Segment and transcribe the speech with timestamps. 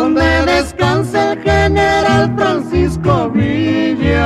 [0.00, 4.22] Donde descansa el general Francisco Villa.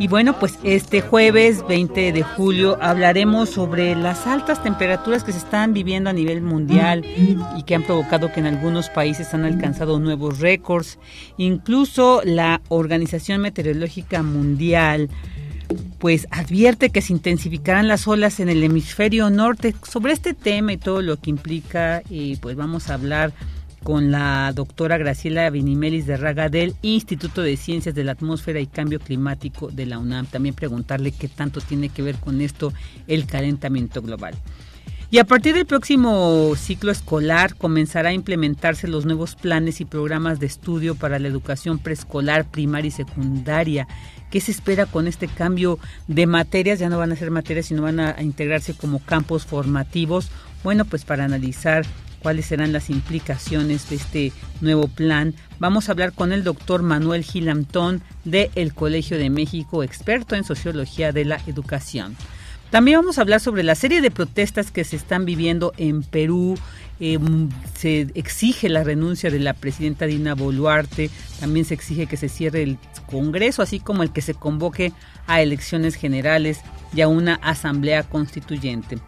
[0.00, 5.38] Y bueno, pues este jueves 20 de julio hablaremos sobre las altas temperaturas que se
[5.38, 9.98] están viviendo a nivel mundial y que han provocado que en algunos países han alcanzado
[9.98, 11.00] nuevos récords.
[11.36, 15.10] Incluso la Organización Meteorológica Mundial
[15.98, 19.74] pues advierte que se intensificarán las olas en el hemisferio norte.
[19.82, 23.32] Sobre este tema y todo lo que implica, y pues vamos a hablar
[23.88, 28.66] con la doctora Graciela Vinimelis de Raga del Instituto de Ciencias de la Atmósfera y
[28.66, 30.26] Cambio Climático de la UNAM.
[30.26, 32.74] También preguntarle qué tanto tiene que ver con esto
[33.06, 34.34] el calentamiento global.
[35.10, 40.38] Y a partir del próximo ciclo escolar comenzará a implementarse los nuevos planes y programas
[40.38, 43.88] de estudio para la educación preescolar, primaria y secundaria.
[44.30, 45.78] ¿Qué se espera con este cambio
[46.08, 46.78] de materias?
[46.78, 50.28] Ya no van a ser materias, sino van a, integrarse como campos formativos.
[50.62, 51.86] Bueno, pues para analizar
[52.22, 55.34] cuáles serán las implicaciones de este nuevo plan.
[55.58, 60.44] Vamos a hablar con el doctor Manuel Gilantón de el Colegio de México, experto en
[60.44, 62.16] sociología de la educación.
[62.70, 66.54] También vamos a hablar sobre la serie de protestas que se están viviendo en Perú.
[67.00, 72.28] Em, se exige la renuncia de la presidenta Dina Boluarte, también se exige que se
[72.28, 74.92] cierre el Congreso, así como el que se convoque
[75.26, 76.60] a elecciones generales
[76.94, 78.98] y a una asamblea constituyente.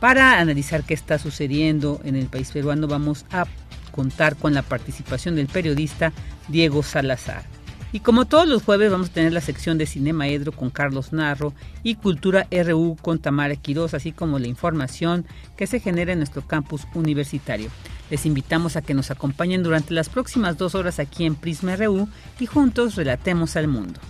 [0.00, 3.44] Para analizar qué está sucediendo en el país peruano vamos a
[3.92, 6.12] contar con la participación del periodista
[6.48, 7.44] Diego Salazar.
[7.92, 11.12] Y como todos los jueves vamos a tener la sección de Cinema Edro con Carlos
[11.12, 11.52] Narro
[11.82, 16.46] y Cultura RU con Tamara Quiroz, así como la información que se genera en nuestro
[16.46, 17.68] campus universitario.
[18.08, 22.08] Les invitamos a que nos acompañen durante las próximas dos horas aquí en Prisma RU
[22.38, 24.00] y juntos relatemos al mundo.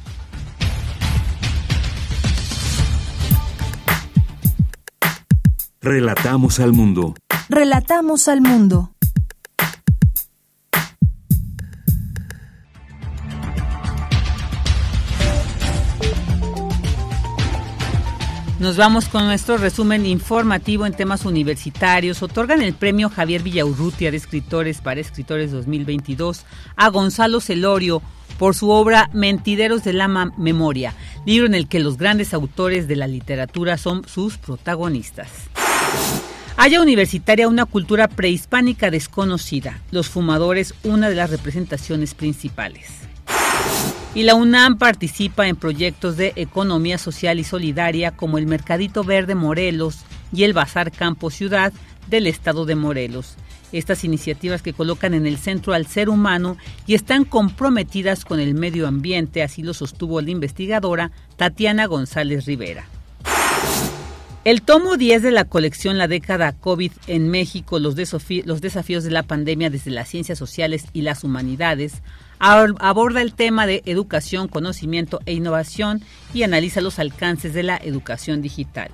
[5.83, 7.15] Relatamos al mundo.
[7.49, 8.91] Relatamos al mundo.
[18.59, 22.23] Nos vamos con nuestro resumen informativo en temas universitarios.
[22.23, 26.45] Otorgan el premio Javier Villaurrutia de Escritores para Escritores 2022
[26.77, 28.03] a Gonzalo Celorio
[28.39, 30.95] por su obra Mentideros de la Memoria,
[31.25, 35.31] libro en el que los grandes autores de la literatura son sus protagonistas.
[36.63, 42.87] Haya universitaria una cultura prehispánica desconocida, los fumadores una de las representaciones principales.
[44.15, 49.35] Y la UNAM participa en proyectos de economía social y solidaria como el Mercadito Verde
[49.35, 50.01] Morelos
[50.35, 51.73] y el Bazar Campo Ciudad
[52.09, 53.37] del estado de Morelos.
[53.73, 58.55] Estas iniciativas que colocan en el centro al ser humano y están comprometidas con el
[58.55, 62.85] medio ambiente, así lo sostuvo la investigadora Tatiana González Rivera.
[64.43, 69.23] El tomo 10 de la colección La década COVID en México, los, desafíos de la
[69.23, 72.01] pandemia desde las ciencias sociales y las humanidades,
[72.39, 76.01] aborda el tema de educación, conocimiento e innovación
[76.33, 78.93] y analiza los alcances de la educación digital.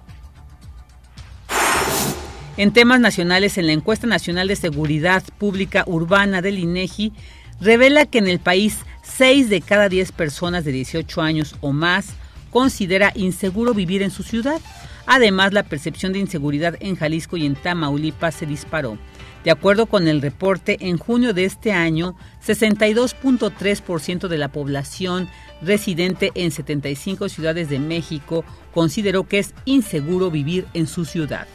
[2.57, 7.13] En temas nacionales, en la encuesta nacional de seguridad pública urbana del INEGI,
[7.61, 12.09] revela que en el país 6 de cada 10 personas de 18 años o más
[12.51, 14.61] considera inseguro vivir en su ciudad.
[15.07, 18.99] Además, la percepción de inseguridad en Jalisco y en Tamaulipas se disparó.
[19.45, 25.29] De acuerdo con el reporte, en junio de este año, 62.3% de la población
[25.63, 28.45] residente en 75 ciudades de México
[28.75, 31.47] consideró que es inseguro vivir en su ciudad.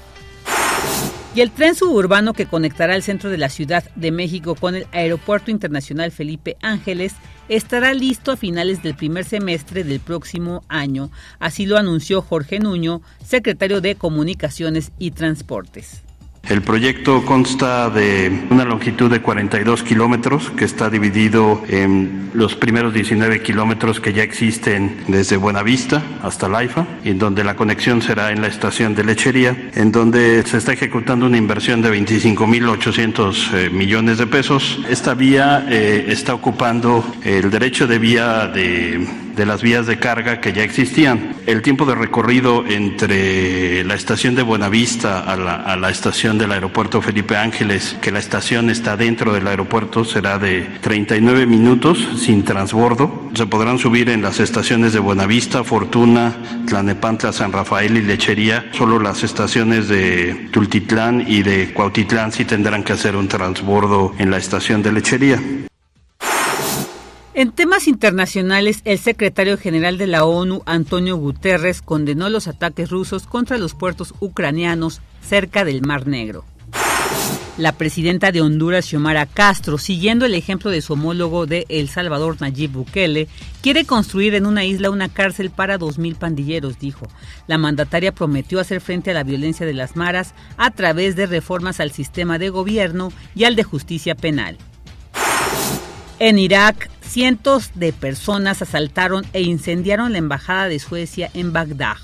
[1.34, 4.86] Y el tren suburbano que conectará el centro de la Ciudad de México con el
[4.92, 7.14] Aeropuerto Internacional Felipe Ángeles
[7.48, 11.10] estará listo a finales del primer semestre del próximo año.
[11.40, 16.04] Así lo anunció Jorge Nuño, secretario de Comunicaciones y Transportes.
[16.50, 22.94] El proyecto consta de una longitud de 42 kilómetros que está dividido en los primeros
[22.94, 28.42] 19 kilómetros que ya existen desde Buenavista hasta Laifa, en donde la conexión será en
[28.42, 34.18] la estación de lechería, en donde se está ejecutando una inversión de 25.800 eh, millones
[34.18, 34.80] de pesos.
[34.90, 40.42] Esta vía eh, está ocupando el derecho de vía de de las vías de carga
[40.42, 41.36] que ya existían.
[41.46, 46.52] El tiempo de recorrido entre la estación de Buenavista a la, a la estación del
[46.52, 52.44] aeropuerto Felipe Ángeles, que la estación está dentro del aeropuerto, será de 39 minutos sin
[52.44, 53.30] transbordo.
[53.34, 56.36] Se podrán subir en las estaciones de Buenavista, Fortuna,
[56.68, 58.70] Tlanepantla, San Rafael y Lechería.
[58.74, 64.32] Solo las estaciones de Tultitlán y de Cuautitlán sí tendrán que hacer un transbordo en
[64.32, 65.40] la estación de Lechería.
[67.34, 73.26] En temas internacionales, el secretario general de la ONU, Antonio Guterres, condenó los ataques rusos
[73.26, 76.44] contra los puertos ucranianos cerca del Mar Negro.
[77.58, 82.36] La presidenta de Honduras, Xiomara Castro, siguiendo el ejemplo de su homólogo de El Salvador,
[82.42, 83.30] Nayib Bukele,
[83.62, 87.08] quiere construir en una isla una cárcel para 2.000 pandilleros, dijo.
[87.48, 91.80] La mandataria prometió hacer frente a la violencia de las maras a través de reformas
[91.80, 94.58] al sistema de gobierno y al de justicia penal.
[96.20, 101.98] En Irak, cientos de personas asaltaron e incendiaron la embajada de Suecia en Bagdad.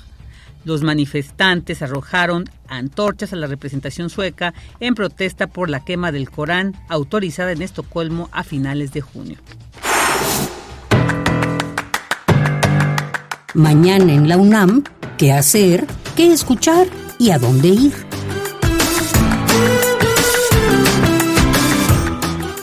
[0.66, 6.76] Los manifestantes arrojaron antorchas a la representación sueca en protesta por la quema del Corán
[6.90, 9.38] autorizada en Estocolmo a finales de junio.
[13.54, 14.84] Mañana en la UNAM,
[15.16, 15.86] ¿qué hacer?
[16.16, 16.86] ¿Qué escuchar?
[17.18, 18.07] ¿Y a dónde ir?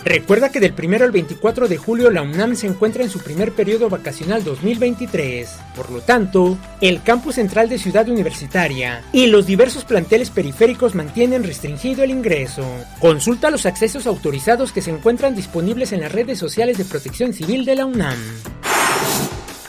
[0.06, 3.54] Recuerda que del 1 al 24 de julio la UNAM se encuentra en su primer
[3.54, 5.50] periodo vacacional 2023.
[5.76, 11.44] Por lo tanto, el campus central de Ciudad Universitaria y los diversos planteles periféricos mantienen
[11.44, 12.64] restringido el ingreso.
[13.00, 17.66] Consulta los accesos autorizados que se encuentran disponibles en las redes sociales de protección civil
[17.66, 18.20] de la UNAM.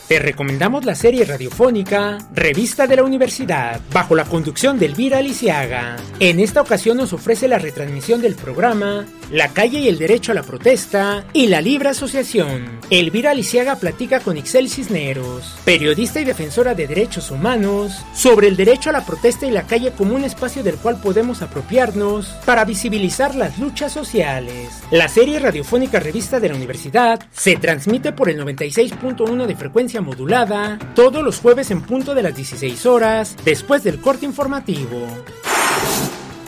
[0.07, 5.97] Te recomendamos la serie radiofónica Revista de la Universidad, bajo la conducción de Elvira Lisiaga.
[6.21, 10.35] En esta ocasión nos ofrece la retransmisión del programa La calle y el derecho a
[10.35, 12.79] la protesta y la libre asociación.
[12.89, 18.91] Elvira Lisiaga platica con Ixel Cisneros, periodista y defensora de derechos humanos, sobre el derecho
[18.91, 23.35] a la protesta y la calle como un espacio del cual podemos apropiarnos para visibilizar
[23.35, 24.69] las luchas sociales.
[24.89, 30.77] La serie radiofónica Revista de la Universidad se transmite por el 96.1 de frecuencia modulada
[30.95, 35.07] todos los jueves en punto de las 16 horas, después del corte informativo.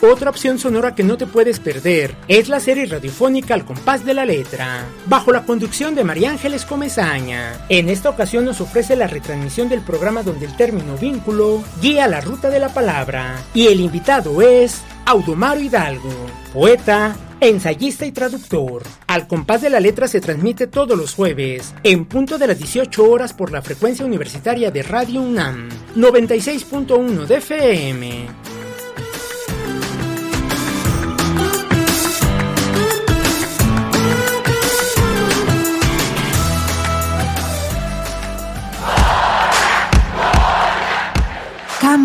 [0.02, 4.14] Otra opción sonora que no te puedes perder es la serie radiofónica Al compás de
[4.14, 7.66] la letra, bajo la conducción de María Ángeles Comezaña.
[7.68, 12.22] En esta ocasión nos ofrece la retransmisión del programa donde el término vínculo guía la
[12.22, 16.14] ruta de la palabra y el invitado es Audomaro Hidalgo,
[16.54, 18.82] poeta, ensayista y traductor.
[19.06, 23.04] Al compás de la letra se transmite todos los jueves, en punto de las 18
[23.04, 28.59] horas por la frecuencia universitaria de Radio UNAM, 96.1 de.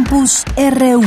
[0.05, 1.01] Campus RU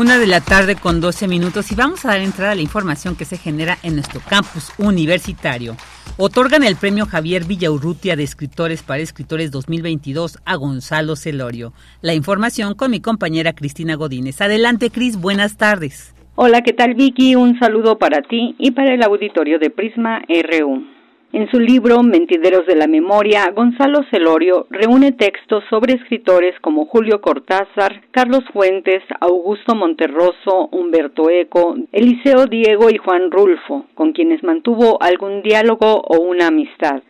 [0.00, 3.16] Una de la tarde con 12 minutos y vamos a dar entrada a la información
[3.16, 5.76] que se genera en nuestro campus universitario.
[6.16, 11.74] Otorgan el premio Javier Villaurrutia de Escritores para Escritores 2022 a Gonzalo Celorio.
[12.00, 14.40] La información con mi compañera Cristina Godínez.
[14.40, 16.14] Adelante, Cris, buenas tardes.
[16.34, 17.34] Hola, ¿qué tal, Vicky?
[17.34, 20.91] Un saludo para ti y para el auditorio de Prisma RU.
[21.32, 27.22] En su libro Mentideros de la Memoria, Gonzalo Celorio reúne textos sobre escritores como Julio
[27.22, 35.02] Cortázar, Carlos Fuentes, Augusto Monterroso, Humberto Eco, Eliseo Diego y Juan Rulfo, con quienes mantuvo
[35.02, 37.02] algún diálogo o una amistad.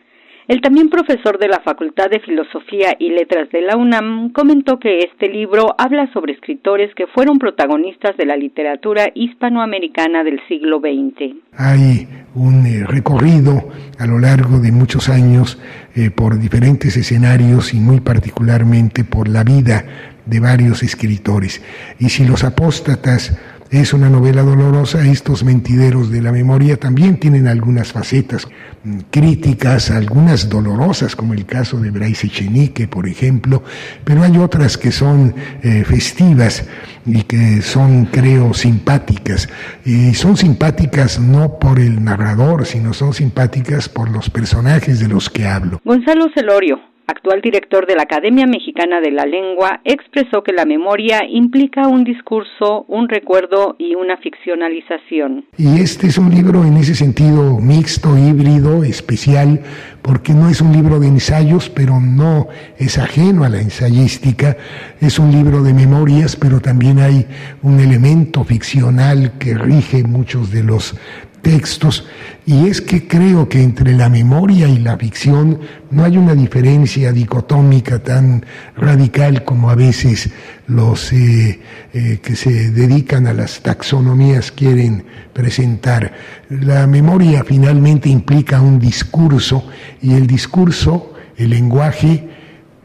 [0.45, 4.99] El también profesor de la Facultad de Filosofía y Letras de la UNAM comentó que
[4.99, 11.37] este libro habla sobre escritores que fueron protagonistas de la literatura hispanoamericana del siglo XX.
[11.57, 15.61] Hay un eh, recorrido a lo largo de muchos años
[15.95, 19.85] eh, por diferentes escenarios y muy particularmente por la vida
[20.25, 21.63] de varios escritores.
[21.99, 23.39] Y si los apóstatas
[23.73, 25.03] es una novela dolorosa.
[25.07, 28.47] Estos mentideros de la memoria también tienen algunas facetas
[28.83, 33.63] mm, críticas, algunas dolorosas, como el caso de Bryce Echenique, por ejemplo,
[34.03, 36.67] pero hay otras que son eh, festivas
[37.03, 39.49] y que son, creo, simpáticas.
[39.83, 45.31] Y son simpáticas no por el narrador, sino son simpáticas por los personajes de los
[45.31, 45.81] que hablo.
[45.83, 51.21] Gonzalo Celorio, actual director de la Academia Mexicana de la Lengua, expresó que la memoria
[51.27, 55.45] implica un discurso, un recuerdo y una ficcionalización.
[55.57, 59.61] Y este es un libro en ese sentido mixto, híbrido, especial,
[60.01, 64.57] porque no es un libro de ensayos, pero no es ajeno a la ensayística,
[65.01, 67.25] es un libro de memorias, pero también hay
[67.61, 70.95] un elemento ficcional que rige muchos de los
[71.43, 72.07] textos,
[72.45, 75.59] y es que creo que entre la memoria y la ficción
[75.91, 78.45] no hay una diferencia dicotómica tan
[78.75, 80.29] radical como a veces
[80.67, 81.59] los eh,
[81.93, 86.13] eh, que se dedican a las taxonomías quieren presentar.
[86.49, 89.67] La memoria finalmente implica un discurso
[90.01, 92.29] y el discurso, el lenguaje,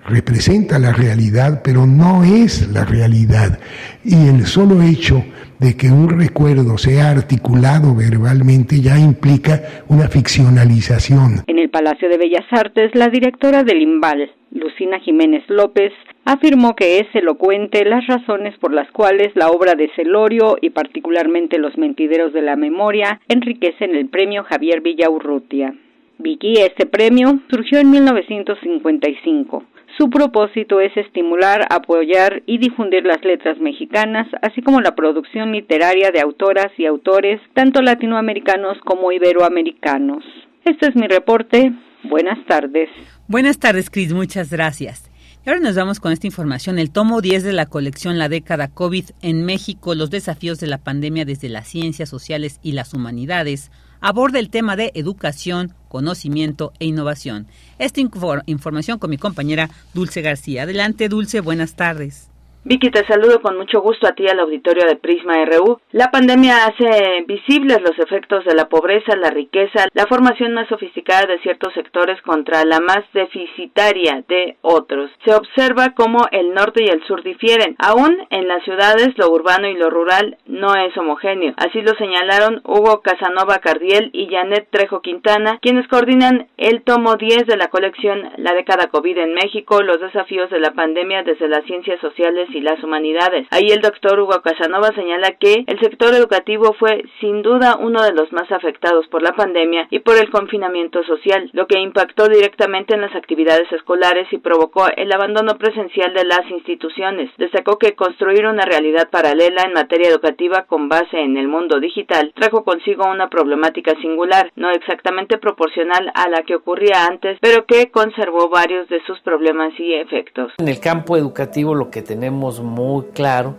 [0.04, 3.60] representa la realidad, pero no es la realidad.
[4.04, 5.24] Y el solo hecho
[5.60, 11.42] de que un recuerdo sea articulado verbalmente ya implica una ficcionalización.
[11.46, 15.92] En el Palacio de Bellas Artes, la directora del IMBAL, Lucina Jiménez López,
[16.24, 21.58] afirmó que es elocuente las razones por las cuales la obra de Celorio y particularmente
[21.58, 25.74] Los Mentideros de la Memoria enriquecen el premio Javier Villaurrutia.
[26.18, 29.64] Vicky, este premio surgió en 1955
[29.98, 36.12] su propósito es estimular, apoyar y difundir las letras mexicanas, así como la producción literaria
[36.12, 40.22] de autoras y autores, tanto latinoamericanos como iberoamericanos.
[40.64, 41.72] Este es mi reporte.
[42.04, 42.88] Buenas tardes.
[43.26, 44.12] Buenas tardes, Cris.
[44.12, 45.10] Muchas gracias.
[45.44, 46.78] Y ahora nos vamos con esta información.
[46.78, 50.78] El tomo 10 de la colección La década COVID en México, los desafíos de la
[50.78, 56.86] pandemia desde las ciencias sociales y las humanidades, aborda el tema de educación, conocimiento e
[56.86, 57.46] innovación.
[57.78, 58.00] Esta
[58.46, 60.62] información con mi compañera Dulce García.
[60.62, 62.27] Adelante, Dulce, buenas tardes.
[62.68, 65.80] Vicky, te saludo con mucho gusto a ti al auditorio de Prisma RU.
[65.92, 71.24] La pandemia hace visibles los efectos de la pobreza, la riqueza, la formación más sofisticada
[71.24, 75.10] de ciertos sectores contra la más deficitaria de otros.
[75.24, 77.74] Se observa cómo el norte y el sur difieren.
[77.78, 81.54] Aún en las ciudades lo urbano y lo rural no es homogéneo.
[81.56, 87.46] Así lo señalaron Hugo Casanova Cardiel y Janet Trejo Quintana, quienes coordinan el tomo 10
[87.46, 91.64] de la colección La década COVID en México, los desafíos de la pandemia desde las
[91.64, 93.46] ciencias sociales y las humanidades.
[93.50, 98.12] Ahí el doctor Hugo Casanova señala que el sector educativo fue sin duda uno de
[98.12, 102.94] los más afectados por la pandemia y por el confinamiento social, lo que impactó directamente
[102.94, 107.30] en las actividades escolares y provocó el abandono presencial de las instituciones.
[107.38, 112.32] Destacó que construir una realidad paralela en materia educativa con base en el mundo digital
[112.34, 117.90] trajo consigo una problemática singular, no exactamente proporcional a la que ocurría antes, pero que
[117.90, 120.52] conservó varios de sus problemas y efectos.
[120.58, 123.54] En el campo educativo lo que tenemos muy claro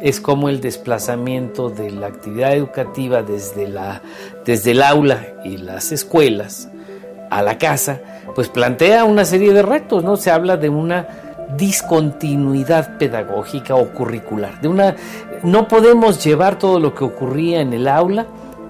[0.00, 4.02] es como el desplazamiento de la actividad educativa desde, la,
[4.44, 6.68] desde el aula y las escuelas
[7.30, 8.00] a la casa,
[8.34, 10.16] pues plantea una serie de retos, ¿no?
[10.16, 11.08] Se habla de una
[11.56, 14.96] discontinuidad pedagógica o curricular, de una
[15.42, 18.26] no podemos llevar todo lo que ocurría en el aula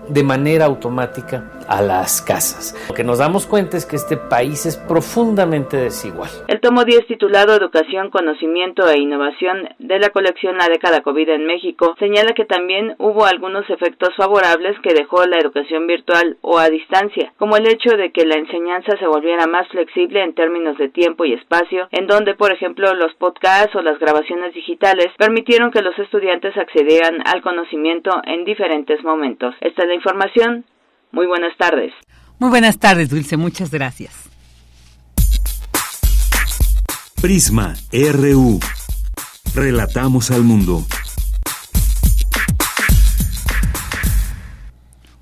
[0.08, 2.74] de manera automática a las casas.
[2.88, 6.30] Lo que nos damos cuenta es que este país es profundamente desigual.
[6.48, 11.46] El tomo 10 titulado Educación, Conocimiento e Innovación de la colección La década COVID en
[11.46, 16.68] México señala que también hubo algunos efectos favorables que dejó la educación virtual o a
[16.68, 20.88] distancia, como el hecho de que la enseñanza se volviera más flexible en términos de
[20.88, 25.82] tiempo y espacio, en donde, por ejemplo, los podcasts o las grabaciones digitales permitieron que
[25.82, 29.54] los estudiantes accedieran al conocimiento en diferentes momentos.
[29.60, 30.64] Esta es la información.
[31.16, 31.94] Muy buenas tardes.
[32.38, 34.12] Muy buenas tardes, Dulce, muchas gracias.
[37.22, 38.60] Prisma RU.
[39.54, 40.84] Relatamos al mundo.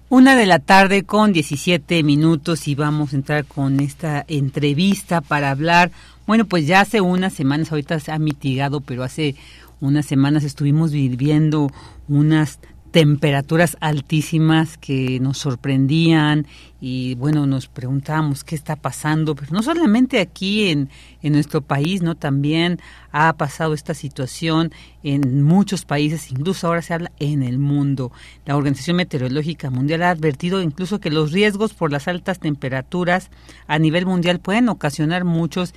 [0.09, 5.53] Una de la tarde con 17 minutos y vamos a entrar con esta entrevista para
[5.53, 5.93] hablar.
[6.27, 9.37] Bueno, pues ya hace unas semanas, ahorita se ha mitigado, pero hace
[9.81, 11.71] unas semanas estuvimos viviendo
[12.09, 12.59] unas
[12.95, 16.47] temperaturas altísimas que nos sorprendían
[16.81, 20.89] y bueno, nos preguntábamos qué está pasando, pero no solamente aquí en,
[21.21, 22.15] en nuestro país, ¿no?
[22.15, 22.79] También
[23.11, 24.71] ha pasado esta situación
[25.03, 28.13] en muchos países, incluso ahora se habla en el mundo.
[28.47, 33.29] La Organización Meteorológica Mundial ha advertido incluso que los riesgos por las altas temperaturas
[33.67, 35.75] a nivel mundial pueden ocasionar muchos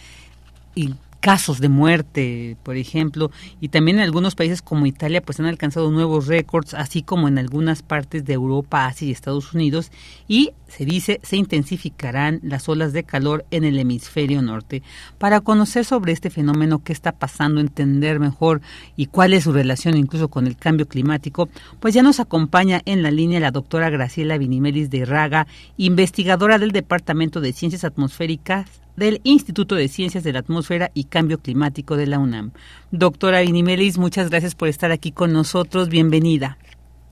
[0.76, 5.46] y casos de muerte, por ejemplo, y también en algunos países como Italia pues han
[5.46, 9.92] alcanzado nuevos récords, así como en algunas partes de Europa, Asia y Estados Unidos,
[10.28, 14.84] y se dice se intensificarán las olas de calor en el hemisferio norte.
[15.18, 18.62] Para conocer sobre este fenómeno, qué está pasando, entender mejor
[18.96, 23.04] y cuál es su relación incluso con el cambio climático, pues ya nos acompaña en
[23.04, 25.48] la línea la doctora Graciela Vinimelis de Raga,
[25.78, 31.38] investigadora del Departamento de Ciencias Atmosféricas del Instituto de Ciencias de la Atmósfera y Cambio
[31.38, 32.52] Climático de la UNAM.
[32.92, 35.88] Doctora Vinimelis, muchas gracias por estar aquí con nosotros.
[35.88, 36.58] Bienvenida.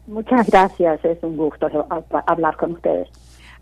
[0.07, 1.67] Muchas gracias, es un gusto
[2.27, 3.07] hablar con ustedes.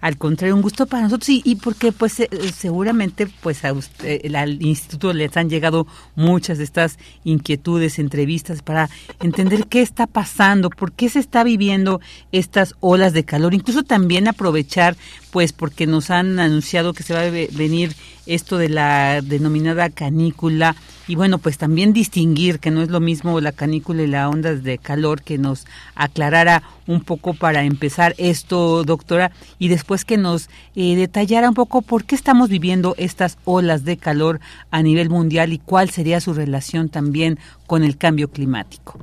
[0.03, 1.29] Al contrario, un gusto para nosotros.
[1.29, 6.57] Y, y porque pues eh, seguramente pues a usted, al instituto les han llegado muchas
[6.57, 8.89] de estas inquietudes, entrevistas para
[9.21, 12.01] entender qué está pasando, por qué se está viviendo
[12.33, 14.97] estas olas de calor, incluso también aprovechar
[15.31, 17.95] pues porque nos han anunciado que se va a venir
[18.25, 20.75] esto de la denominada canícula
[21.07, 24.55] y bueno, pues también distinguir que no es lo mismo la canícula y la onda
[24.55, 25.65] de calor que nos
[25.95, 31.81] aclarara un poco para empezar esto, doctora, y después que nos eh, detallara un poco
[31.81, 34.39] por qué estamos viviendo estas olas de calor
[34.71, 37.37] a nivel mundial y cuál sería su relación también
[37.67, 38.97] con el cambio climático.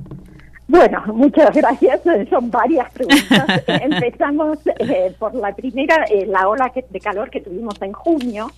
[0.67, 1.99] Bueno, muchas gracias.
[2.29, 3.45] Son varias preguntas.
[3.67, 8.49] Empezamos eh, por la primera, eh, la ola de calor que tuvimos en junio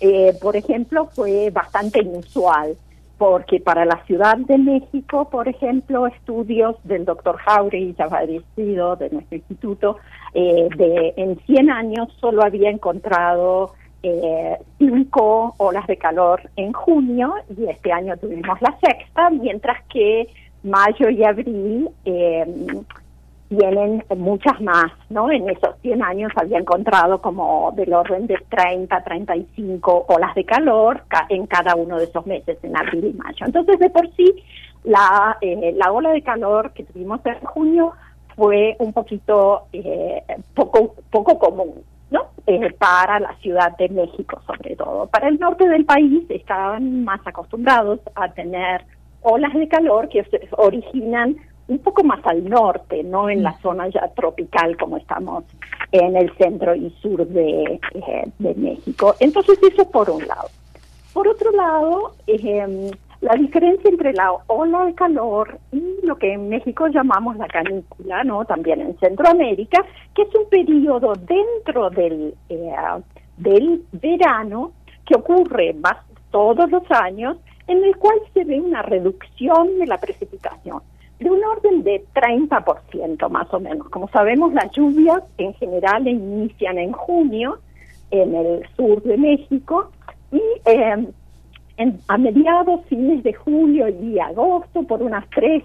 [0.00, 2.76] eh, por ejemplo, fue bastante inusual,
[3.18, 9.10] porque para la Ciudad de México, por ejemplo, estudios del doctor Jauregui, ya fallecido, de
[9.10, 9.96] nuestro instituto,
[10.34, 17.34] eh, de en 100 años solo había encontrado eh, cinco olas de calor en junio
[17.56, 20.28] y este año tuvimos la sexta, mientras que
[20.62, 22.44] mayo y abril eh,
[23.48, 25.30] tienen muchas más, ¿no?
[25.30, 31.04] En esos 100 años había encontrado como del orden de 30, 35 olas de calor
[31.28, 33.46] en cada uno de esos meses, en abril y mayo.
[33.46, 34.34] Entonces, de por sí,
[34.84, 37.92] la, eh, la ola de calor que tuvimos en junio
[38.34, 40.22] fue un poquito eh,
[40.54, 42.26] poco, poco común, ¿no?
[42.46, 45.06] Eh, para la Ciudad de México, sobre todo.
[45.06, 48.84] Para el norte del país estaban más acostumbrados a tener
[49.22, 51.36] olas de calor que originan
[51.68, 53.60] un poco más al norte, no en la mm.
[53.60, 55.44] zona ya tropical como estamos
[55.92, 59.14] en el centro y sur de, eh, de México.
[59.20, 60.48] Entonces eso por un lado.
[61.12, 66.48] Por otro lado, eh, la diferencia entre la ola de calor y lo que en
[66.48, 72.74] México llamamos la canícula, no, también en Centroamérica, que es un periodo dentro del eh,
[73.38, 74.72] del verano
[75.04, 75.96] que ocurre más
[76.30, 80.80] todos los años, en el cual se ve una reducción de la precipitación
[81.18, 83.88] de un orden de 30% más o menos.
[83.88, 87.58] Como sabemos, las lluvias en general inician en junio
[88.10, 89.90] en el sur de México
[90.30, 91.06] y em,
[92.08, 95.62] a mediados, fines de julio y agosto, por unas tres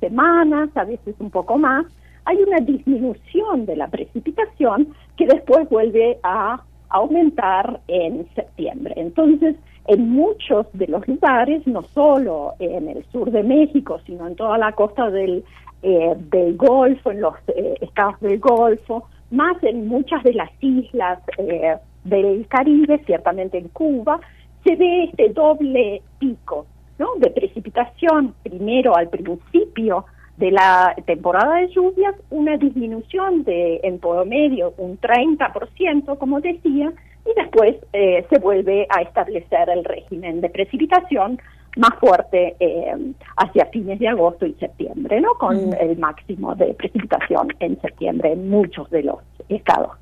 [0.00, 1.86] semanas, a veces un poco más,
[2.24, 8.94] hay una disminución de la precipitación que después vuelve a aumentar en septiembre.
[8.96, 14.36] Entonces, en muchos de los lugares, no solo en el sur de México, sino en
[14.36, 15.44] toda la costa del,
[15.82, 21.18] eh, del Golfo, en los eh, estados del Golfo, más en muchas de las islas
[21.38, 24.20] eh, del Caribe, ciertamente en Cuba,
[24.64, 26.66] se ve este doble pico
[26.98, 27.08] ¿no?
[27.18, 34.74] de precipitación, primero al principio de la temporada de lluvias, una disminución de en promedio
[34.78, 36.92] un 30%, como decía,
[37.24, 41.38] y después eh, se vuelve a establecer el régimen de precipitación
[41.76, 45.34] más fuerte eh, hacia fines de agosto y septiembre, ¿no?
[45.34, 45.74] Con mm.
[45.80, 49.92] el máximo de precipitación en septiembre en muchos de los estados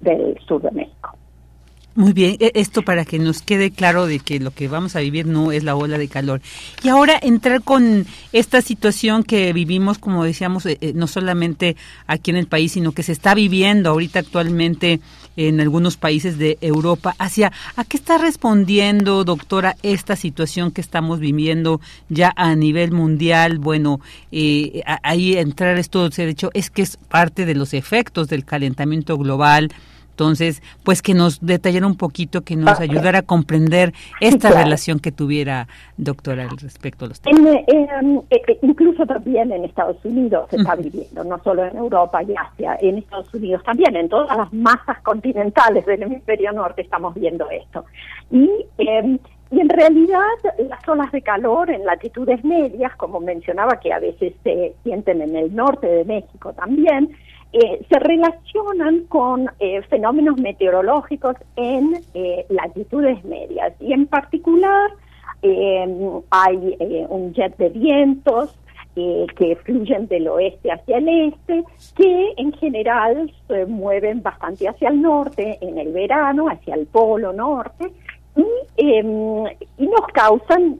[0.00, 1.16] del sur de México.
[1.94, 5.00] Muy bien, e, esto para que nos quede claro de que lo que vamos a
[5.00, 6.40] vivir no es la ola de calor.
[6.82, 12.38] Y ahora entrar con esta situación que vivimos, como decíamos, eh, no solamente aquí en
[12.38, 15.00] el país, sino que se está viviendo ahorita actualmente
[15.36, 17.14] en algunos países de Europa.
[17.18, 23.58] Hacia, ¿a qué está respondiendo, doctora, esta situación que estamos viviendo ya a nivel mundial?
[23.58, 28.28] Bueno, eh, ahí entrar esto, se ha dicho, es que es parte de los efectos
[28.28, 29.72] del calentamiento global
[30.12, 35.10] entonces, pues que nos detallara un poquito, que nos ayudara a comprender esta relación que
[35.10, 37.54] tuviera, doctora, respecto a los temas.
[37.54, 37.64] Eh,
[38.30, 42.76] eh, incluso también en Estados Unidos se está viviendo, no solo en Europa y Asia,
[42.82, 47.86] en Estados Unidos también, en todas las masas continentales del hemisferio norte estamos viendo esto.
[48.30, 49.18] Y em,
[49.50, 50.20] y en realidad
[50.70, 55.36] las olas de calor en latitudes medias, como mencionaba que a veces se sienten en
[55.36, 57.14] el norte de México también,
[57.52, 63.74] eh, se relacionan con eh, fenómenos meteorológicos en eh, latitudes medias.
[63.78, 64.90] Y en particular
[66.30, 66.76] hay
[67.08, 68.56] un jet de vientos
[68.94, 71.64] que fluyen del oeste hacia el este,
[71.96, 77.32] que en general se mueven bastante hacia el norte en el verano, hacia el polo
[77.32, 77.90] norte,
[78.36, 79.44] y, em,
[79.78, 80.78] y nos causan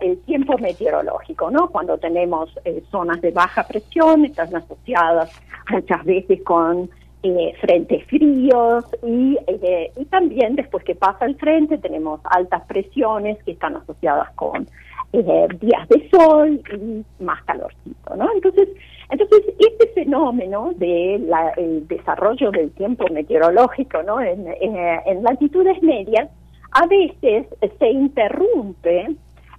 [0.00, 1.68] el tiempo meteorológico, ¿no?
[1.68, 2.50] Cuando tenemos
[2.90, 5.30] zonas de baja presión, están asociadas
[5.70, 6.90] muchas veces con
[7.24, 13.42] eh, frentes fríos y, eh, y también después que pasa el frente tenemos altas presiones
[13.42, 14.68] que están asociadas con
[15.12, 18.28] eh, días de sol y más calorcito, ¿no?
[18.32, 18.68] Entonces,
[19.10, 24.20] entonces este fenómeno de la, el desarrollo del tiempo meteorológico, ¿no?
[24.20, 26.30] En, en latitudes medias
[26.72, 27.46] a veces
[27.78, 29.08] se interrumpe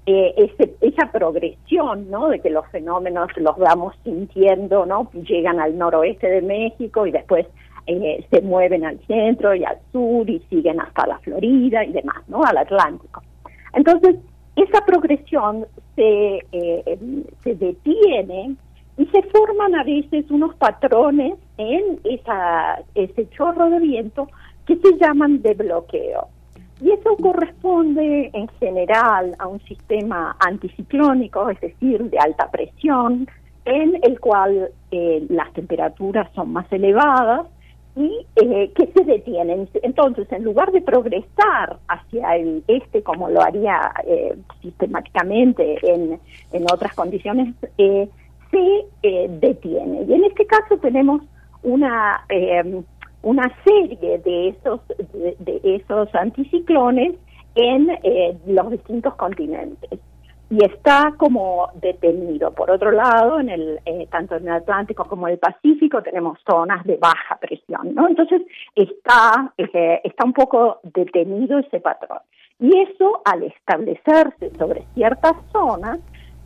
[0.05, 2.29] eh, esa progresión, ¿no?
[2.29, 5.09] De que los fenómenos los vamos sintiendo, ¿no?
[5.13, 7.45] Llegan al noroeste de México y después
[7.85, 12.17] eh, se mueven al centro y al sur y siguen hasta la Florida y demás,
[12.27, 12.43] ¿no?
[12.43, 13.21] Al Atlántico.
[13.73, 14.15] Entonces,
[14.55, 16.99] esa progresión se, eh,
[17.43, 18.55] se detiene
[18.97, 24.27] y se forman a veces unos patrones en esa, ese chorro de viento
[24.65, 26.27] que se llaman de bloqueo.
[26.81, 33.27] Y eso corresponde en general a un sistema anticiclónico, es decir, de alta presión,
[33.65, 37.47] en el cual eh, las temperaturas son más elevadas
[37.95, 39.67] y eh, que se detienen.
[39.83, 46.19] Entonces, en lugar de progresar hacia el este como lo haría eh, sistemáticamente en,
[46.53, 50.03] en otras condiciones, se detiene.
[50.03, 51.21] Y en este caso tenemos
[51.61, 52.25] una
[53.21, 57.15] una serie de esos, de, esos anticiclones
[57.55, 59.99] en eh, los distintos continentes
[60.49, 62.51] y está como detenido.
[62.51, 66.39] Por otro lado, en el eh, tanto en el Atlántico como en el Pacífico tenemos
[66.49, 68.07] zonas de baja presión, ¿no?
[68.07, 68.41] Entonces
[68.75, 72.19] está eh, está un poco detenido ese patrón
[72.59, 75.99] y eso al establecerse sobre ciertas zonas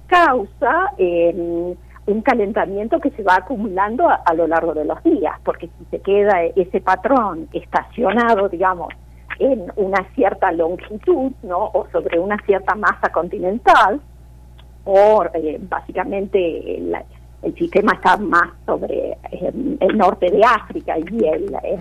[0.08, 0.94] causa
[2.06, 6.00] un calentamiento que se va acumulando a, lo largo de los días, porque si se
[6.00, 8.90] queda ese patrón estacionado, digamos,
[9.40, 11.72] en una cierta longitud, ¿no?
[11.74, 14.02] O sobre una cierta masa continental,
[14.86, 16.96] o eh, básicamente el,
[17.58, 21.78] sistema está más sobre eh, el norte de África y el, eh,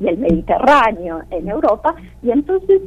[0.00, 2.82] y el Mediterráneo en Europa, y entonces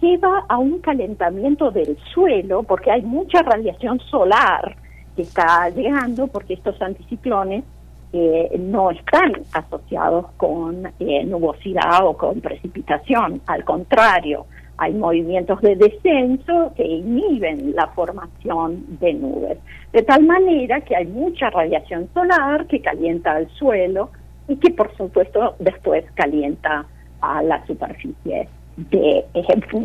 [0.00, 4.76] lleva a un calentamiento del suelo, porque hay mucha radiación solar,
[5.16, 7.64] que está llegando porque estos anticiclones
[8.12, 14.46] eh, no están asociados con eh, nubosidad o con precipitación, al contrario,
[14.78, 19.58] hay movimientos de descenso que inhiben la formación de nubes,
[19.92, 24.10] de tal manera que hay mucha radiación solar que calienta al suelo
[24.48, 26.86] y que por supuesto después calienta
[27.20, 28.48] a la superficie
[28.90, 29.24] de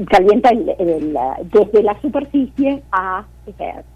[0.09, 3.25] calienta desde la superficie a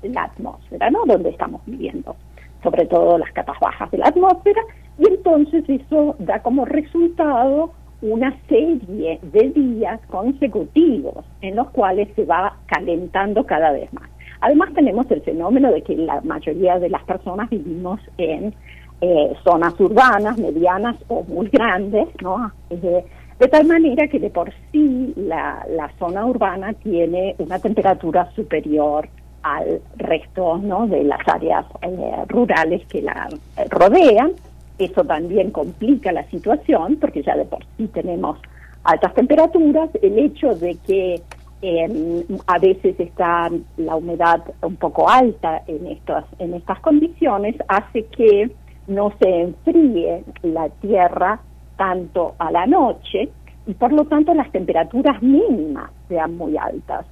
[0.04, 1.06] la atmósfera, ¿no?
[1.06, 2.16] Donde estamos viviendo,
[2.64, 4.62] sobre todo las capas bajas de la atmósfera,
[4.98, 12.26] y entonces eso da como resultado una serie de días consecutivos en los cuales se
[12.26, 14.10] va calentando cada vez más.
[14.42, 18.54] Además tenemos el fenómeno de que la mayoría de las personas vivimos en
[19.02, 22.52] eh, zonas urbanas, medianas o muy grandes, ¿no?
[22.70, 23.06] Eh,
[23.40, 29.08] de tal manera que de por sí la, la zona urbana tiene una temperatura superior
[29.44, 30.88] al resto ¿no?
[30.88, 34.34] de las áreas eh, rurales que la eh, rodean.
[34.78, 38.38] Eso también complica la situación porque ya de por sí tenemos
[38.84, 39.90] altas temperaturas.
[40.02, 41.22] El hecho de que
[41.62, 48.04] em, a veces está la humedad un poco alta en estas, en estas condiciones hace
[48.06, 48.52] que
[48.88, 51.40] no se enfríe la tierra
[51.80, 53.30] tanto a la noche
[53.66, 57.06] y por lo tanto las temperaturas mínimas sean muy altas.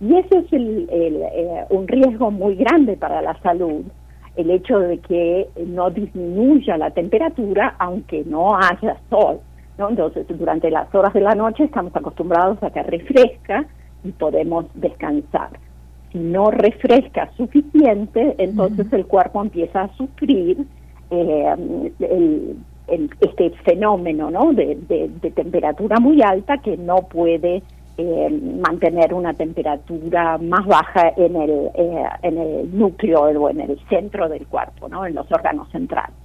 [0.00, 3.82] Y eso es el, eh, un riesgo muy grande para la salud,
[4.36, 9.40] el hecho de que no disminuya la temperatura aunque no haya sol.
[9.76, 9.90] ¿no?
[9.90, 13.64] Entonces, durante las horas de la noche estamos acostumbrados a que refresca
[14.04, 15.50] y podemos descansar.
[16.12, 20.64] Si no refresca suficiente, entonces el cuerpo empieza a sufrir
[21.10, 22.54] eh,
[22.88, 24.52] este fenómeno ¿no?
[24.52, 24.76] de,
[25.34, 27.62] temperatura muy alta que no puede
[27.96, 33.78] eh, mantener una temperatura más baja en el, eh, en el núcleo o en el
[33.88, 35.06] centro del cuerpo, ¿no?
[35.06, 36.21] en los órganos centrales.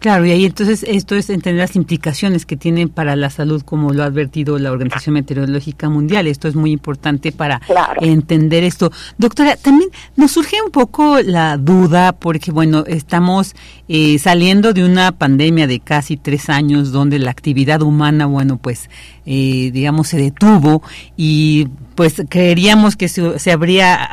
[0.00, 3.92] Claro, y ahí entonces esto es entender las implicaciones que tienen para la salud, como
[3.92, 6.26] lo ha advertido la Organización Meteorológica Mundial.
[6.26, 7.60] Esto es muy importante para
[8.00, 8.90] entender esto.
[9.18, 13.54] Doctora, también nos surge un poco la duda, porque bueno, estamos
[13.88, 18.88] eh, saliendo de una pandemia de casi tres años donde la actividad humana, bueno, pues
[19.26, 20.82] eh, digamos, se detuvo
[21.14, 24.08] y pues creeríamos que se, se habría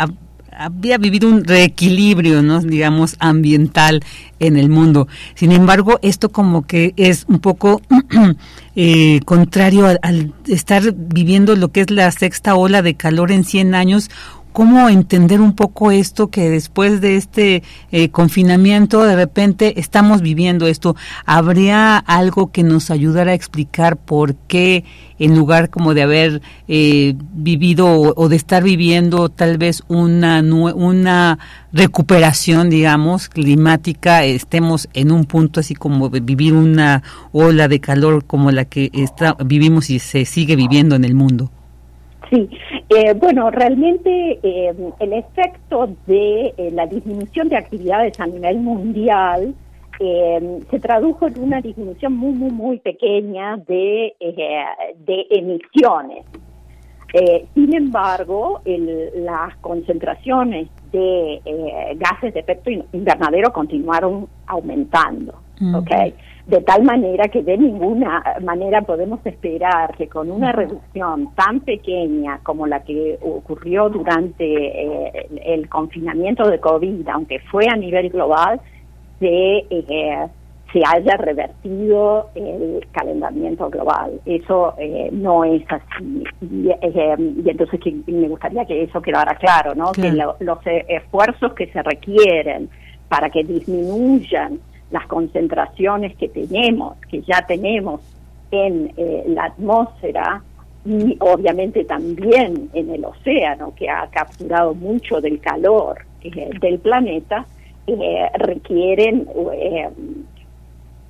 [0.57, 2.61] había vivido un reequilibrio, ¿no?
[2.61, 4.03] digamos, ambiental
[4.39, 5.07] en el mundo.
[5.35, 7.81] Sin embargo, esto como que es un poco
[8.75, 13.75] eh, contrario al, estar viviendo lo que es la sexta ola de calor en 100
[13.75, 14.09] años,
[14.57, 20.65] cómo entender un poco esto que después de este eh, confinamiento de repente estamos viviendo
[20.65, 20.95] esto.
[21.27, 24.83] ¿Habría algo que nos ayudara a explicar por qué
[25.19, 31.37] en lugar como de haber eh, vivido o, de estar viviendo tal vez una, una
[31.71, 38.49] recuperación, digamos, climática, estemos en un punto así como vivir una ola de calor como
[38.49, 41.51] la que está, vivimos y se sigue viviendo en el mundo?
[42.29, 42.49] Sí,
[42.89, 49.55] eh, bueno, realmente eh, el efecto de eh, la disminución de actividades a nivel mundial
[49.99, 56.23] se tradujo en una disminución muy, muy, muy pequeña de, de emisiones.
[57.55, 58.61] sin embargo,
[59.15, 61.41] las concentraciones de
[61.95, 65.33] gases de efecto invernadero continuaron aumentando.
[65.73, 66.13] ¿okay?
[66.47, 72.39] De tal manera que de ninguna manera podemos esperar que con una reducción tan pequeña
[72.41, 78.61] como la que ocurrió durante eh, el confinamiento de COVID, aunque fue a nivel global,
[79.19, 80.27] se, eh,
[80.71, 84.21] se haya revertido el calentamiento global.
[84.25, 86.23] Eso eh, no es así.
[86.49, 86.69] Y,
[87.45, 89.91] entonces me gustaría que eso quedara claro, ¿no?
[89.91, 92.69] Que los esfuerzos que se requieren
[93.09, 94.59] para que disminuyan
[94.91, 98.01] las concentraciones que tenemos, que ya tenemos
[98.51, 100.41] en eh, la atmósfera
[100.85, 107.45] y obviamente también en el océano, que ha capturado mucho del calor eh, del planeta,
[107.85, 109.27] eh, requieren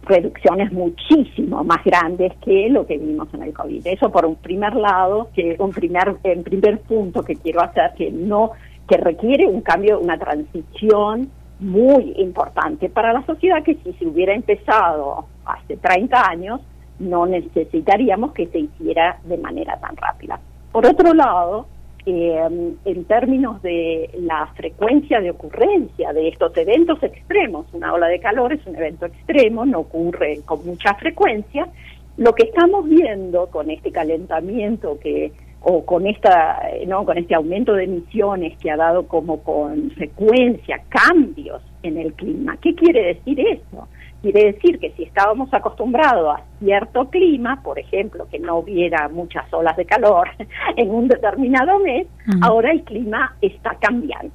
[0.04, 3.86] reducciones muchísimo más grandes que lo que vimos en el COVID.
[3.86, 8.10] Eso por un primer lado, que un primer, en primer punto que quiero hacer, que
[8.10, 8.52] no,
[8.88, 14.34] que requiere un cambio, una transición muy importante para la sociedad que si se hubiera
[14.34, 16.62] empezado hace 30 años
[17.00, 20.40] no necesitaríamos que se hiciera de manera tan rápida.
[20.72, 21.68] Por otro lado,
[22.06, 28.20] eh, en términos de la frecuencia de ocurrencia de estos eventos extremos, una ola de
[28.20, 31.68] calor es un evento extremo, no ocurre con mucha frecuencia,
[32.18, 35.32] lo que estamos viendo con este calentamiento que
[35.70, 41.62] o con esta no con este aumento de emisiones que ha dado como consecuencia cambios
[41.84, 42.56] en el clima.
[42.62, 43.90] ¿Qué quiere decir eso?
[44.22, 49.54] Quiere decir que si estábamos acostumbrados a cierto clima, por ejemplo, que no hubiera muchas
[49.54, 50.30] olas de calor
[50.78, 52.08] en un determinado mes,
[52.42, 54.32] ahora el clima está cambiando.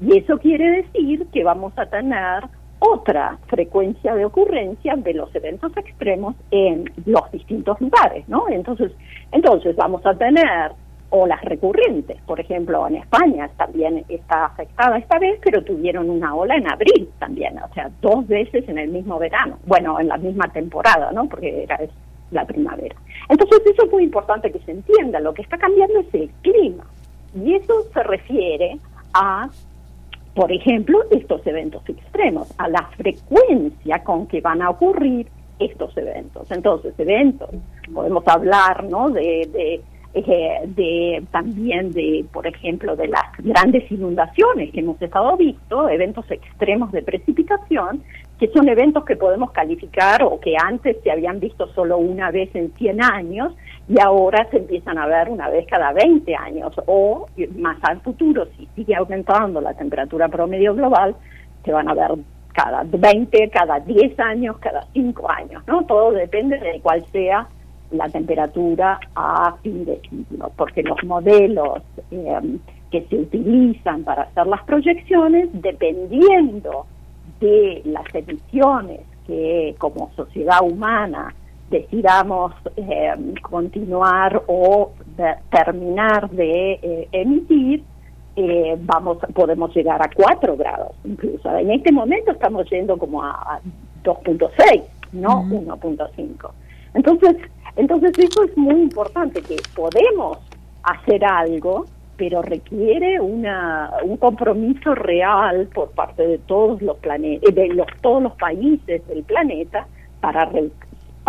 [0.00, 2.44] Y eso quiere decir que vamos a tener
[2.80, 8.48] otra frecuencia de ocurrencia de los eventos extremos en los distintos lugares, ¿no?
[8.48, 8.90] Entonces,
[9.30, 10.72] entonces vamos a tener
[11.10, 16.54] olas recurrentes, por ejemplo, en España también está afectada esta vez, pero tuvieron una ola
[16.56, 20.48] en abril también, o sea, dos veces en el mismo verano, bueno, en la misma
[20.52, 21.28] temporada, ¿no?
[21.28, 21.78] Porque era
[22.30, 22.94] la primavera.
[23.28, 26.84] Entonces, eso es muy importante que se entienda, lo que está cambiando es el clima,
[27.34, 28.78] y eso se refiere
[29.12, 29.48] a
[30.34, 35.26] por ejemplo, estos eventos extremos, a la frecuencia con que van a ocurrir
[35.58, 36.50] estos eventos.
[36.50, 37.50] Entonces, eventos,
[37.92, 39.10] podemos hablar, ¿no?
[39.10, 39.80] De, de,
[40.14, 46.28] eh, de también de, por ejemplo, de las grandes inundaciones que hemos estado visto, eventos
[46.30, 48.02] extremos de precipitación,
[48.38, 52.48] que son eventos que podemos calificar o que antes se habían visto solo una vez
[52.54, 53.52] en 100 años
[53.88, 58.46] y ahora se empiezan a ver una vez cada 20 años o más al futuro,
[58.56, 61.16] si sigue aumentando la temperatura promedio global,
[61.64, 62.12] se van a ver
[62.52, 65.84] cada 20, cada 10 años, cada 5 años, ¿no?
[65.86, 67.48] Todo depende de cuál sea
[67.90, 72.58] la temperatura a fin de siglo, porque los modelos eh,
[72.90, 76.86] que se utilizan para hacer las proyecciones, dependiendo
[77.40, 81.34] de las emisiones que como sociedad humana
[81.70, 84.92] decidamos eh, continuar o
[85.50, 87.84] terminar de emitir,
[88.80, 91.56] vamos podemos llegar a 4 grados incluso.
[91.56, 93.60] En este momento estamos yendo como a,
[94.04, 96.50] 2.6, no 1.5.
[96.94, 97.36] Entonces,
[97.76, 100.38] entonces eso es muy importante, que podemos
[100.82, 107.68] hacer algo, pero requiere una, un compromiso real por parte de todos los planetas, de
[107.68, 109.86] los, todos los países del planeta
[110.20, 110.44] para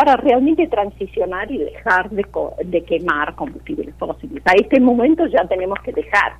[0.01, 2.25] para realmente transicionar y dejar de,
[2.65, 4.41] de quemar combustibles fósiles.
[4.47, 6.33] A este momento ya tenemos que dejar,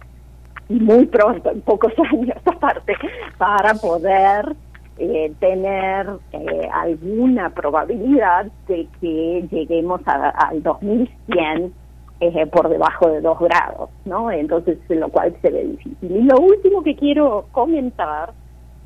[0.68, 2.96] muy pronto, en pocos años aparte,
[3.38, 4.56] para poder
[4.98, 11.72] eh, tener eh, alguna probabilidad de que lleguemos al 2100
[12.20, 14.32] eh, por debajo de 2 grados, ¿no?
[14.32, 16.18] Entonces, lo cual se ve difícil.
[16.18, 18.34] Y lo último que quiero comentar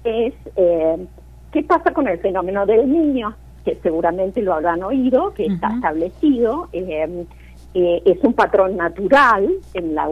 [0.03, 5.73] es qué pasa con el fenómeno del niño, que seguramente lo habrán oído, que está
[5.73, 6.69] establecido.
[6.71, 10.07] es un patrón natural en, la,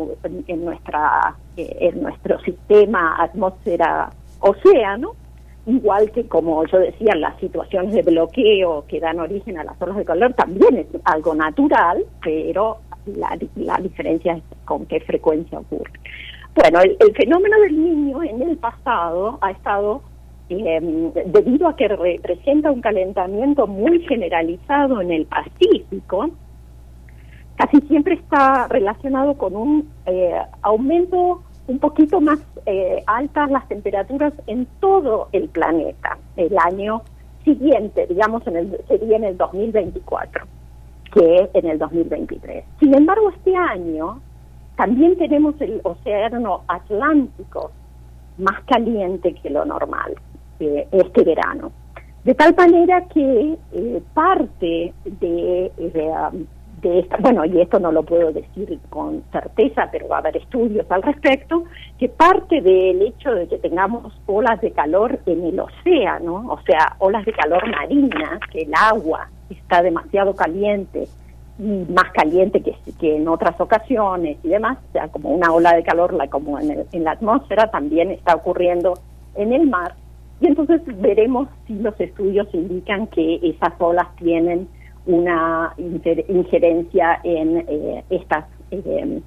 [0.48, 5.16] en, nuestra, en nuestro sistema atmósfera-océano,
[5.66, 9.98] igual que como yo decía, las situaciones de bloqueo que dan origen a las olas
[9.98, 15.92] de calor también es algo natural, pero la, la diferencia es con qué frecuencia ocurre.
[16.56, 20.04] Bueno, el, fenómeno del niño en el pasado ha estado,
[20.66, 26.30] em, debido a que representa un calentamiento muy generalizado en el Pacífico,
[27.56, 34.34] casi siempre está relacionado con un eh, aumento un poquito más eh, altas las temperaturas
[34.48, 37.04] en todo el planeta el año
[37.44, 40.46] siguiente, digamos, en el, sería en el 2024,
[41.14, 42.66] que en el 2023.
[42.80, 44.22] Sin embargo, este año
[44.76, 47.72] también tenemos el océano Atlántico
[48.38, 50.16] más caliente que lo normal
[50.60, 51.72] eh, este verano.
[52.24, 56.12] De tal manera que eh, parte de, de
[57.20, 61.02] bueno, y esto no lo puedo decir con certeza, pero va a haber estudios al
[61.02, 61.64] respecto,
[61.98, 66.96] que parte del hecho de que tengamos olas de calor en el océano, o sea,
[67.00, 71.08] olas de calor marina, que el agua está demasiado caliente
[71.60, 75.74] y más caliente que, que en otras ocasiones y demás, o sea, como una ola
[75.76, 78.96] de calor la, como en, en la atmósfera, también está ocurriendo
[79.36, 79.96] en el mar.
[80.44, 84.68] Y entonces veremos si los estudios indican que esas olas tienen
[85.06, 89.22] una injerencia en eh, estas eh,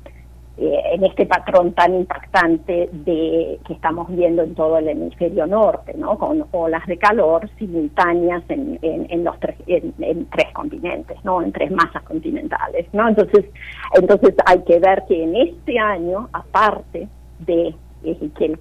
[0.59, 5.95] eh, en este patrón tan impactante de que estamos viendo en todo el hemisferio norte,
[5.97, 6.19] ¿no?
[6.19, 11.41] Con olas de calor simultáneas en, en, los tres en, tres continentes, ¿no?
[11.41, 13.09] En tres masas continentales, ¿no?
[13.09, 13.47] Entonces,
[13.95, 18.59] entonces hay que ver que en este año, aparte de que el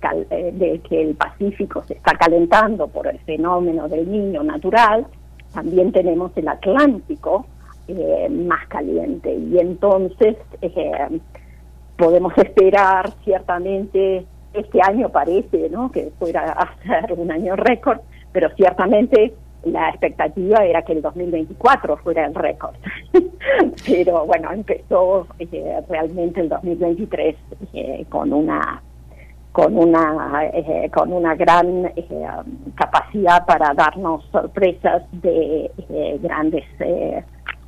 [0.57, 5.05] de que el Pacífico se está calentando por el fenómeno del niño natural,
[5.53, 7.45] también tenemos el Atlántico
[7.87, 9.33] eh, más caliente.
[9.33, 11.19] Y entonces eh,
[11.97, 17.99] podemos esperar ciertamente este año parece no que fuera a ser un año récord
[18.31, 22.75] pero ciertamente la expectativa era que el 2024 fuera el récord.
[23.85, 27.35] Pero bueno empezó eh, realmente el 2023
[28.09, 28.83] con una
[29.55, 32.27] con una eh, con una gran eh,
[32.75, 36.65] capacidad para darnos sorpresas de eh, grandes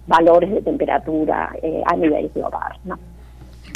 [0.05, 2.99] valores de temperatura a nivel global ¿no?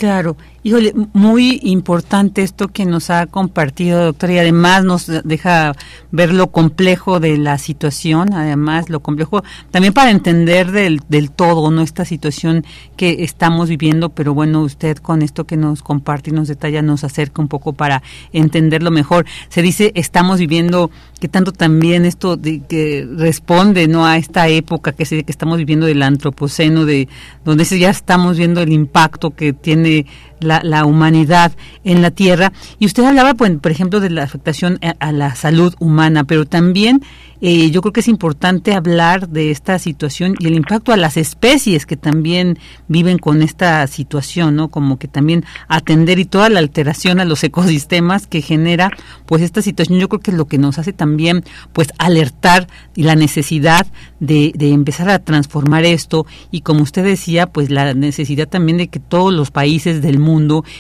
[0.02, 5.74] Claro, híjole, muy importante esto que nos ha compartido, doctora, y además nos deja
[6.10, 11.70] ver lo complejo de la situación, además lo complejo también para entender del, del todo,
[11.70, 11.84] ¿no?
[11.84, 12.66] Esta situación
[12.98, 17.04] que estamos viviendo, pero bueno, usted con esto que nos comparte y nos detalla nos
[17.04, 18.02] acerca un poco para
[18.34, 19.28] entenderlo mejor.
[19.50, 24.08] Se dice, estamos viviendo, que tanto también esto de, que responde, ¿no?
[24.08, 27.08] A esta época que, se, que estamos viviendo del antropoceno, de
[27.46, 30.06] donde ya estamos viendo el impacto que tiene de
[30.42, 32.52] la, humanidad en la Tierra.
[32.80, 37.02] Y usted hablaba, pues, por ejemplo, de la afectación a la salud humana, pero también
[37.44, 41.18] eh, yo creo que es importante hablar de esta situación y el impacto a las
[41.18, 44.68] especies que también viven con esta situación, ¿no?
[44.68, 48.92] Como que también atender y toda la alteración a los ecosistemas que genera,
[49.26, 53.04] pues esta situación, yo creo que es lo que nos hace también, pues alertar y
[53.04, 53.88] la necesidad
[54.20, 58.88] de, de empezar a transformar esto y como usted decía, pues la necesidad también de
[58.88, 60.31] que todos los países del mundo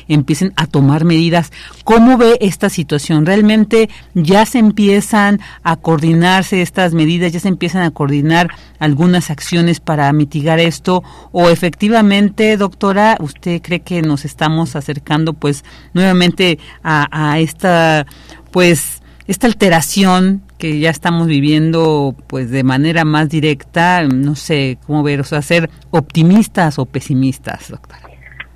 [0.08, 1.52] empiecen a tomar medidas.
[1.84, 3.26] ¿Cómo ve esta situación?
[3.26, 8.49] ¿Realmente ya se empiezan a coordinar estas medidas, ya se empiezan a coordinar
[8.80, 15.64] algunas acciones para mitigar esto o efectivamente, doctora, usted cree que nos estamos acercando pues
[15.93, 18.06] nuevamente a, esta
[18.52, 25.04] pues esta alteración que ya estamos viviendo pues de manera más directa, no sé cómo
[25.04, 28.11] ver, o sea, ser optimistas o pesimistas, doctora.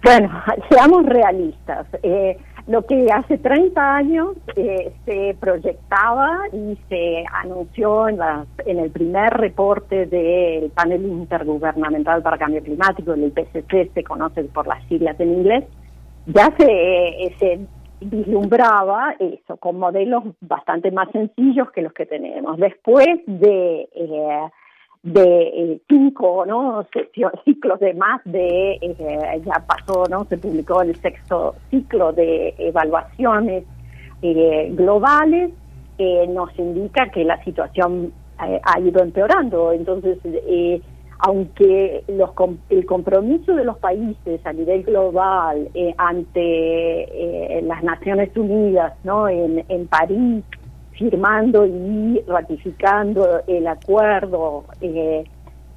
[0.06, 0.30] Bueno,
[0.70, 1.88] seamos realistas.
[2.04, 2.38] Eh,
[2.68, 8.20] lo que hace 30 años eh, se proyectaba y se anunció en,
[8.66, 14.68] en el primer reporte del panel intergubernamental para cambio climático, el IPCC, se conoce por
[14.68, 15.66] las siglas en inglés,
[16.28, 17.60] ya se, eh, se
[18.02, 22.58] vislumbraba eso con modelos bastante más sencillos que los que tenemos.
[22.58, 24.50] Después de eh,
[25.06, 26.86] de eh, cinco ¿no?
[27.46, 30.26] ciclos de más de, eh, ya pasó, ¿no?
[30.26, 33.66] se publicó el sexto ciclo de evaluaciones
[34.24, 35.52] eh, globales,
[36.30, 39.72] nos indica que la situación ha ido empeorando.
[39.72, 40.18] Entonces,
[41.20, 42.32] aunque los,
[42.70, 49.30] el compromiso de los países a nivel global ante las Naciones Unidas ¿no?
[49.30, 50.44] en, en París
[50.98, 55.24] firmando y ratificando el acuerdo eh,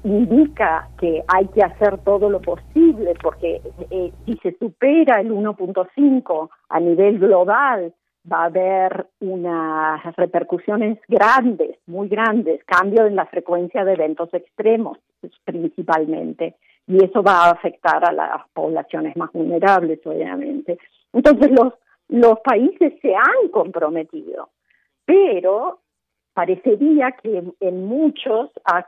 [0.03, 3.61] indica que hay que hacer todo lo posible porque
[3.91, 7.93] eh, si se supera el 1.5 a nivel global
[8.31, 14.97] va a haber unas repercusiones grandes, muy grandes, cambio en la frecuencia de eventos extremos
[15.43, 16.55] principalmente
[16.87, 20.77] y eso va a afectar a las poblaciones más vulnerables obviamente.
[21.13, 21.73] Entonces los
[22.09, 24.49] los países se han comprometido
[25.09, 25.79] pero
[26.35, 28.85] parecería que en muchos ha,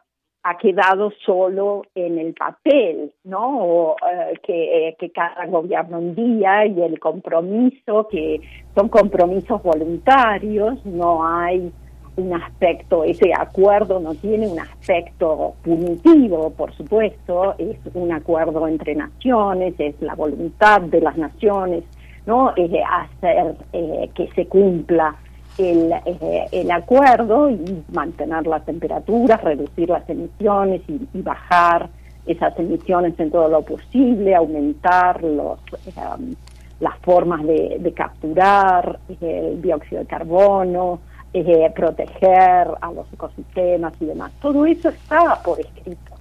[0.59, 3.95] quedado solo en el papel, ¿no?
[3.95, 8.39] Eh, que, eh, que cada gobierno un día y el compromiso, que
[8.75, 11.71] son compromisos voluntarios, no hay
[12.17, 18.93] un aspecto, ese acuerdo no tiene un aspecto punitivo, por supuesto, es un acuerdo entre
[18.93, 21.83] naciones, es la voluntad de las naciones,
[22.27, 22.53] ¿no?
[22.55, 25.15] Es hacer eh, que se cumpla
[25.57, 31.89] el, eh, el acuerdo y mantener las temperaturas, reducir las emisiones y, bajar
[32.25, 36.35] esas emisiones en todo lo posible, aumentar los, em,
[36.79, 40.99] las formas de, capturar eh, el dióxido de carbono,
[41.33, 44.31] eh, proteger a los ecosistemas y demás.
[44.41, 46.11] Todo eso está por escrito.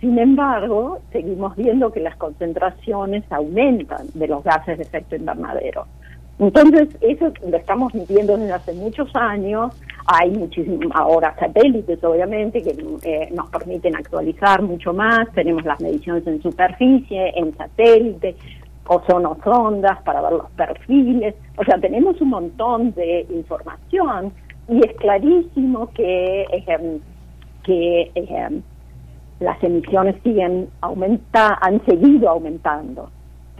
[0.00, 5.86] Sin embargo, seguimos viendo que las concentraciones aumentan de los gases de efecto invernadero.
[6.40, 9.78] Entonces, eso lo estamos viviendo desde hace muchos años.
[10.06, 12.70] Hay muchísimos ahora satélites, obviamente, que
[13.02, 15.30] eh, nos permiten actualizar mucho más.
[15.34, 18.36] Tenemos las mediciones en superficie, en satélite,
[18.86, 21.34] o son ondas para ver los perfiles.
[21.58, 24.32] O sea, tenemos un montón de información
[24.66, 26.46] y es clarísimo que,
[27.64, 28.62] que
[29.40, 33.10] las emisiones siguen aumenta, han seguido aumentando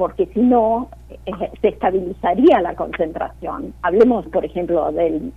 [0.00, 0.88] porque si no
[1.26, 1.30] eh,
[1.60, 3.74] se estabilizaría la concentración.
[3.82, 5.30] Hablemos, por ejemplo, del,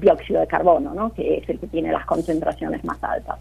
[0.00, 1.14] dióxido de carbono, ¿no?
[1.14, 3.38] que es el que tiene las concentraciones más altas,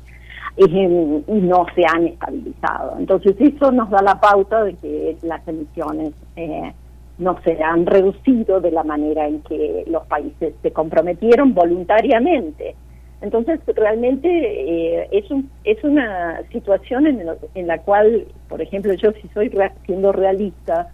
[0.55, 2.95] y, no se han estabilizado.
[2.99, 6.71] Entonces eso nos da la pauta de que las emisiones eh,
[7.17, 12.75] no se han reducido de la manera en que los países se comprometieron voluntariamente.
[13.21, 19.11] Entonces, realmente eh, es, un, es una situación en, en, la cual, por ejemplo, yo
[19.13, 19.51] si soy
[19.85, 20.89] siendo realista,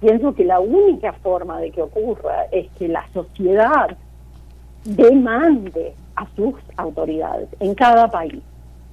[0.00, 3.96] pienso que la única forma de que ocurra es que la sociedad
[4.84, 8.42] demande a sus autoridades en cada país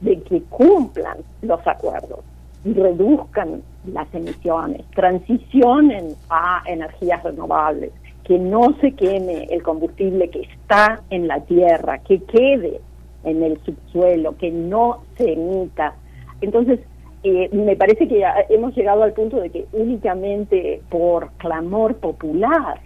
[0.02, 2.20] de que cumplan los acuerdos
[2.64, 7.92] y reduzcan las emisiones, transicionen a energías renovables,
[8.28, 12.82] que no se queme el combustible que está en la tierra, que quede
[13.24, 15.96] en el subsuelo, que no se emita.
[16.42, 16.82] Entonces,
[17.24, 22.82] eh, me parece que hemos llegado al punto de que únicamente por clamor popular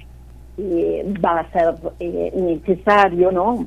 [0.60, 3.66] eh, va a ser eh, necesario, ¿no?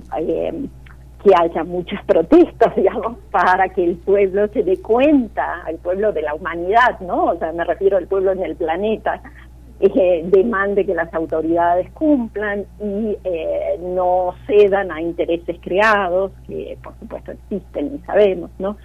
[1.24, 6.22] que haya muchas protestas, digamos, para que el pueblo se dé cuenta, el pueblo de
[6.22, 7.24] la humanidad, ¿no?
[7.24, 9.22] O sea, me refiero al pueblo en el planeta,
[9.94, 16.94] eh, demande que las autoridades cumplan y eh, no cedan a intereses creados, que por
[17.00, 18.76] supuesto existen y sabemos, ¿no?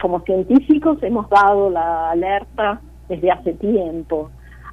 [0.00, 4.30] como científicos hemos dado la alerta desde hace tiempo.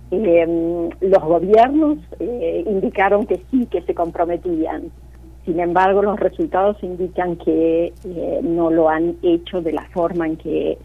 [0.09, 4.91] Em, los gobiernos eh, indicaron que sí, que se comprometían.
[5.45, 10.37] Sin embargo, los resultados indican que eh, no lo han hecho de la forma en
[10.37, 10.77] que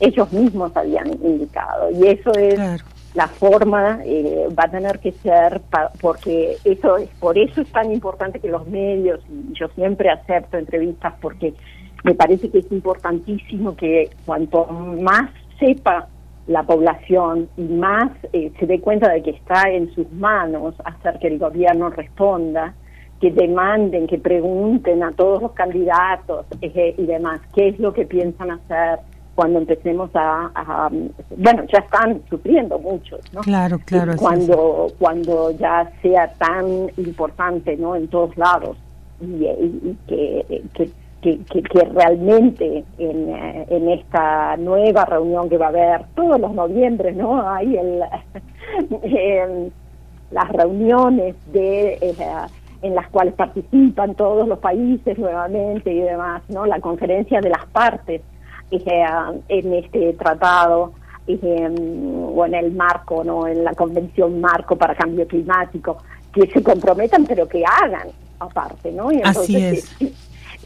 [0.00, 1.90] ellos mismos habían indicado.
[1.90, 2.84] Y eso es
[3.14, 5.62] la forma eh, va a tener que ser
[6.00, 10.58] porque eso es por eso es tan importante que los medios y yo siempre acepto
[10.58, 11.54] entrevistas porque
[12.02, 16.08] me parece que es importantísimo que cuanto más sepa
[16.48, 21.18] la población y más eh, se dé cuenta de que está en sus manos hacer
[21.20, 22.74] que el gobierno responda
[23.20, 28.04] que demanden, que pregunten a todos los candidatos eh, y demás qué es lo que
[28.06, 28.98] piensan hacer
[29.34, 30.88] cuando empecemos a,
[31.36, 37.96] bueno ya están sufriendo muchos no claro claro cuando cuando ya sea tan importante no
[37.96, 38.76] en todos lados
[39.20, 40.90] y, que, que,
[41.22, 47.16] que, realmente en, eh, en, esta nueva reunión que va a haber todos los noviembres
[47.16, 48.00] no hay el
[50.30, 52.14] las reuniones de eh,
[52.82, 57.64] en las cuales participan todos los países nuevamente y demás no la conferencia de las
[57.66, 58.20] partes
[59.48, 60.92] en este tratado
[61.26, 65.98] o en el marco, no en la convención marco para cambio climático,
[66.32, 68.08] que se comprometan pero que hagan
[68.38, 69.10] aparte, ¿no?
[69.12, 69.96] Y Así es.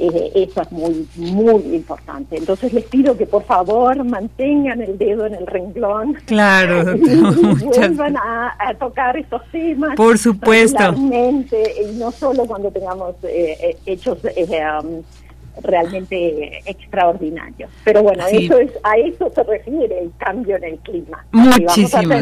[0.00, 2.36] Eh, eso es muy, muy importante.
[2.36, 6.14] Entonces les pido que por favor mantengan el dedo en el renglón.
[6.24, 7.20] Claro, y,
[7.64, 9.96] vuelvan a, tocar esos temas.
[9.96, 10.94] Por supuesto.
[10.94, 15.02] Y no solo cuando tengamos eh, eh, hechos um,
[15.62, 17.68] realmente extraordinario.
[17.84, 21.24] Pero bueno, eso es, a eso se refiere el cambio en el clima.
[21.32, 22.14] Muchísimo.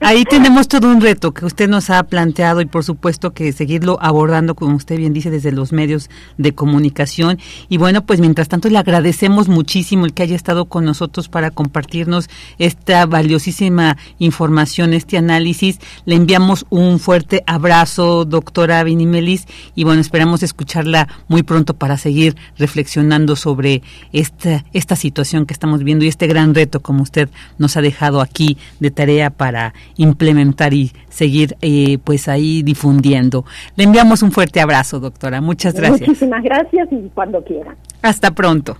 [0.00, 3.98] Ahí tenemos todo un reto que usted nos ha planteado y por supuesto que seguirlo
[4.00, 7.38] abordando, como usted bien dice, desde los medios de comunicación.
[7.68, 11.50] Y bueno, pues mientras tanto le agradecemos muchísimo el que haya estado con nosotros para
[11.50, 12.28] compartirnos
[12.58, 15.78] esta valiosísima información, este análisis.
[16.04, 22.36] Le enviamos un fuerte abrazo, doctora Vinimelis, y bueno, esperamos escucharla muy pronto para seguir
[22.58, 27.30] reflexionando reflexionando sobre esta, esta situación que estamos viendo y este gran reto como usted
[27.56, 33.46] nos ha dejado aquí de tarea para implementar y seguir eh, pues ahí difundiendo.
[33.76, 35.40] Le enviamos un fuerte abrazo, doctora.
[35.40, 36.06] Muchas gracias.
[36.06, 37.74] Muchísimas gracias y cuando quiera.
[38.02, 38.76] Hasta pronto.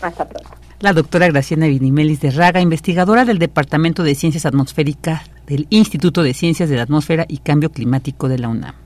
[0.00, 0.50] Hasta pronto.
[0.80, 6.32] La doctora Graciana Vinimelis de Raga, investigadora del Departamento de Ciencias Atmosféricas del Instituto de
[6.32, 8.85] Ciencias de la Atmósfera y Cambio Climático de la UNAM.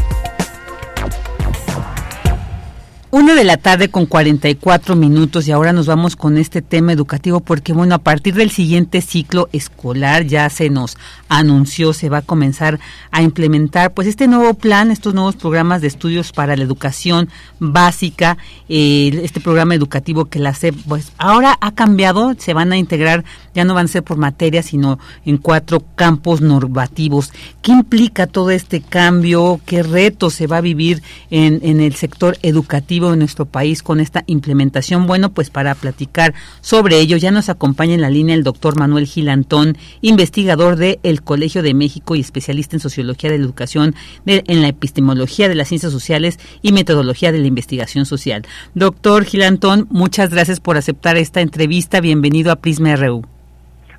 [3.13, 7.41] Una de la tarde con 44 minutos y ahora nos vamos con este tema educativo
[7.41, 10.97] porque bueno, a partir del siguiente ciclo escolar ya se nos
[11.27, 12.79] anunció, se va a comenzar
[13.11, 17.27] a implementar pues este nuevo plan, estos nuevos programas de estudios para la educación
[17.59, 18.37] básica,
[18.69, 23.65] este programa educativo que la SEP pues ahora ha cambiado, se van a integrar, ya
[23.65, 27.33] no van a ser por materia, sino en cuatro campos normativos.
[27.61, 29.59] ¿Qué implica todo este cambio?
[29.65, 33.00] ¿Qué reto se va a vivir en, en el sector educativo?
[33.09, 35.07] En nuestro país con esta implementación.
[35.07, 39.05] Bueno, pues para platicar sobre ello ya nos acompaña en la línea el doctor Manuel
[39.05, 43.95] Gilantón, investigador del el Colegio de México y especialista en Sociología de la Educación,
[44.25, 48.43] en la epistemología de las ciencias sociales y metodología de la investigación social.
[48.75, 52.01] Doctor Gilantón, muchas gracias por aceptar esta entrevista.
[52.01, 53.23] Bienvenido a Prisma RU.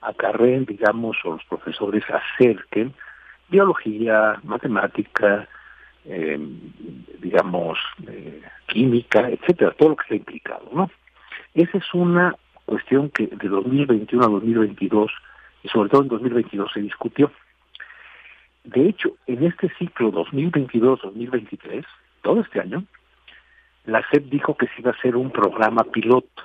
[0.00, 2.94] acarreen, digamos, o los profesores acerquen
[3.48, 5.48] biología, matemática,
[6.04, 6.38] eh,
[7.20, 7.78] digamos,
[8.08, 10.90] eh, química, etcétera, todo lo que está implicado, ¿no?
[11.54, 12.34] Esa es una
[12.64, 15.10] cuestión que de 2021 a 2022
[15.62, 17.32] y sobre todo en 2022 se discutió.
[18.64, 21.84] De hecho, en este ciclo 2022-2023,
[22.22, 22.84] todo este año,
[23.84, 26.42] la SEP dijo que se iba a hacer un programa piloto.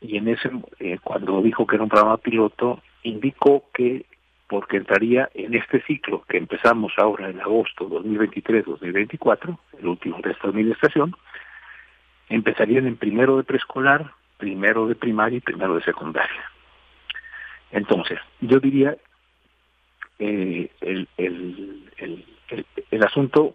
[0.00, 4.06] Y en ese, eh, cuando dijo que era un programa piloto, indicó que
[4.50, 10.48] porque entraría en este ciclo que empezamos ahora en agosto 2023-2024, el último de esta
[10.48, 11.14] administración,
[12.28, 16.42] empezarían en primero de preescolar, primero de primaria y primero de secundaria.
[17.70, 18.96] Entonces, yo diría,
[20.18, 23.54] eh, el, el, el, el, asunto,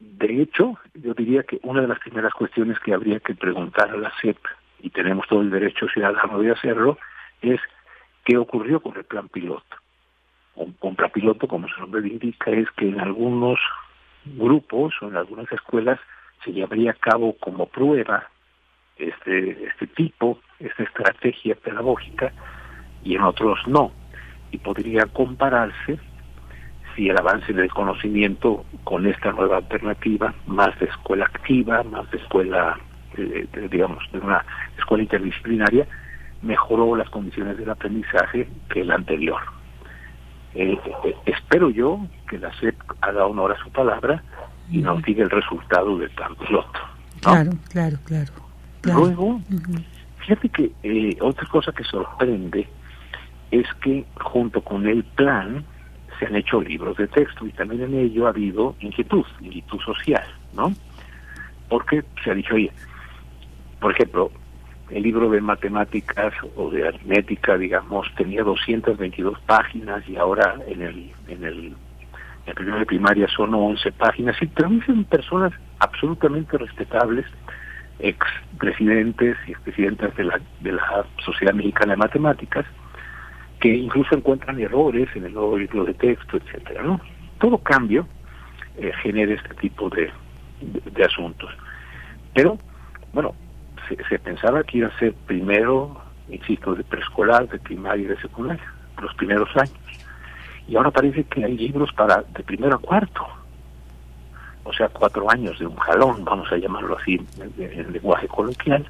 [0.00, 3.98] de hecho, yo diría que una de las primeras cuestiones que habría que preguntar a
[3.98, 4.38] la CEP,
[4.80, 6.98] y tenemos todo el derecho ciudadano de hacerlo,
[7.42, 7.60] es
[8.24, 9.76] qué ocurrió con el plan piloto.
[10.56, 13.58] Un, plan piloto, como su nombre indica, es que en algunos
[14.24, 15.98] grupos o en algunas escuelas
[16.44, 18.28] se llevaría a cabo como prueba
[18.96, 22.32] este, este tipo, esta estrategia pedagógica,
[23.02, 23.92] y en otros no.
[24.52, 25.98] Y podría compararse
[26.94, 32.18] si el avance del conocimiento con esta nueva alternativa, más de escuela activa, más de
[32.18, 32.78] escuela,
[33.16, 34.44] eh, digamos, de una
[34.78, 35.88] escuela interdisciplinaria,
[36.44, 39.40] mejoró las condiciones del aprendizaje que el anterior.
[40.54, 44.22] Eh, eh, espero yo que la SEP haga honor a su palabra
[44.70, 46.80] y nos diga el resultado del plan piloto.
[47.20, 48.32] Claro, claro, claro.
[48.82, 49.40] Luego,
[50.18, 52.68] fíjate que eh, otra cosa que sorprende
[53.50, 55.64] es que junto con el plan
[56.18, 60.24] se han hecho libros de texto y también en ello ha habido inquietud, inquietud social,
[60.52, 60.72] ¿no?
[61.68, 62.70] Porque se ha dicho, oye,
[63.80, 64.30] por ejemplo,
[64.90, 71.12] el libro de matemáticas o de aritmética, digamos, tenía 222 páginas y ahora en el
[71.28, 71.74] en el,
[72.46, 74.50] en primero de primaria son 11 páginas y
[74.84, 77.24] son personas absolutamente respetables,
[77.98, 78.26] ex
[78.58, 82.66] presidentes y expresidentes de la, de la Sociedad Mexicana de Matemáticas,
[83.60, 87.00] que incluso encuentran errores en el nuevo libro de texto, etcétera, ¿no?
[87.38, 88.06] Todo cambio
[88.76, 90.10] eh, genera este tipo de,
[90.60, 91.50] de asuntos.
[92.34, 92.58] Pero,
[93.12, 93.34] bueno,
[93.88, 98.64] se, pensaba que iba a ser primero, insisto, de preescolar, de primaria y de secundaria,
[99.00, 99.74] los primeros años.
[100.66, 103.26] Y ahora parece que hay libros para de primero a cuarto.
[104.64, 107.20] O sea, cuatro años de un jalón, vamos a llamarlo así
[107.58, 108.86] en, lenguaje coloquial.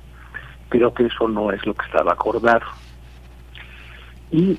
[0.69, 2.67] Creo que eso no es lo que estaba acordado.
[4.31, 4.59] Y,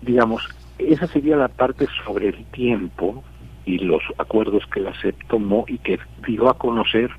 [0.00, 0.48] digamos,
[0.78, 3.22] esa sería la parte sobre el tiempo
[3.66, 7.10] y los acuerdos que la SEP tomó y que dio a conocer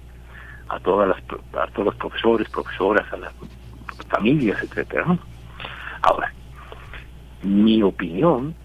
[0.69, 1.17] a todas las
[1.53, 3.33] a todos los profesores, profesoras, a las
[4.09, 5.17] familias, etcétera.
[6.01, 6.31] Ahora,
[7.43, 8.55] mi opinión,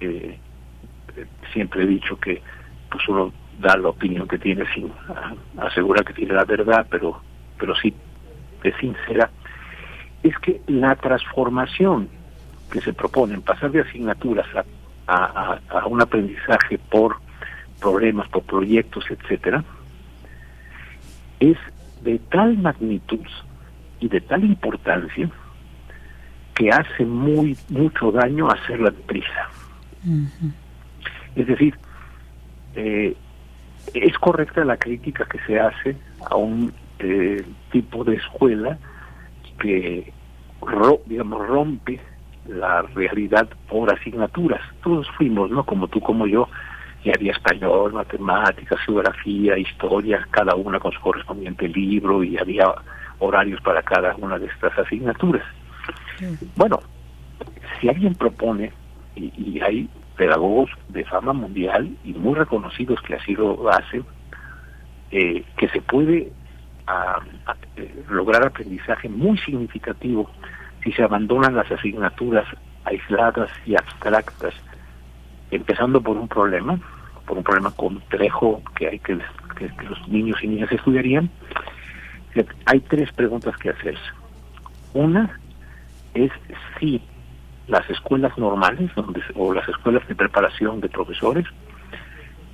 [0.00, 0.38] eh,
[1.52, 2.42] siempre he dicho que
[2.90, 4.92] pues uno da la opinión que tiene sin
[5.58, 7.20] asegurar que tiene la verdad, pero
[7.58, 7.94] pero sí
[8.62, 9.30] es sincera,
[10.22, 12.08] es que la transformación
[12.70, 14.46] que se propone en pasar de asignaturas
[15.06, 17.16] a, a un aprendizaje por
[17.80, 19.62] problemas, por proyectos, etcétera,
[21.50, 21.58] es
[22.02, 23.26] de tal magnitud
[24.00, 25.30] y de tal importancia
[26.54, 29.48] que hace muy mucho daño hacerla deprisa.
[31.34, 31.74] Es decir,
[32.76, 33.16] eh,
[33.92, 35.96] es correcta la crítica que se hace
[36.30, 38.78] a un eh, tipo de escuela
[39.58, 40.12] que
[41.06, 42.00] digamos rompe
[42.48, 44.60] la realidad por asignaturas.
[44.82, 45.64] Todos fuimos, ¿no?
[45.64, 46.48] Como tú, como yo,
[47.04, 52.66] y había español, matemáticas, geografía, historia, cada una con su correspondiente libro y había
[53.18, 55.44] horarios para cada una de estas asignaturas.
[56.56, 56.80] Bueno,
[57.80, 58.72] si alguien propone,
[59.14, 64.04] y, hay pedagogos de fama mundial y muy reconocidos que así lo hacen,
[65.10, 66.32] eh, que se puede
[67.76, 70.30] eh, lograr aprendizaje muy significativo
[70.82, 72.46] si se abandonan las asignaturas
[72.84, 74.54] aisladas y abstractas
[75.50, 76.78] empezando por un problema,
[77.26, 79.18] por un problema complejo que hay que,
[79.56, 81.30] que, los niños y niñas estudiarían,
[82.66, 84.02] hay tres preguntas que hacerse.
[84.92, 85.38] Una
[86.14, 86.30] es
[86.78, 87.00] si
[87.68, 88.90] las escuelas normales
[89.34, 91.46] o las escuelas de preparación de profesores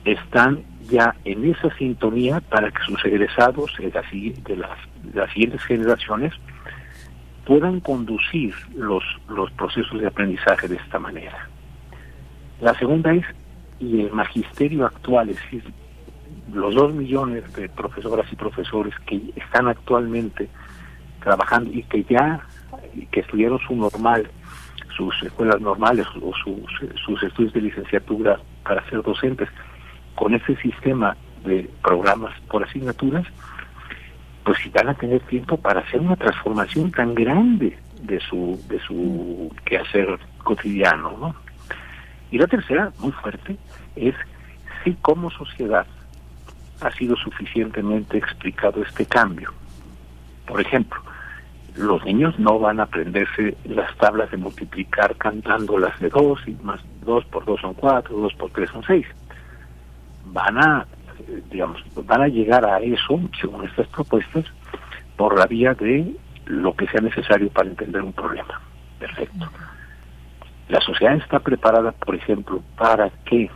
[0.04, 5.30] están ya en esa sintonía para que sus egresados de las, de las, de las
[5.32, 6.32] siguientes generaciones
[7.44, 11.48] puedan conducir los, los procesos de aprendizaje de esta manera.
[12.60, 13.24] La segunda es,
[13.80, 15.64] y el magisterio actual, es decir,
[16.52, 20.48] los dos millones de profesoras y profesores que están actualmente
[21.22, 22.40] trabajando y que ya
[23.10, 24.28] que estudiaron su normal,
[24.96, 29.48] sus escuelas normales o sus, sus estudios de licenciatura para ser docentes
[30.14, 33.26] con ese sistema de programas por asignaturas,
[34.44, 38.78] pues si van a tener tiempo para hacer una transformación tan grande de su de
[38.80, 41.34] su quehacer cotidiano, ¿no?
[42.30, 43.56] Y la tercera, muy fuerte,
[43.97, 44.14] es
[44.84, 45.86] si como sociedad
[46.80, 49.53] ha sido suficientemente explicado este cambio.
[50.47, 51.01] Por ejemplo,
[51.76, 56.80] los niños no van a aprenderse las tablas de multiplicar cantándolas de dos y más
[57.03, 59.07] dos por dos son cuatro, dos por tres son seis.
[60.26, 60.86] Van a,
[61.51, 64.45] digamos, van a llegar a eso, según estas propuestas,
[65.16, 66.16] por la vía de
[66.47, 68.61] lo que sea necesario para entender un problema.
[68.99, 69.49] Perfecto.
[70.68, 73.51] La sociedad está preparada, por ejemplo, para que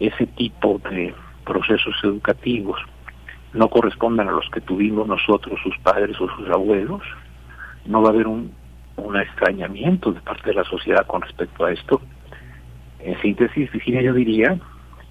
[0.00, 2.78] ese tipo de procesos educativos
[3.52, 7.02] no correspondan a los que tuvimos nosotros, sus padres o sus abuelos,
[7.86, 8.52] no va a haber un,
[8.96, 12.00] un extrañamiento de parte de la sociedad con respecto a esto.
[13.00, 14.58] En síntesis, Virginia, yo diría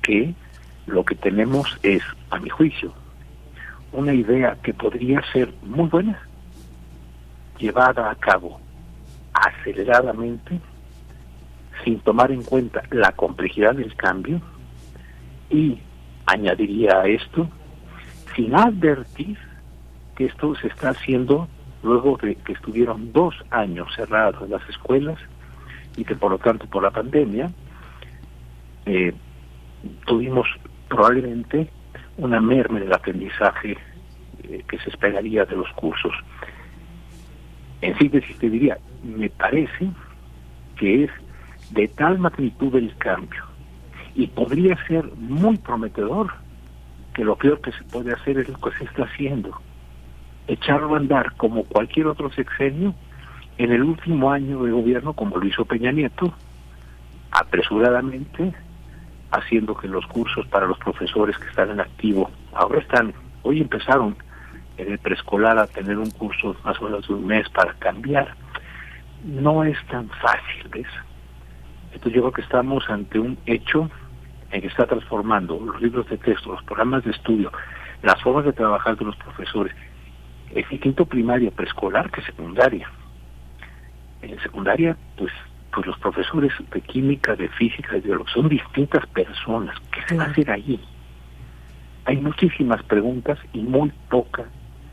[0.01, 0.33] que
[0.85, 2.93] lo que tenemos es, a mi juicio,
[3.91, 6.19] una idea que podría ser muy buena,
[7.57, 8.59] llevada a cabo
[9.33, 10.59] aceleradamente,
[11.83, 14.41] sin tomar en cuenta la complejidad del cambio,
[15.49, 15.79] y
[16.25, 17.47] añadiría a esto
[18.35, 19.37] sin advertir
[20.15, 21.47] que esto se está haciendo
[21.83, 25.17] luego de que estuvieron dos años cerrados las escuelas
[25.95, 27.51] y que por lo tanto por la pandemia
[28.85, 29.13] eh,
[30.05, 30.47] tuvimos
[30.89, 31.69] probablemente
[32.17, 33.77] una merma en el aprendizaje
[34.43, 36.13] eh, que se esperaría de los cursos.
[37.81, 39.89] En síntesis te diría, me parece
[40.77, 41.11] que es
[41.71, 43.46] de tal magnitud el cambio
[44.17, 46.33] y podría ser muy prometedor
[47.13, 49.61] que lo peor que se puede hacer es lo que se está haciendo.
[50.47, 52.95] Echarlo a andar como cualquier otro sexenio
[53.59, 56.33] en el último año de gobierno, como lo hizo Peña Nieto,
[57.29, 58.53] apresuradamente,
[59.29, 63.13] haciendo que los cursos para los profesores que están en activo, ahora están,
[63.43, 64.15] hoy empezaron
[64.77, 68.33] en el preescolar a tener un curso más o menos de un mes para cambiar.
[69.23, 70.87] No es tan fácil, ¿ves?
[71.93, 73.91] Entonces yo creo que estamos ante un hecho
[74.51, 77.51] en que está transformando los libros de texto, los programas de estudio,
[78.01, 79.73] las formas de trabajar de los profesores,
[80.53, 82.89] es distinto primaria, preescolar que secundaria.
[84.21, 85.31] En secundaria, pues,
[85.73, 89.75] pues los profesores de química, de física, de biología, son distintas personas.
[89.91, 90.79] ¿Qué se va a hacer allí?
[92.05, 94.45] Hay muchísimas preguntas y muy poca,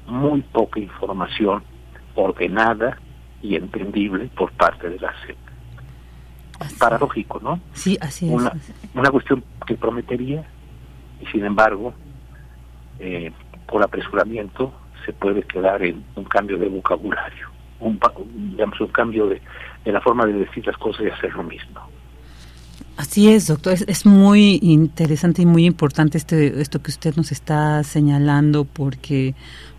[0.07, 1.62] muy poca información
[2.16, 2.98] ordenada
[3.40, 5.43] y entendible por parte de la SEP
[6.78, 7.61] paradójico, ¿no?
[7.72, 8.32] Sí, así es.
[8.32, 8.52] Una,
[8.94, 10.44] una cuestión que prometería
[11.20, 11.94] y sin embargo,
[12.98, 13.32] eh,
[13.66, 14.72] por apresuramiento
[15.05, 17.48] se puede quedar en un cambio de vocabulario,
[17.80, 17.98] un,
[18.50, 19.40] digamos, un cambio de,
[19.84, 21.80] de la forma de decir las cosas y hacer lo mismo.
[22.96, 23.72] Así es, doctor.
[23.72, 29.34] Es, es, muy interesante y muy importante este, esto que usted nos está señalando porque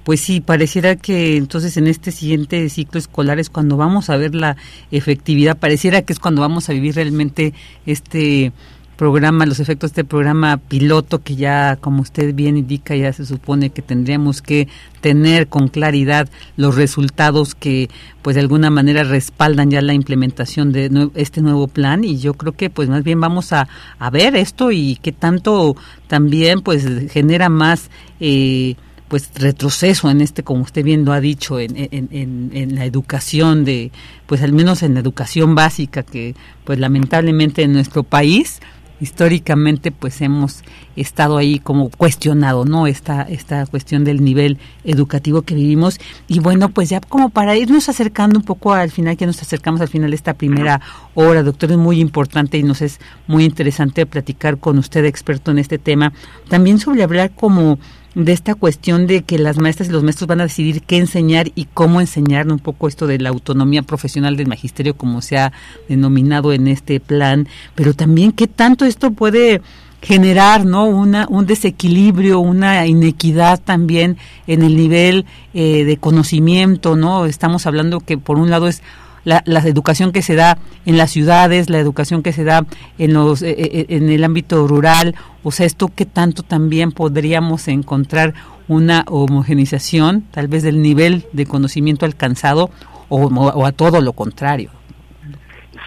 [0.05, 4.35] pues sí, pareciera que entonces en este siguiente ciclo escolar es cuando vamos a ver
[4.35, 4.55] la
[4.91, 7.55] efectividad, pareciera que es cuando vamos a vivir realmente
[7.87, 8.53] este
[8.95, 13.25] programa, los efectos de este programa piloto que ya, como usted bien indica, ya se
[13.25, 14.67] supone que tendríamos que
[15.01, 17.89] tener con claridad los resultados que
[18.21, 22.03] pues de alguna manera respaldan ya la implementación de este nuevo plan.
[22.03, 23.67] Y yo creo que pues más bien vamos a,
[24.11, 25.75] ver esto y que tanto
[26.07, 27.89] también pues genera más
[28.19, 28.75] eh,
[29.15, 32.09] pues retroceso en este, como usted bien lo ha dicho, en, en,
[32.51, 33.93] en, la educación de,
[34.25, 36.35] pues al menos en la educación básica que
[36.65, 38.59] pues lamentablemente en nuestro país
[38.99, 40.63] históricamente pues hemos
[40.97, 42.87] estado ahí como cuestionado, ¿no?
[42.87, 45.97] Esta, esta cuestión del nivel educativo que vivimos.
[46.27, 49.79] Y bueno, pues ya como para irnos acercando un poco al final, que nos acercamos
[49.79, 50.81] al final de esta primera
[51.13, 55.59] hora, doctor, es muy importante y nos es muy interesante platicar con usted, experto en
[55.59, 56.11] este tema,
[56.49, 57.79] también sobre hablar como
[58.15, 61.51] de esta cuestión de que las maestras y los maestros van a decidir qué enseñar
[61.53, 65.51] y cómo enseñar, un poco esto de la autonomía profesional del magisterio como se ha
[65.89, 69.61] denominado en este plan, pero también qué tanto esto puede
[70.01, 77.25] generar no una un desequilibrio una inequidad también en el nivel eh, de conocimiento no
[77.25, 78.83] estamos hablando que por un lado es
[79.25, 82.65] la, la, educación que se da en las ciudades, la educación que se da
[82.97, 87.67] en, los, eh, eh, en el ámbito rural, o sea, esto que tanto también podríamos
[87.67, 88.33] encontrar
[88.67, 92.69] una homogenización, tal vez del nivel de conocimiento alcanzado,
[93.09, 94.71] o, a todo lo contrario.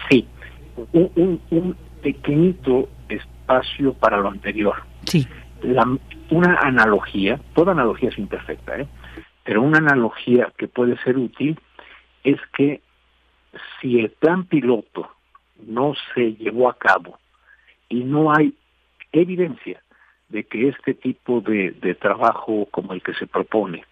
[0.09, 0.25] Sí,
[0.93, 4.75] un, un, pequeñito espacio para lo anterior.
[5.03, 5.27] Sí.
[5.61, 5.85] La,
[6.29, 8.87] una analogía, toda analogía es imperfecta, ¿eh?
[9.43, 11.59] pero una analogía que puede ser útil
[12.23, 12.81] es que
[13.79, 15.09] si el plan piloto
[15.65, 17.17] no se llevó a cabo
[17.89, 18.53] y no hay
[19.11, 19.81] evidencia
[20.29, 23.83] de que este tipo de, de trabajo como el que se propone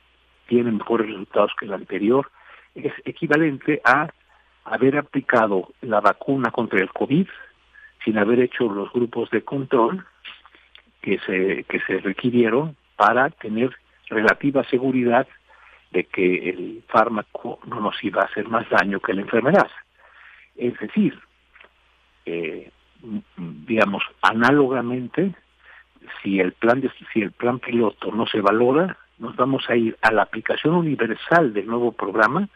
[0.48, 2.32] tiene mejores resultados que el anterior,
[2.76, 4.10] es equivalente a
[4.66, 7.28] haber aplicado la vacuna contra el COVID
[8.04, 10.06] sin haber hecho los grupos de control
[11.02, 13.76] que se, que se requirieron para tener
[14.10, 15.28] relativa seguridad
[15.92, 19.70] de que el fármaco no nos iba a hacer más daño que la enfermedad.
[20.56, 21.18] Es decir,
[22.26, 22.72] eh,
[23.38, 25.34] digamos, análogamente,
[26.22, 29.98] si el plan de, si el plan piloto no se valora, nos vamos a ir
[30.02, 32.48] a la aplicación universal del nuevo programa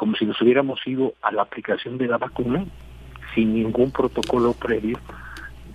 [0.00, 2.64] como si nos hubiéramos ido a la aplicación de la vacuna
[3.34, 4.98] sin ningún protocolo previo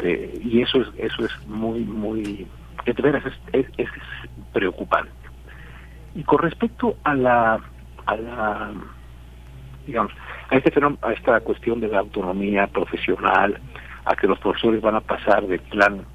[0.03, 2.47] y eso es eso es muy muy
[2.85, 3.23] de veras
[3.53, 3.89] es, es,
[4.51, 5.24] preocupante
[6.15, 7.59] y con respecto a la
[8.05, 8.71] a la
[9.85, 10.11] digamos
[10.49, 13.59] a este a esta cuestión de la autonomía profesional
[14.05, 16.05] a que los profesores van a pasar del plan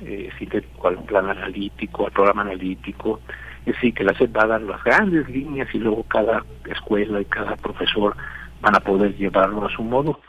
[0.00, 3.20] eh, sintético al plan analítico al programa analítico
[3.66, 7.20] es decir, que la SED va a dar las grandes líneas y luego cada escuela
[7.20, 8.16] y cada profesor
[8.60, 10.20] van a poder llevarlo a su modo.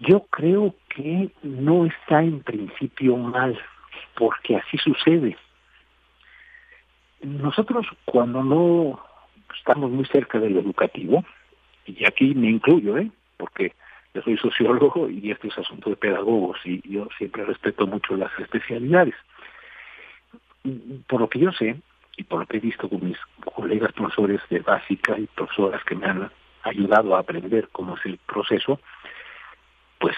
[0.00, 3.58] Yo creo que no está en principio mal,
[4.14, 5.36] porque así sucede.
[7.22, 9.00] Nosotros cuando no
[9.56, 11.24] estamos muy cerca del educativo,
[11.86, 13.10] y aquí me incluyo, ¿eh?
[13.36, 13.72] porque
[14.14, 18.30] yo soy sociólogo y esto es asunto de pedagogos y yo siempre respeto mucho las
[18.38, 19.14] especialidades
[21.06, 21.80] por lo que yo sé
[22.16, 23.18] y por lo que he visto con mis
[23.54, 26.30] colegas profesores de básica y profesoras que me han
[26.64, 28.80] ayudado a aprender cómo es el proceso,
[29.98, 30.16] pues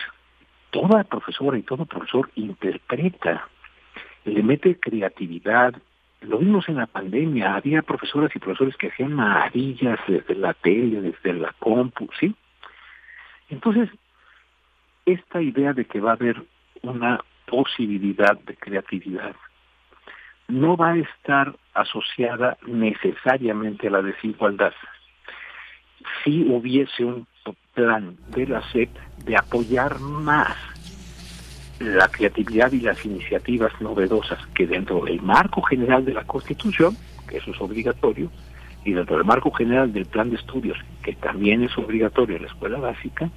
[0.71, 3.49] toda profesora y todo profesor interpreta,
[4.25, 5.75] le mete creatividad.
[6.23, 11.01] Lo vimos en la pandemia, había profesoras y profesores que hacían maravillas desde la tele,
[11.01, 12.35] desde la compu, ¿sí?
[13.49, 13.89] Entonces,
[15.07, 16.43] esta idea de que va a haber
[16.83, 19.35] una posibilidad de creatividad
[20.49, 24.73] no va a estar asociada necesariamente a la desigualdad.
[26.23, 27.27] Si hubiese un
[27.75, 28.91] plan de la SEP
[29.25, 30.57] de apoyar más
[31.81, 37.39] la creatividad y las iniciativas novedosas que dentro del marco general de la Constitución, que
[37.39, 38.31] eso es obligatorio,
[38.85, 42.49] y dentro del marco general del plan de estudios, que también es obligatorio en la
[42.49, 43.31] escuela básica,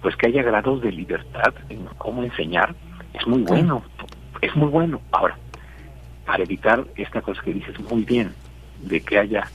[0.00, 2.74] pues que haya grados de libertad en cómo enseñar,
[3.12, 3.82] es muy bueno,
[4.40, 5.00] es muy bueno.
[5.12, 5.36] Ahora,
[6.24, 8.32] para evitar esta cosa que dices muy bien,
[8.80, 9.46] de que haya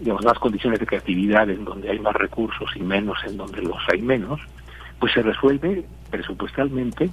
[0.00, 3.78] digamos, más condiciones de creatividad en donde hay más recursos y menos en donde los
[3.92, 4.40] hay menos,
[4.98, 7.10] pues se resuelve presupuestalmente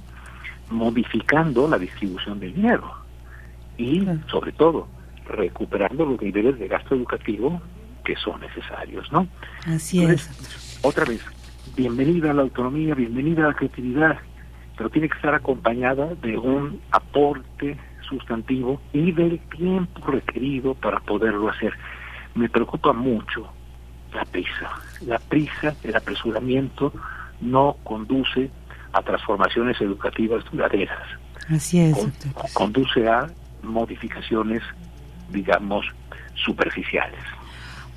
[0.70, 2.92] modificando la distribución del dinero
[3.76, 4.88] y, sobre todo,
[5.28, 7.60] recuperando los niveles de gasto educativo
[8.04, 9.26] que son necesarios, ¿no?
[9.66, 10.78] Así es.
[10.82, 11.24] Otra vez,
[11.76, 14.18] bienvenida a la autonomía, bienvenida a la creatividad,
[14.76, 17.76] pero tiene que estar acompañada de un aporte
[18.08, 21.72] sustantivo y del tiempo requerido para poderlo hacer.
[22.34, 23.48] Me preocupa mucho
[24.14, 24.70] la prisa.
[25.04, 26.92] La prisa, el apresuramiento
[27.40, 28.50] no conduce
[28.96, 31.02] a transformaciones educativas duraderas.
[31.50, 31.96] Así es.
[32.54, 33.28] conduce a
[33.62, 34.62] modificaciones,
[35.30, 35.86] digamos,
[36.34, 37.20] superficiales.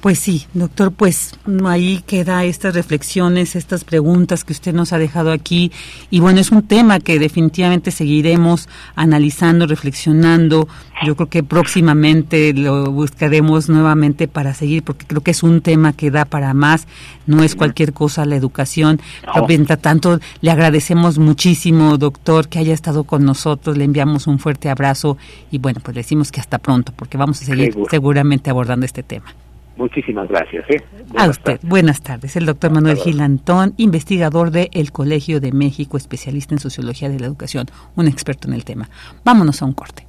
[0.02, 1.36] Pues sí, doctor, pues
[1.66, 5.74] ahí queda estas reflexiones, estas preguntas que usted nos ha dejado aquí.
[6.10, 10.70] Y bueno, es un tema que definitivamente seguiremos analizando, reflexionando.
[11.06, 15.92] Yo creo que próximamente lo buscaremos nuevamente para seguir, porque creo que es un tema
[15.92, 16.88] que da para más.
[17.28, 19.02] No es cualquier cosa la educación.
[19.50, 23.78] Mientras tanto, le agradecemos muchísimo, doctor, que haya estado con nosotros.
[23.78, 25.18] Le enviamos un fuerte abrazo
[25.52, 29.04] y bueno, pues le decimos que hasta pronto, porque vamos a seguir seguramente abordando este
[29.04, 29.36] tema.
[29.80, 30.66] Muchísimas gracias.
[30.70, 30.84] ¿eh?
[31.16, 31.58] a usted.
[31.64, 32.36] Buenas tardes.
[32.36, 37.68] El doctor Manuel Gilantón, investigador del Colegio de México, especialista en sociología de la educación,
[37.96, 38.90] un experto en el tema.
[39.24, 40.06] Vámonos a un corte.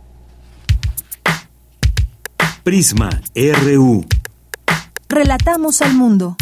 [2.64, 4.05] Prisma RU.
[5.09, 6.37] Relatamos al mundo.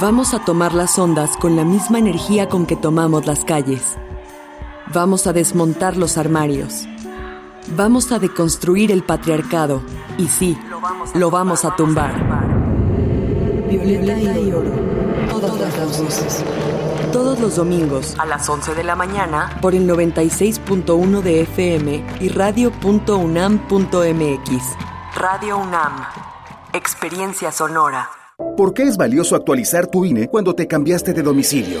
[0.00, 3.96] Vamos a tomar las ondas con la misma energía con que tomamos las calles.
[4.92, 6.88] Vamos a desmontar los armarios
[7.74, 9.82] Vamos a deconstruir el patriarcado.
[10.18, 10.56] Y sí,
[11.14, 12.14] lo vamos a tumbar.
[13.68, 14.70] Violeta y oro.
[15.28, 16.44] Todas las voces.
[17.12, 22.28] Todos los domingos a las 11 de la mañana por el 96.1 de FM y
[22.28, 22.76] radio.unam.mx.
[25.16, 25.92] Radio UNAM.
[26.72, 28.10] Experiencia sonora.
[28.56, 31.80] ¿Por qué es valioso actualizar tu INE cuando te cambiaste de domicilio?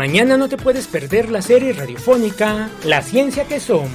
[0.00, 3.90] Mañana no te puedes perder la serie radiofónica La Ciencia que Somos,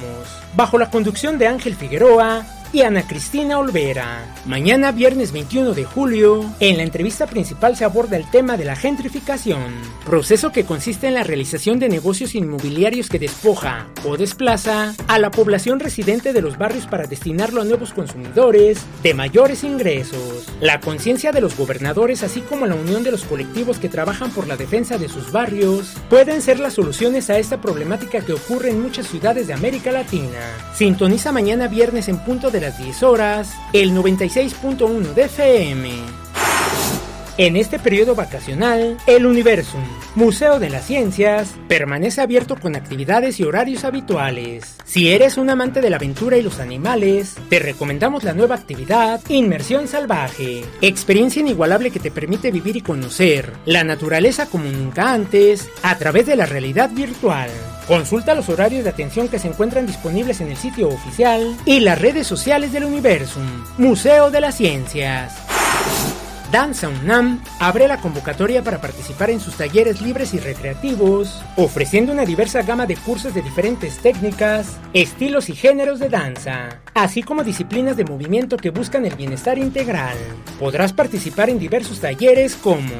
[0.54, 2.46] bajo la conducción de Ángel Figueroa
[2.82, 4.34] Ana Cristina Olvera.
[4.44, 8.76] Mañana, viernes 21 de julio, en la entrevista principal se aborda el tema de la
[8.76, 9.72] gentrificación,
[10.04, 15.30] proceso que consiste en la realización de negocios inmobiliarios que despoja o desplaza a la
[15.30, 20.46] población residente de los barrios para destinarlo a nuevos consumidores de mayores ingresos.
[20.60, 24.46] La conciencia de los gobernadores, así como la unión de los colectivos que trabajan por
[24.46, 28.82] la defensa de sus barrios, pueden ser las soluciones a esta problemática que ocurre en
[28.82, 30.38] muchas ciudades de América Latina.
[30.74, 35.90] Sintoniza mañana viernes en punto de las 10 horas, el 96.1 de FM.
[37.38, 39.84] En este periodo vacacional, el Universum,
[40.16, 44.78] Museo de las Ciencias, permanece abierto con actividades y horarios habituales.
[44.84, 49.20] Si eres un amante de la aventura y los animales, te recomendamos la nueva actividad
[49.28, 55.68] Inmersión Salvaje, experiencia inigualable que te permite vivir y conocer la naturaleza como nunca antes
[55.84, 57.48] a través de la realidad virtual.
[57.86, 62.00] Consulta los horarios de atención que se encuentran disponibles en el sitio oficial y las
[62.00, 63.46] redes sociales del Universum,
[63.78, 65.34] Museo de las Ciencias.
[66.50, 72.24] Danza UNAM abre la convocatoria para participar en sus talleres libres y recreativos, ofreciendo una
[72.24, 77.96] diversa gama de cursos de diferentes técnicas, estilos y géneros de danza, así como disciplinas
[77.96, 80.16] de movimiento que buscan el bienestar integral.
[80.58, 82.90] Podrás participar en diversos talleres como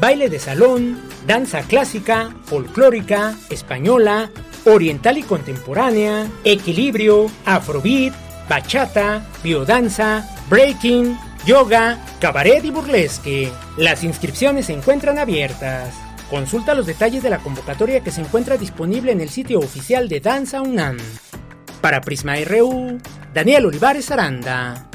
[0.00, 4.30] baile de salón, danza clásica, folclórica, española,
[4.64, 8.14] oriental y contemporánea, equilibrio, afrobeat,
[8.48, 13.52] bachata, biodanza, breaking, yoga, cabaret y burlesque.
[13.76, 15.94] Las inscripciones se encuentran abiertas.
[16.30, 20.20] Consulta los detalles de la convocatoria que se encuentra disponible en el sitio oficial de
[20.20, 20.98] Danza UNAM.
[21.80, 22.98] Para Prisma RU,
[23.32, 24.88] Daniel Olivares Aranda.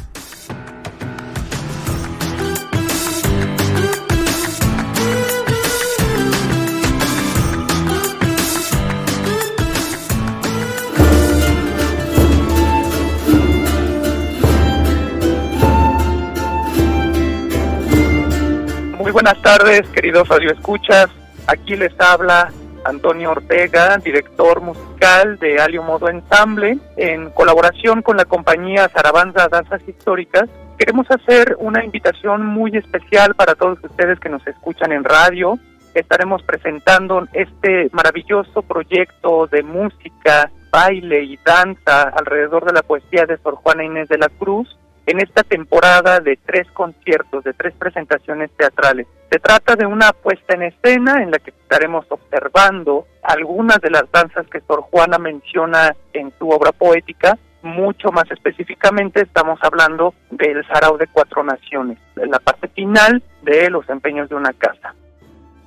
[19.13, 21.07] Buenas tardes, queridos radioescuchas.
[21.45, 22.51] Aquí les habla
[22.83, 29.87] Antonio Ortega, director musical de Alio Modo Ensamble, en colaboración con la compañía Zarabanza Danzas
[29.87, 30.49] Históricas.
[30.79, 35.59] Queremos hacer una invitación muy especial para todos ustedes que nos escuchan en radio.
[35.93, 43.37] Estaremos presentando este maravilloso proyecto de música, baile y danza alrededor de la poesía de
[43.37, 48.51] Sor Juana Inés de la Cruz en esta temporada de tres conciertos, de tres presentaciones
[48.57, 49.07] teatrales.
[49.29, 54.09] Se trata de una puesta en escena en la que estaremos observando algunas de las
[54.11, 57.37] danzas que Sor Juana menciona en su obra poética.
[57.63, 63.89] Mucho más específicamente estamos hablando del Sarao de Cuatro Naciones, la parte final de los
[63.89, 64.93] empeños de una casa.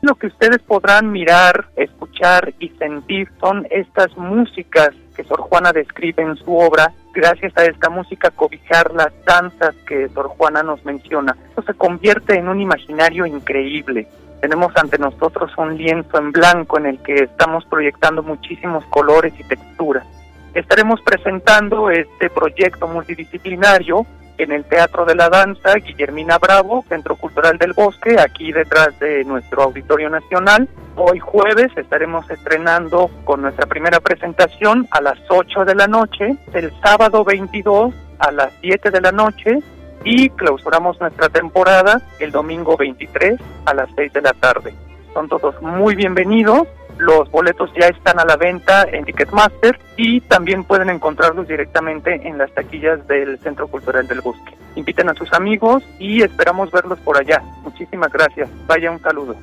[0.02, 6.22] lo que ustedes podrán mirar, escuchar y sentir son estas músicas que Sor Juana describe
[6.22, 11.34] en su obra, gracias a esta música cobijar las danzas que Sor Juana nos menciona.
[11.48, 14.06] Esto se convierte en un imaginario increíble.
[14.42, 19.44] Tenemos ante nosotros un lienzo en blanco en el que estamos proyectando muchísimos colores y
[19.44, 20.06] texturas.
[20.54, 24.06] Estaremos presentando este proyecto multidisciplinario
[24.38, 29.24] en el Teatro de la Danza Guillermina Bravo, Centro Cultural del Bosque, aquí detrás de
[29.24, 30.68] nuestro Auditorio Nacional.
[30.96, 36.72] Hoy jueves estaremos estrenando con nuestra primera presentación a las 8 de la noche, el
[36.80, 39.58] sábado 22 a las 7 de la noche
[40.04, 44.74] y clausuramos nuestra temporada el domingo 23 a las 6 de la tarde.
[45.12, 46.66] Son todos muy bienvenidos
[46.98, 52.38] los boletos ya están a la venta en Ticketmaster y también pueden encontrarlos directamente en
[52.38, 54.56] las taquillas del Centro Cultural del Bosque.
[54.76, 57.42] Inviten a sus amigos y esperamos verlos por allá.
[57.62, 58.48] Muchísimas gracias.
[58.66, 59.36] Vaya un saludo.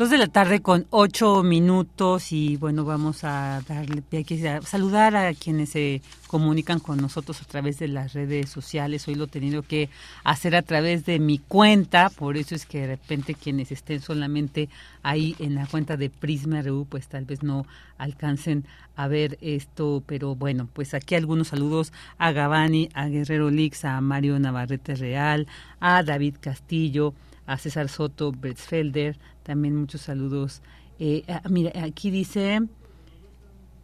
[0.00, 4.02] Dos de la tarde con ocho minutos y bueno, vamos a darle
[4.48, 9.06] a saludar a quienes se comunican con nosotros a través de las redes sociales.
[9.08, 9.90] Hoy lo he tenido que
[10.24, 14.70] hacer a través de mi cuenta, por eso es que de repente quienes estén solamente
[15.02, 17.66] ahí en la cuenta de Prisma RU, pues tal vez no
[17.98, 18.64] alcancen
[18.96, 24.00] a ver esto, pero bueno, pues aquí algunos saludos a Gabani, a Guerrero Lix, a
[24.00, 25.46] Mario Navarrete Real,
[25.78, 27.12] a David Castillo,
[27.50, 30.62] a César Soto Bretzfelder, también muchos saludos.
[31.00, 32.60] Eh, ah, mira, aquí dice,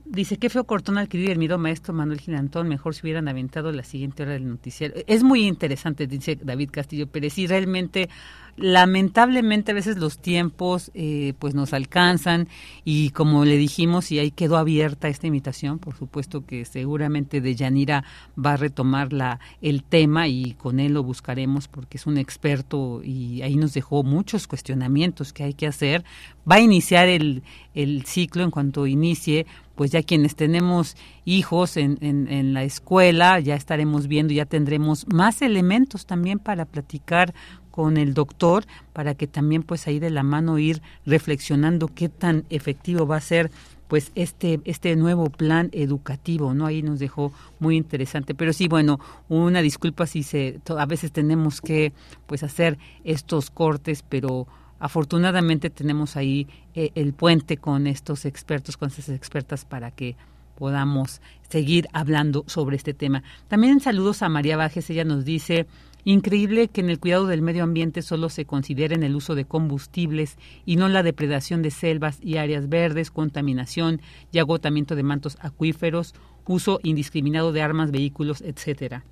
[0.05, 3.83] dice, qué feo cortón adquirir el miedo maestro Manuel Girantón, mejor si hubieran aventado la
[3.83, 4.95] siguiente hora del noticiero.
[5.09, 8.09] Es muy interesante, dice David Castillo Pérez, sí, realmente
[8.57, 12.49] lamentablemente a veces los tiempos eh, pues nos alcanzan
[12.85, 17.55] y como le dijimos y ahí quedó abierta esta invitación por supuesto que seguramente de
[17.55, 18.05] Yanira
[18.43, 23.03] va a retomar la el tema y con él lo buscaremos porque es un experto
[23.03, 26.05] y ahí nos dejó muchos cuestionamientos que hay que hacer.
[26.51, 27.43] Va a iniciar el,
[27.75, 30.97] el ciclo en cuanto inicie pues ya quienes tenemos
[31.27, 36.65] hijos en, en, en, la escuela, ya estaremos viendo, ya tendremos más elementos también para
[36.65, 37.35] platicar
[37.77, 38.64] con el doctor
[38.95, 43.20] para que también pues ahí de la mano ir reflexionando qué tan efectivo va a
[43.20, 43.51] ser
[43.87, 48.35] pues este este nuevo plan educativo no ahí nos dejó muy interesante.
[48.35, 48.99] Pero sí bueno
[49.29, 51.93] una disculpa si se a veces tenemos que
[52.27, 54.47] pues hacer estos cortes pero
[54.79, 60.16] afortunadamente tenemos ahí eh, el puente con estos expertos con estas expertas para que
[60.57, 61.20] podamos
[61.51, 63.22] seguir hablando sobre este tema.
[63.49, 65.66] También saludos a María Bajes, ella nos dice,
[66.09, 70.39] Increíble que en el cuidado del medio ambiente solo se considere el uso de combustibles
[70.65, 74.01] y no la depredación de selvas y áreas verdes, contaminación
[74.31, 76.15] y agotamiento de mantos acuíferos,
[76.47, 79.03] uso indiscriminado de armas, vehículos, etcétera.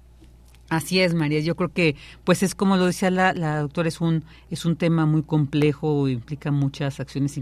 [0.69, 1.41] Así es, María.
[1.41, 4.77] Yo creo que, pues es como lo decía la, la doctora, es un es un
[4.77, 7.39] tema muy complejo, implica muchas acciones,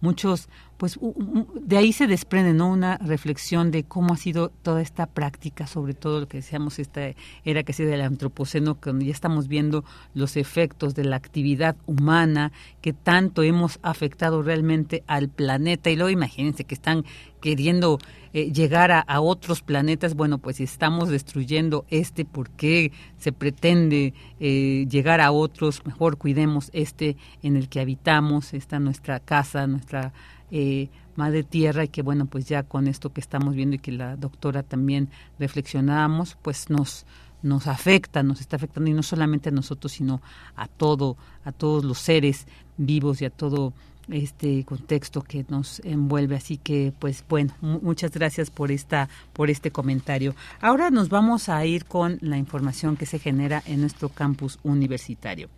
[0.00, 0.98] muchos, pues
[1.54, 2.70] de ahí se desprende, ¿no?
[2.70, 7.14] Una reflexión de cómo ha sido toda esta práctica, sobre todo lo que decíamos esta
[7.44, 12.52] era que sea del antropoceno, cuando ya estamos viendo los efectos de la actividad humana
[12.80, 17.04] que tanto hemos afectado realmente al planeta y luego imagínense que están
[17.40, 17.98] queriendo
[18.32, 24.14] eh, llegar a, otros planetas, bueno, pues si estamos destruyendo este, ¿por qué se pretende
[24.40, 25.84] eh, llegar a otros?
[25.84, 30.12] Mejor cuidemos este en el que habitamos, esta nuestra casa, nuestra
[30.50, 33.92] eh, madre tierra y que bueno, pues ya con esto que estamos viendo y que
[33.92, 37.06] la doctora también reflexionábamos, pues nos
[37.44, 40.22] nos afecta, nos está afectando y no solamente a nosotros, sino
[40.56, 42.46] a todo, a todos los seres
[42.78, 43.74] vivos y a todo
[44.10, 46.36] este contexto que nos envuelve.
[46.36, 50.34] Así que pues bueno muchas gracias por esta por este comentario.
[50.60, 55.48] Ahora nos vamos a ir con la información que se genera en nuestro campus universitario.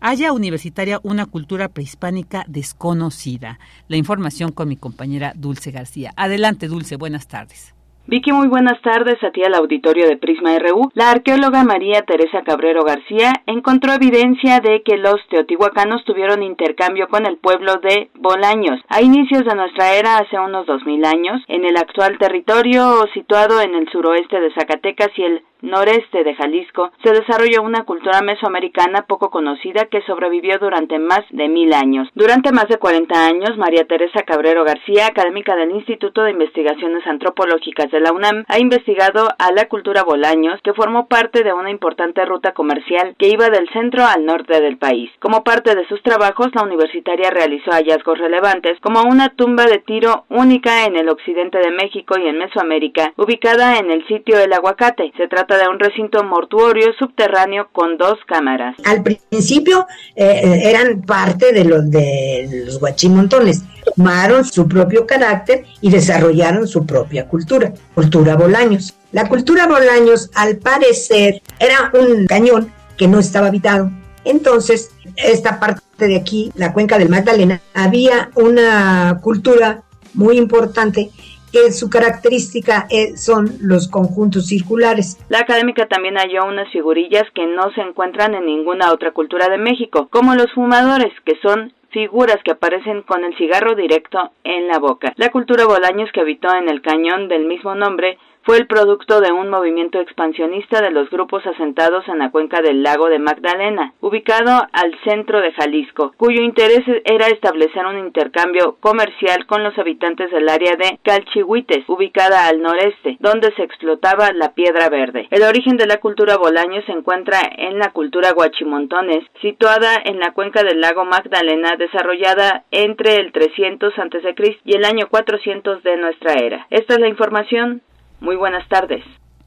[0.00, 3.58] Haya universitaria una cultura prehispánica desconocida.
[3.88, 6.12] La información con mi compañera Dulce García.
[6.16, 7.74] Adelante Dulce buenas tardes
[8.06, 10.90] Vicky, muy buenas tardes a ti al auditorio de Prisma RU.
[10.92, 17.24] La arqueóloga María Teresa Cabrero García encontró evidencia de que los teotihuacanos tuvieron intercambio con
[17.24, 21.64] el pueblo de Bolaños a inicios de nuestra era hace unos dos mil años en
[21.64, 27.10] el actual territorio situado en el suroeste de Zacatecas y el noreste de Jalisco, se
[27.10, 32.08] desarrolló una cultura mesoamericana poco conocida que sobrevivió durante más de mil años.
[32.14, 37.90] Durante más de 40 años, María Teresa Cabrero García, académica del Instituto de Investigaciones Antropológicas
[38.00, 42.52] la UNAM ha investigado a la cultura Bolaños, que formó parte de una importante ruta
[42.52, 45.10] comercial que iba del centro al norte del país.
[45.20, 50.24] Como parte de sus trabajos, la universitaria realizó hallazgos relevantes como una tumba de tiro
[50.28, 55.12] única en el occidente de México y en Mesoamérica, ubicada en el sitio El Aguacate.
[55.16, 58.76] Se trata de un recinto mortuorio subterráneo con dos cámaras.
[58.84, 65.90] Al principio eh, eran parte de los de los guachimontones, tomaron su propio carácter y
[65.90, 68.94] desarrollaron su propia cultura, cultura Bolaños.
[69.12, 73.90] La cultura Bolaños, al parecer, era un cañón que no estaba habitado.
[74.24, 79.82] Entonces, esta parte de aquí, la cuenca del Magdalena, había una cultura
[80.14, 81.10] muy importante
[81.52, 85.18] que su característica son los conjuntos circulares.
[85.28, 89.58] La académica también halló unas figurillas que no se encuentran en ninguna otra cultura de
[89.58, 94.80] México, como los fumadores, que son figuras que aparecen con el cigarro directo en la
[94.80, 95.12] boca.
[95.16, 99.32] La cultura Bolaños que habitó en el cañón del mismo nombre fue el producto de
[99.32, 104.66] un movimiento expansionista de los grupos asentados en la cuenca del lago de Magdalena, ubicado
[104.72, 110.48] al centro de Jalisco, cuyo interés era establecer un intercambio comercial con los habitantes del
[110.48, 115.26] área de Calchihuites, ubicada al noreste, donde se explotaba la piedra verde.
[115.30, 120.32] El origen de la cultura Bolaño se encuentra en la cultura Guachimontones, situada en la
[120.32, 124.58] cuenca del lago Magdalena, desarrollada entre el 300 a.C.
[124.64, 126.66] y el año 400 de nuestra era.
[126.70, 127.82] Esta es la información.
[128.24, 129.04] Muy buenas tardes.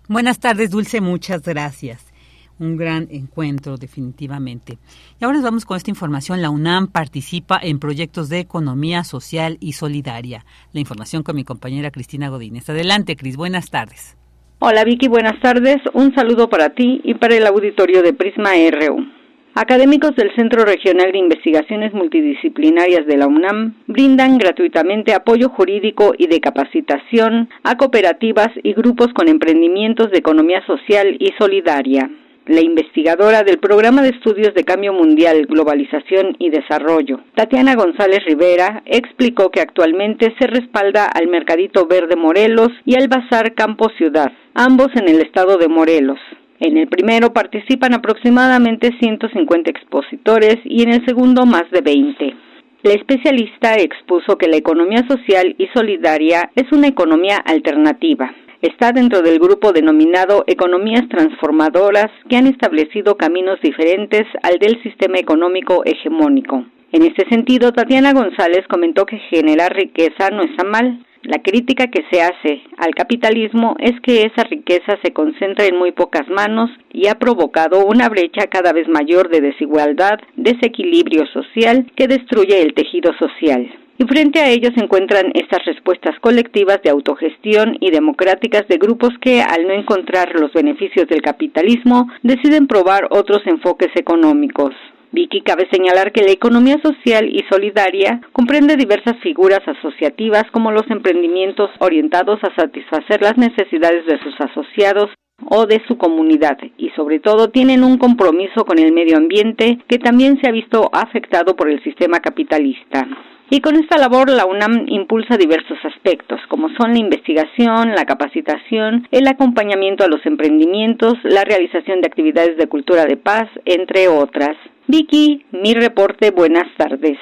[0.07, 2.13] Buenas tardes, Dulce, muchas gracias.
[2.59, 4.77] Un gran encuentro, definitivamente.
[5.19, 6.41] Y ahora nos vamos con esta información.
[6.41, 10.45] La UNAM participa en proyectos de economía social y solidaria.
[10.73, 12.69] La información con mi compañera Cristina Godínez.
[12.69, 14.15] Adelante, Cris, buenas tardes.
[14.59, 15.77] Hola Vicky, buenas tardes.
[15.93, 19.16] Un saludo para ti y para el auditorio de Prisma RU.
[19.59, 26.27] Académicos del Centro Regional de Investigaciones Multidisciplinarias de la UNAM brindan gratuitamente apoyo jurídico y
[26.27, 32.07] de capacitación a cooperativas y grupos con emprendimientos de economía social y solidaria.
[32.45, 38.83] La investigadora del Programa de Estudios de Cambio Mundial, Globalización y Desarrollo, Tatiana González Rivera,
[38.85, 44.89] explicó que actualmente se respalda al Mercadito Verde Morelos y al Bazar Campo Ciudad, ambos
[44.93, 46.19] en el estado de Morelos.
[46.59, 52.35] En el primero participan aproximadamente 150 expositores y en el segundo más de 20.
[52.83, 58.33] La especialista expuso que la economía social y solidaria es una economía alternativa.
[58.61, 65.19] Está dentro del grupo denominado economías transformadoras que han establecido caminos diferentes al del sistema
[65.19, 66.65] económico hegemónico.
[66.91, 72.05] En este sentido, Tatiana González comentó que generar riqueza no está mal, la crítica que
[72.09, 77.07] se hace al capitalismo es que esa riqueza se concentra en muy pocas manos y
[77.07, 83.11] ha provocado una brecha cada vez mayor de desigualdad, desequilibrio social que destruye el tejido
[83.19, 83.69] social.
[83.97, 89.09] Y frente a ello se encuentran estas respuestas colectivas de autogestión y democráticas de grupos
[89.19, 94.73] que, al no encontrar los beneficios del capitalismo, deciden probar otros enfoques económicos.
[95.11, 100.89] Vicky, cabe señalar que la economía social y solidaria comprende diversas figuras asociativas como los
[100.89, 105.09] emprendimientos orientados a satisfacer las necesidades de sus asociados
[105.49, 109.99] o de su comunidad y sobre todo tienen un compromiso con el medio ambiente que
[109.99, 113.07] también se ha visto afectado por el sistema capitalista.
[113.49, 119.07] Y con esta labor la UNAM impulsa diversos aspectos, como son la investigación, la capacitación,
[119.11, 124.57] el acompañamiento a los emprendimientos, la realización de actividades de cultura de paz, entre otras.
[124.87, 127.17] Vicky, mi reporte, buenas tardes.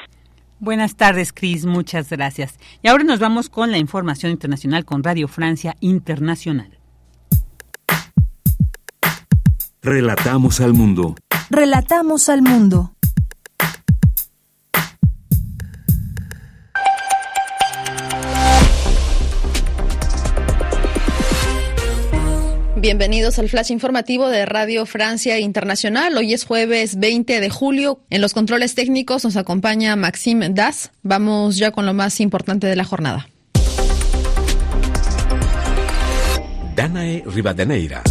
[0.60, 2.58] Buenas tardes, Cris, muchas gracias.
[2.82, 6.80] Y ahora nos vamos con la información internacional con Radio Francia Internacional.
[9.84, 11.14] Relatamos al mundo.
[11.52, 12.95] Relatamos al mundo.
[22.86, 26.16] Bienvenidos al flash informativo de Radio Francia Internacional.
[26.18, 28.00] Hoy es jueves 20 de julio.
[28.12, 30.92] En los controles técnicos nos acompaña Maxime Das.
[31.02, 33.28] Vamos ya con lo más importante de la jornada.
[36.76, 38.04] Danae Rivadeneira.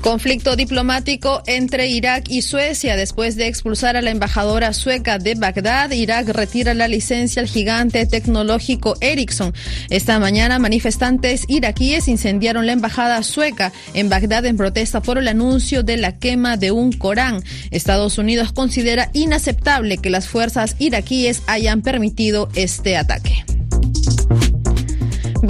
[0.00, 2.96] Conflicto diplomático entre Irak y Suecia.
[2.96, 8.06] Después de expulsar a la embajadora sueca de Bagdad, Irak retira la licencia al gigante
[8.06, 9.52] tecnológico Ericsson.
[9.90, 15.82] Esta mañana, manifestantes iraquíes incendiaron la embajada sueca en Bagdad en protesta por el anuncio
[15.82, 17.44] de la quema de un Corán.
[17.70, 23.44] Estados Unidos considera inaceptable que las fuerzas iraquíes hayan permitido este ataque.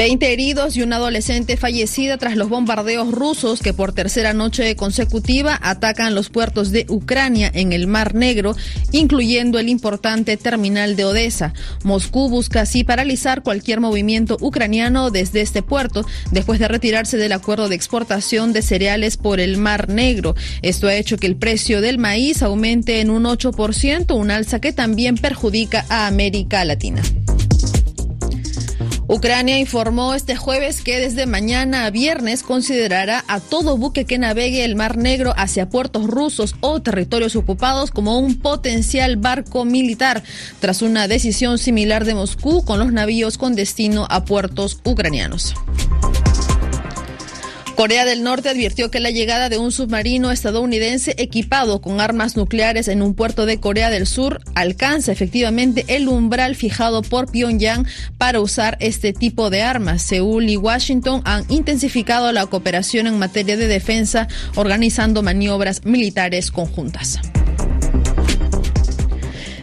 [0.00, 5.58] 20 heridos y una adolescente fallecida tras los bombardeos rusos que por tercera noche consecutiva
[5.60, 8.56] atacan los puertos de Ucrania en el Mar Negro,
[8.92, 11.52] incluyendo el importante terminal de Odessa.
[11.84, 17.68] Moscú busca así paralizar cualquier movimiento ucraniano desde este puerto después de retirarse del acuerdo
[17.68, 20.34] de exportación de cereales por el Mar Negro.
[20.62, 24.72] Esto ha hecho que el precio del maíz aumente en un 8%, un alza que
[24.72, 27.02] también perjudica a América Latina.
[29.12, 34.64] Ucrania informó este jueves que desde mañana a viernes considerará a todo buque que navegue
[34.64, 40.22] el Mar Negro hacia puertos rusos o territorios ocupados como un potencial barco militar,
[40.60, 45.54] tras una decisión similar de Moscú con los navíos con destino a puertos ucranianos.
[47.80, 52.88] Corea del Norte advirtió que la llegada de un submarino estadounidense equipado con armas nucleares
[52.88, 57.86] en un puerto de Corea del Sur alcanza efectivamente el umbral fijado por Pyongyang
[58.18, 60.02] para usar este tipo de armas.
[60.02, 67.18] Seúl y Washington han intensificado la cooperación en materia de defensa, organizando maniobras militares conjuntas.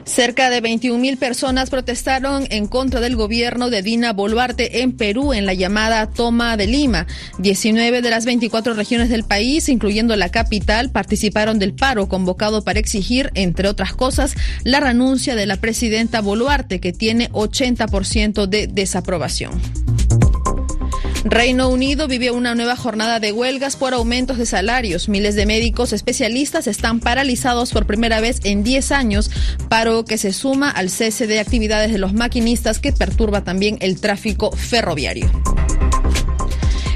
[0.07, 5.33] Cerca de 21 mil personas protestaron en contra del gobierno de Dina Boluarte en Perú
[5.33, 7.07] en la llamada Toma de Lima.
[7.39, 12.79] 19 de las 24 regiones del país, incluyendo la capital, participaron del paro convocado para
[12.79, 19.51] exigir, entre otras cosas, la renuncia de la presidenta Boluarte, que tiene 80% de desaprobación.
[21.23, 25.09] Reino Unido vive una nueva jornada de huelgas por aumentos de salarios.
[25.09, 29.31] Miles de médicos especialistas están paralizados por primera vez en 10 años,
[29.69, 33.99] paro que se suma al cese de actividades de los maquinistas que perturba también el
[33.99, 35.29] tráfico ferroviario.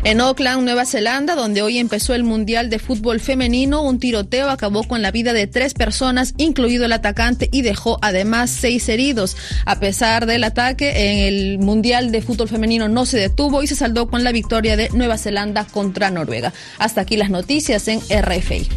[0.03, 4.83] En Auckland, Nueva Zelanda, donde hoy empezó el Mundial de Fútbol Femenino, un tiroteo acabó
[4.83, 9.37] con la vida de tres personas, incluido el atacante, y dejó además seis heridos.
[9.65, 13.75] A pesar del ataque, en el Mundial de Fútbol Femenino no se detuvo y se
[13.75, 16.51] saldó con la victoria de Nueva Zelanda contra Noruega.
[16.79, 18.67] Hasta aquí las noticias en RFI.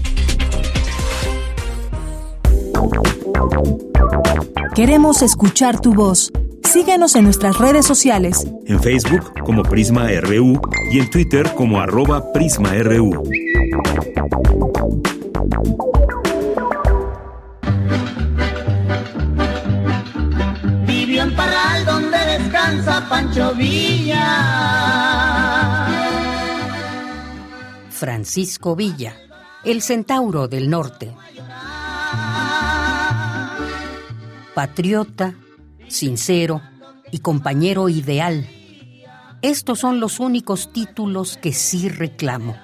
[4.74, 6.30] Queremos escuchar tu voz.
[6.64, 8.46] Síguenos en nuestras redes sociales.
[8.66, 10.60] En Facebook como Prisma RU
[10.90, 13.22] y en Twitter como arroba PrismaRU.
[20.86, 24.24] Vivió en Parral donde descansa Pancho Villa.
[27.90, 29.16] Francisco Villa,
[29.64, 31.14] el centauro del norte.
[34.54, 35.34] Patriota,
[35.88, 36.62] sincero
[37.10, 38.48] y compañero ideal.
[39.42, 42.56] Estos son los únicos títulos que sí reclamo,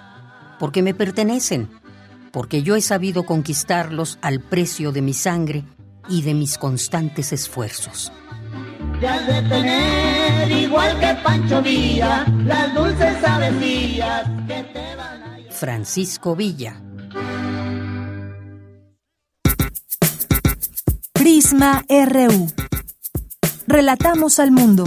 [0.58, 1.68] porque me pertenecen,
[2.32, 5.64] porque yo he sabido conquistarlos al precio de mi sangre
[6.08, 8.12] y de mis constantes esfuerzos.
[9.00, 13.16] de tener, igual que Pancho Villa, las dulces
[14.46, 15.52] que te van a...
[15.52, 16.80] Francisco Villa.
[21.12, 22.69] Prisma RU.
[23.70, 24.82] Relatamos al mundo.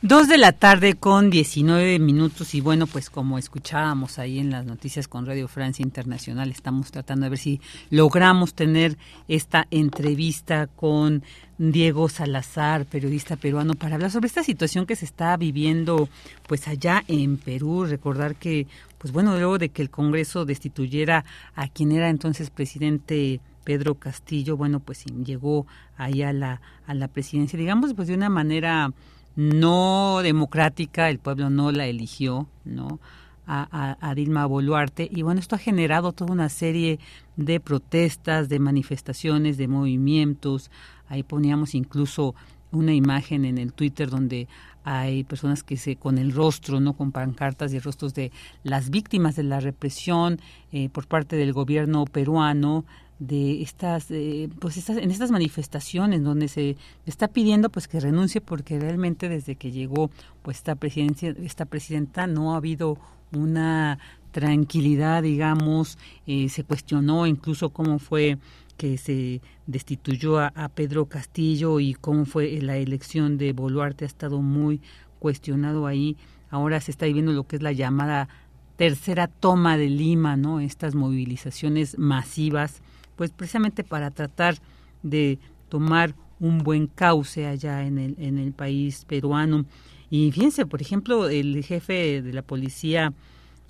[0.00, 4.64] Dos de la tarde con 19 minutos y bueno, pues como escuchábamos ahí en las
[4.64, 7.60] noticias con Radio Francia Internacional, estamos tratando de ver si
[7.90, 8.96] logramos tener
[9.28, 11.22] esta entrevista con
[11.58, 16.08] Diego Salazar, periodista peruano, para hablar sobre esta situación que se está viviendo
[16.48, 17.84] pues allá en Perú.
[17.84, 23.42] Recordar que, pues bueno, luego de que el Congreso destituyera a quien era entonces presidente
[23.70, 25.64] Pedro Castillo, bueno, pues llegó
[25.96, 28.92] ahí a la, a la presidencia, digamos, pues de una manera
[29.36, 32.98] no democrática, el pueblo no la eligió, ¿no?
[33.46, 36.98] A, Dilma Boluarte y bueno, esto ha generado toda una serie
[37.36, 40.70] de protestas, de manifestaciones, de movimientos.
[41.08, 42.34] Ahí poníamos incluso
[42.72, 44.48] una imagen en el Twitter donde
[44.82, 48.32] hay personas que se con el rostro, no con pancartas y rostros de
[48.64, 50.40] las víctimas de la represión
[50.72, 52.84] eh, por parte del gobierno peruano,
[53.20, 56.76] de estas eh, pues estas, en estas manifestaciones donde se
[57.06, 60.10] está pidiendo pues que renuncie porque realmente desde que llegó
[60.42, 62.98] pues esta presidencia esta presidenta no ha habido
[63.32, 63.98] una
[64.32, 68.38] tranquilidad digamos eh, se cuestionó incluso cómo fue
[68.78, 74.06] que se destituyó a, Pedro Castillo y cómo fue la elección de Boluarte.
[74.06, 74.80] Ha estado muy
[75.18, 76.16] cuestionado ahí.
[76.48, 78.30] Ahora se está viviendo lo que es la llamada
[78.76, 82.80] tercera toma de Lima no estas movilizaciones masivas
[83.20, 84.56] pues precisamente para tratar
[85.02, 85.38] de
[85.68, 89.66] tomar un buen cauce allá en el, en el país peruano.
[90.08, 93.12] Y fíjense, por ejemplo, el jefe de la policía,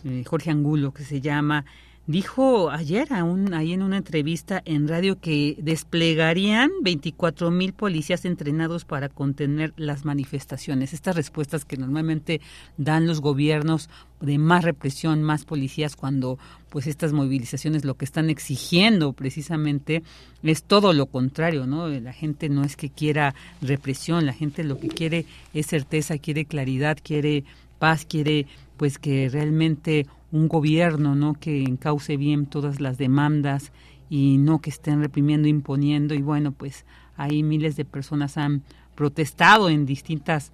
[0.04, 1.64] eh, Jorge Angulo, que se llama,
[2.10, 9.08] dijo ayer ahí en una entrevista en radio que desplegarían 24 mil policías entrenados para
[9.08, 10.92] contener las manifestaciones.
[10.92, 12.40] Estas respuestas que normalmente
[12.76, 13.88] dan los gobiernos
[14.20, 16.36] de más represión, más policías, cuando
[16.68, 20.02] pues estas movilizaciones lo que están exigiendo precisamente
[20.42, 21.86] es todo lo contrario, ¿no?
[21.88, 26.44] La gente no es que quiera represión, la gente lo que quiere es certeza, quiere
[26.44, 27.44] claridad, quiere
[27.78, 28.46] paz, quiere
[28.76, 33.72] pues que realmente un gobierno no que encauce bien todas las demandas
[34.08, 36.14] y no que estén reprimiendo imponiendo.
[36.14, 36.84] Y bueno pues
[37.16, 38.62] ahí miles de personas han
[38.94, 40.52] protestado en distintas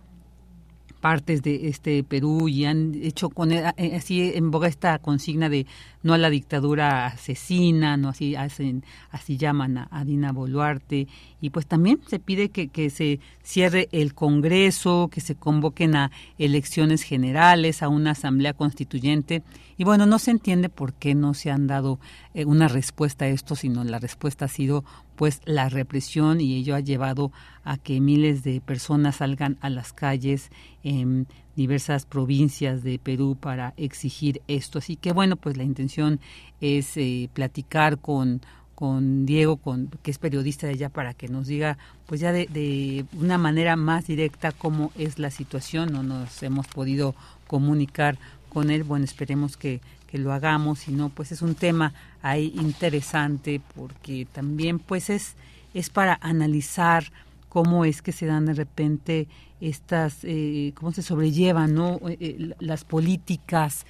[1.00, 5.66] partes de este Perú y han hecho con eh, así en boga esta consigna de
[6.06, 11.08] no a la dictadura asesina, no así hacen, así llaman a, Dina Boluarte.
[11.40, 16.12] Y pues también se pide que, que se cierre el Congreso, que se convoquen a
[16.38, 19.42] elecciones generales, a una asamblea constituyente.
[19.76, 21.98] Y bueno, no se entiende por qué no se han dado
[22.34, 24.84] eh, una respuesta a esto, sino la respuesta ha sido
[25.16, 26.40] pues la represión.
[26.40, 27.32] Y ello ha llevado
[27.64, 30.50] a que miles de personas salgan a las calles
[30.84, 31.26] en
[31.56, 34.78] diversas provincias de Perú para exigir esto.
[34.78, 36.20] Así que bueno, pues la intención
[36.60, 38.42] es eh, platicar con
[38.76, 42.46] con Diego, con, que es periodista de allá, para que nos diga, pues ya de,
[42.46, 45.94] de, una manera más directa cómo es la situación.
[45.94, 47.14] No nos hemos podido
[47.46, 48.18] comunicar
[48.50, 48.84] con él.
[48.84, 50.80] Bueno, esperemos que, que lo hagamos.
[50.80, 55.36] Si no, pues es un tema ahí interesante porque también, pues es,
[55.72, 57.10] es para analizar
[57.48, 59.26] cómo es que se dan de repente
[59.60, 62.00] estas, eh, cómo se sobrellevan ¿no?
[62.08, 63.86] Eh, eh, las políticas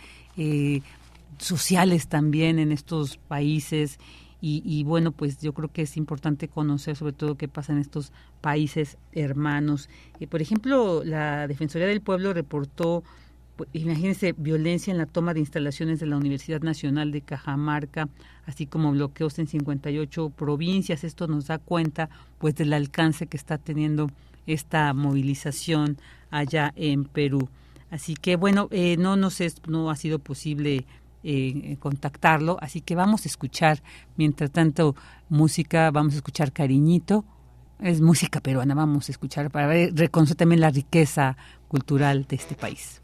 [1.38, 3.98] sociales también en estos países.
[4.48, 8.12] Y, bueno, pues yo creo que es importante conocer sobre todo qué pasa en estos
[8.40, 9.88] países hermanos.
[10.28, 13.02] por ejemplo, la Defensoría del Pueblo reportó
[13.56, 18.08] pues, imagínense, violencia en la toma de instalaciones de la Universidad Nacional de Cajamarca,
[18.44, 21.04] así como bloqueos en 58 provincias.
[21.04, 24.10] Esto nos da cuenta pues del alcance que está teniendo
[24.46, 25.98] esta movilización
[26.30, 27.48] allá en Perú.
[27.90, 30.86] Así que bueno, eh, no nos es, no ha sido posible
[31.22, 33.82] eh, contactarlo, así que vamos a escuchar,
[34.16, 34.94] mientras tanto,
[35.28, 37.24] música, vamos a escuchar Cariñito,
[37.80, 41.36] es música peruana, vamos a escuchar para ver, reconocer también la riqueza
[41.68, 43.02] cultural de este país.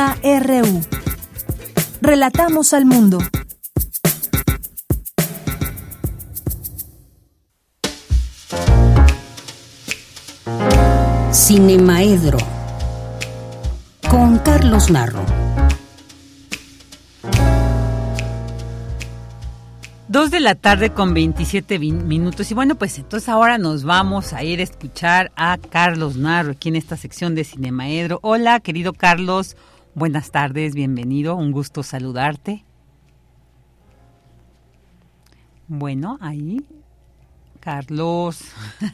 [0.00, 0.80] RU.
[2.00, 3.18] Relatamos al mundo.
[11.30, 12.38] Cinemaedro
[14.08, 15.22] con Carlos Narro.
[20.08, 22.50] Dos de la tarde con 27 minutos.
[22.50, 26.70] Y bueno, pues entonces ahora nos vamos a ir a escuchar a Carlos Narro aquí
[26.70, 28.18] en esta sección de Cinemaedro.
[28.22, 29.56] Hola, querido Carlos.
[30.00, 31.36] Buenas tardes, bienvenido.
[31.36, 32.64] Un gusto saludarte.
[35.68, 36.64] Bueno, ahí.
[37.60, 38.40] Carlos.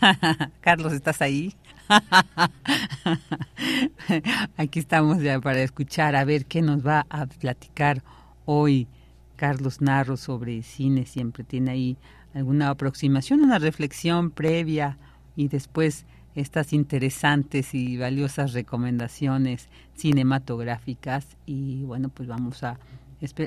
[0.60, 1.54] Carlos, ¿estás ahí?
[4.56, 8.02] Aquí estamos ya para escuchar a ver qué nos va a platicar
[8.44, 8.88] hoy
[9.36, 11.06] Carlos Narro sobre cine.
[11.06, 11.96] Siempre tiene ahí
[12.34, 14.98] alguna aproximación, una reflexión previa
[15.36, 16.04] y después
[16.36, 21.26] estas interesantes y valiosas recomendaciones cinematográficas.
[21.46, 22.78] Y bueno, pues vamos a...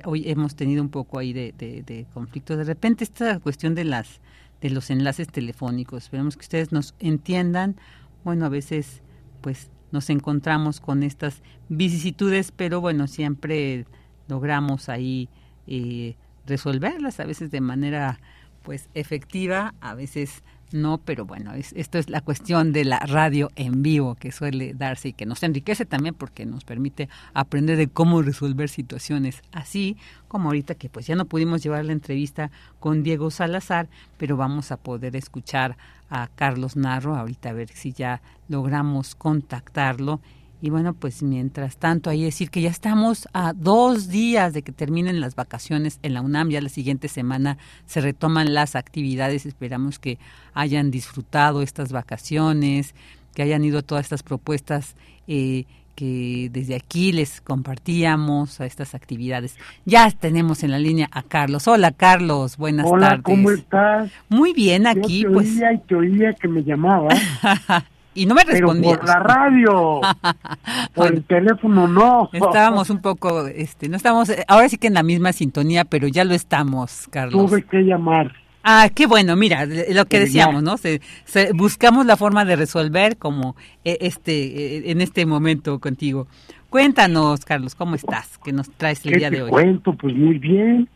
[0.03, 2.57] Hoy hemos tenido un poco ahí de, de conflicto.
[2.57, 4.19] De repente esta cuestión de las
[4.59, 6.03] de los enlaces telefónicos.
[6.03, 7.77] Esperemos que ustedes nos entiendan
[8.23, 9.01] bueno, a veces
[9.41, 13.85] pues nos encontramos con estas vicisitudes, pero bueno, siempre
[14.27, 15.29] logramos ahí
[15.67, 18.19] eh, resolverlas, a veces de manera
[18.63, 23.51] pues efectiva, a veces no, pero bueno, es, esto es la cuestión de la radio
[23.55, 27.87] en vivo que suele darse y que nos enriquece también porque nos permite aprender de
[27.87, 29.97] cómo resolver situaciones así
[30.27, 34.71] como ahorita que pues ya no pudimos llevar la entrevista con Diego Salazar, pero vamos
[34.71, 35.77] a poder escuchar
[36.09, 40.21] a Carlos Narro ahorita a ver si ya logramos contactarlo
[40.61, 44.73] y bueno, pues mientras tanto, ahí decir que ya estamos a dos días de que
[44.73, 46.49] terminen las vacaciones en la UNAM.
[46.49, 49.45] Ya la siguiente semana se retoman las actividades.
[49.45, 50.19] Esperamos que
[50.53, 52.93] hayan disfrutado estas vacaciones,
[53.33, 54.95] que hayan ido todas estas propuestas
[55.27, 55.63] eh,
[55.95, 59.55] que desde aquí les compartíamos a estas actividades.
[59.85, 61.69] Ya tenemos en la línea a Carlos.
[61.69, 62.57] Hola, Carlos.
[62.57, 63.23] Buenas Hola, tardes.
[63.23, 64.11] ¿cómo estás?
[64.27, 65.49] Muy bien, aquí Yo te pues.
[65.55, 67.09] Oía y te oía que me llamaba.
[68.21, 68.97] y no me respondías.
[68.99, 70.01] Pero por la radio,
[70.93, 72.29] por el teléfono no.
[72.33, 76.23] Estábamos un poco, este, no estamos, ahora sí que en la misma sintonía, pero ya
[76.23, 77.49] lo estamos, Carlos.
[77.49, 78.33] Tuve que llamar.
[78.63, 80.61] Ah, qué bueno, mira, lo que decíamos.
[80.63, 80.77] ¿no?
[80.77, 83.55] Se, se- buscamos la forma de resolver como
[83.85, 86.27] eh, este, eh, en este momento contigo.
[86.69, 88.37] Cuéntanos, Carlos, ¿cómo estás?
[88.43, 89.49] ¿Qué nos traes el ¿Qué día te de hoy?
[89.49, 89.93] cuento?
[89.93, 90.87] Pues muy bien.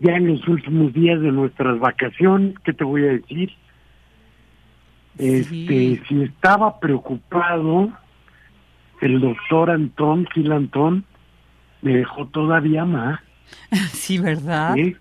[0.00, 3.50] Ya en los últimos días de nuestras vacaciones, ¿qué te voy a decir?
[5.18, 7.92] Este, si estaba preocupado,
[9.00, 11.04] el doctor Antón, Gil Antón,
[11.82, 13.20] me dejó todavía más.
[13.92, 14.74] Sí, ¿verdad?
[14.74, 14.96] ¿sí?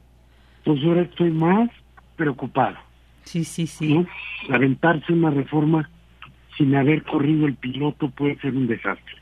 [0.57, 1.69] Entonces ahora estoy más
[2.15, 2.77] preocupado.
[3.23, 3.93] Sí, sí, sí.
[3.93, 4.05] ¿no?
[4.53, 5.89] Aventarse una reforma
[6.57, 9.15] sin haber corrido el piloto puede ser un desastre.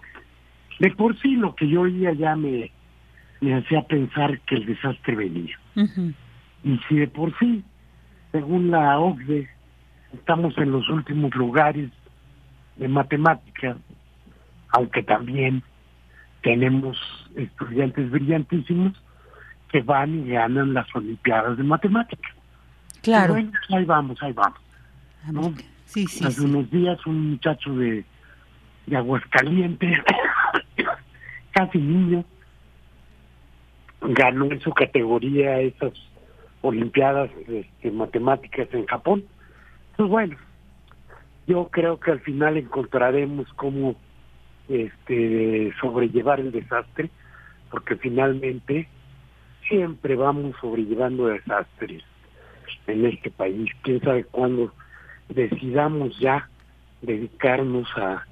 [0.80, 2.72] De por sí lo que yo oía ya me,
[3.42, 5.58] me hacía pensar que el desastre venía.
[6.64, 7.64] Y si de por sí,
[8.32, 9.50] según la OCDE,
[10.14, 11.90] estamos en los últimos lugares
[12.78, 13.78] de matemática,
[14.70, 15.64] aunque también
[16.42, 16.98] tenemos
[17.36, 18.94] estudiantes brillantísimos
[19.72, 22.30] que van y ganan las Olimpiadas de Matemática.
[23.02, 23.34] Claro.
[23.34, 24.60] Bueno, pues ahí vamos, ahí vamos.
[25.32, 25.54] ¿no?
[25.86, 26.46] Sí, sí, Hace sí.
[26.46, 28.06] unos días un muchacho de,
[28.88, 30.00] de Aguascalientes,
[31.52, 32.24] casi niño,
[34.02, 35.94] ganó en su categoría esas
[36.62, 39.24] Olimpiadas este, matemáticas en Japón.
[40.00, 40.38] Pues bueno,
[41.46, 43.98] yo creo que al final encontraremos cómo
[44.70, 47.10] este, sobrellevar el desastre,
[47.70, 48.88] porque finalmente
[49.68, 52.02] siempre vamos sobrellevando desastres
[52.88, 53.70] en este país.
[53.82, 54.74] Quién sabe cuándo
[55.28, 56.48] decidamos ya
[57.02, 58.26] dedicarnos a,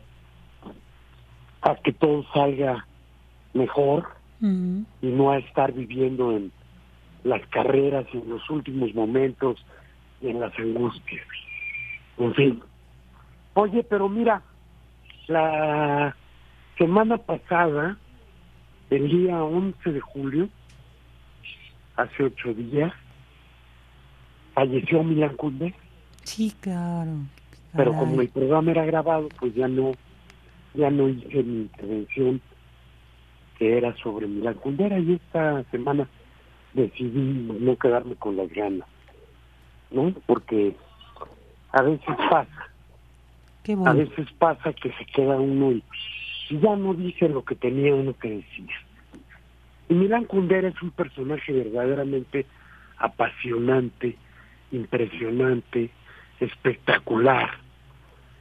[1.64, 2.88] a que todo salga
[3.54, 4.08] mejor
[4.40, 6.50] y no a estar viviendo en
[7.26, 9.66] las carreras y en los últimos momentos
[10.22, 11.28] y en las angustias.
[12.18, 12.64] En fin.
[13.54, 14.42] Oye, pero mira,
[15.28, 16.16] la
[16.78, 17.98] semana pasada,
[18.90, 20.50] el día 11 de julio,
[21.96, 22.94] hace ocho días,
[24.54, 25.76] falleció Milan Kundera.
[26.24, 27.12] Sí, claro.
[27.76, 28.06] pero Caray.
[28.06, 29.94] como el programa era grabado pues ya no
[30.74, 32.42] ya no hice mi intervención
[33.58, 36.08] que era sobre Milán Kundera y esta semana
[36.74, 38.88] decidí no quedarme con las ganas
[39.90, 40.76] no porque
[41.72, 42.70] a veces pasa.
[43.64, 45.84] Qué a veces pasa que se queda uno y,
[46.50, 48.70] y ya no dice lo que tenía uno que decir.
[49.90, 52.46] Y Milán Kundera es un personaje verdaderamente
[52.98, 54.18] apasionante
[54.72, 55.90] impresionante
[56.40, 57.50] espectacular.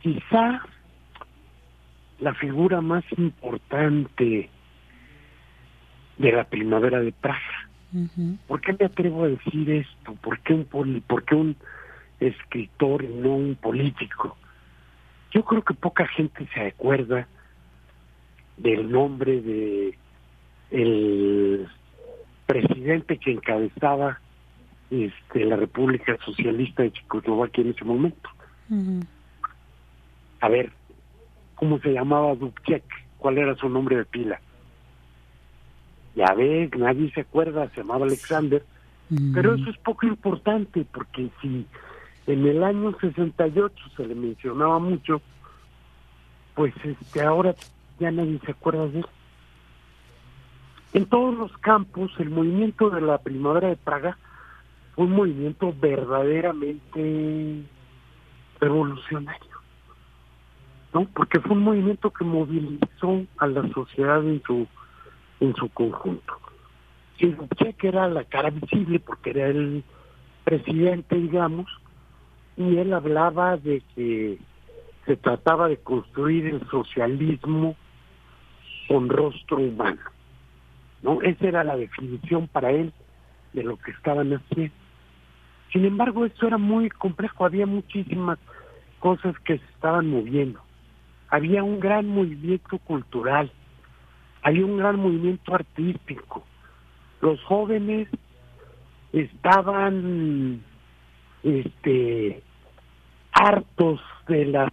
[0.02, 0.62] Quizá
[2.20, 4.50] la figura más importante
[6.18, 7.68] de la primavera de Praga.
[8.46, 10.14] ¿Por qué me atrevo a decir esto?
[10.16, 11.56] ¿Por qué un, poli, por qué un
[12.20, 14.36] escritor y no un político?
[15.32, 17.28] Yo creo que poca gente se acuerda
[18.56, 19.98] del nombre de
[20.70, 21.68] el
[22.46, 24.20] presidente que encabezaba
[24.90, 28.30] este, la República Socialista de Checoslovaquia en ese momento.
[30.40, 30.72] A ver,
[31.54, 32.84] ¿cómo se llamaba Dubček?
[33.18, 34.40] ¿Cuál era su nombre de pila?
[36.14, 38.64] Ya ves, nadie se acuerda, se llamaba Alexander,
[39.34, 41.66] pero eso es poco importante porque si
[42.26, 45.20] en el año 68 se le mencionaba mucho,
[46.54, 47.54] pues este ahora
[47.98, 49.06] ya nadie se acuerda de él.
[50.92, 54.18] En todos los campos, el movimiento de la primavera de Praga
[54.94, 57.62] fue un movimiento verdaderamente
[58.58, 59.60] revolucionario,
[60.94, 61.04] ¿no?
[61.14, 64.66] Porque fue un movimiento que movilizó a la sociedad en su
[65.40, 66.40] en su conjunto.
[67.18, 69.84] que era la cara visible porque era el
[70.44, 71.66] presidente, digamos,
[72.56, 74.38] y él hablaba de que
[75.04, 77.76] se trataba de construir el socialismo
[78.88, 80.00] con rostro humano.
[81.02, 81.22] ¿no?
[81.22, 82.92] Esa era la definición para él
[83.52, 84.74] de lo que estaban haciendo.
[85.72, 88.38] Sin embargo, esto era muy complejo, había muchísimas
[88.98, 90.60] cosas que se estaban moviendo.
[91.28, 93.50] Había un gran movimiento cultural,
[94.42, 96.44] había un gran movimiento artístico.
[97.20, 98.08] Los jóvenes
[99.12, 100.62] estaban
[101.46, 102.42] este
[103.32, 104.72] hartos de las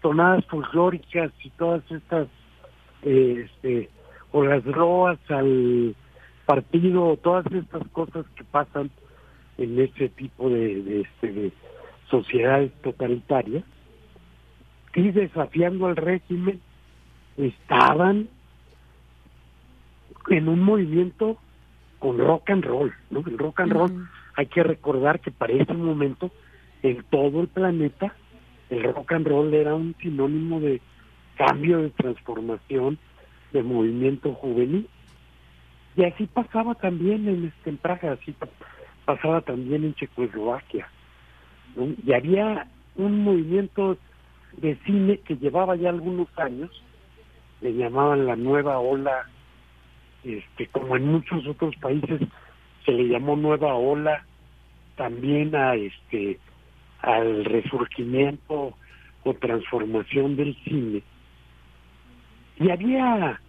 [0.00, 2.28] tonadas folclóricas y todas estas
[3.02, 3.90] este
[4.30, 5.96] o las roas al
[6.46, 8.90] partido, todas estas cosas que pasan
[9.58, 11.52] en ese tipo de, de, este, de
[12.10, 13.64] sociedades totalitarias
[14.94, 16.60] y desafiando al régimen
[17.36, 18.28] estaban
[20.28, 21.38] en un movimiento
[21.98, 23.20] con rock and roll, ¿no?
[23.20, 24.08] El rock and roll,
[24.38, 26.30] hay que recordar que para ese momento
[26.84, 28.14] en todo el planeta
[28.70, 30.80] el rock and roll era un sinónimo de
[31.36, 32.98] cambio, de transformación,
[33.52, 34.88] de movimiento juvenil.
[35.96, 38.32] Y así pasaba también en, este, en Praga, así
[39.04, 40.88] pasaba también en Checoslovaquia.
[42.06, 43.98] Y había un movimiento
[44.58, 46.70] de cine que llevaba ya algunos años,
[47.60, 49.28] le llamaban la nueva ola,
[50.22, 52.20] este, como en muchos otros países
[52.84, 54.24] se le llamó nueva ola
[54.98, 56.38] también a este
[57.00, 58.74] al resurgimiento
[59.22, 61.02] o transformación del cine.
[62.58, 63.40] Y había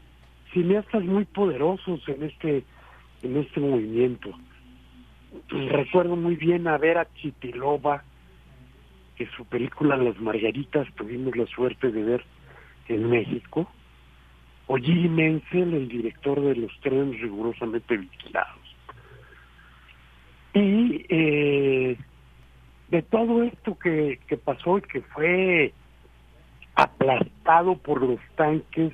[0.53, 2.63] cineastas muy poderosos en este
[3.23, 4.31] en este movimiento.
[5.49, 8.03] Recuerdo muy bien a Vera Chitilova,
[9.15, 12.23] que su película Las Margaritas tuvimos la suerte de ver
[12.87, 13.69] en México,
[14.67, 18.68] o Gilly Menzel, el director de Los trenes rigurosamente vigilados.
[20.53, 21.97] Y eh,
[22.89, 25.73] de todo esto que, que pasó y que fue
[26.75, 28.93] aplastado por los tanques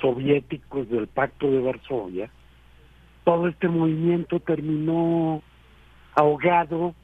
[0.00, 2.30] soviéticos del Pacto de Varsovia,
[3.24, 5.42] todo este movimiento terminó
[6.14, 6.94] ahogado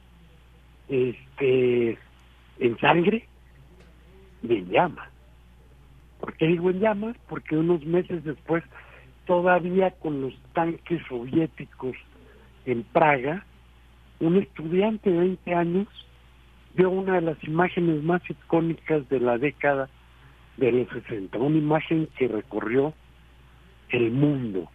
[0.87, 1.97] este
[2.59, 3.27] en sangre
[4.43, 5.09] y en llamas.
[6.19, 7.17] ¿Por qué digo en llamas?
[7.27, 8.63] Porque unos meses después,
[9.25, 11.95] todavía con los tanques soviéticos
[12.65, 13.45] en Praga,
[14.19, 15.87] un estudiante de 20 años
[16.75, 19.89] vio una de las imágenes más icónicas de la década
[20.57, 22.93] de los 60, una imagen que recorrió
[23.89, 24.69] el mundo.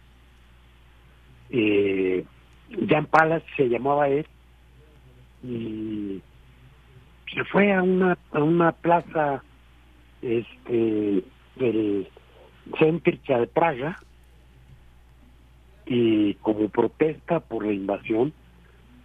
[1.49, 2.25] Eh,
[2.87, 4.25] Jan Palas se llamaba él
[5.43, 6.21] y
[7.33, 9.43] se fue a una a una plaza
[10.21, 11.23] este
[11.55, 12.07] del
[12.77, 13.99] céntrica de Praga
[15.85, 18.33] y como protesta por la invasión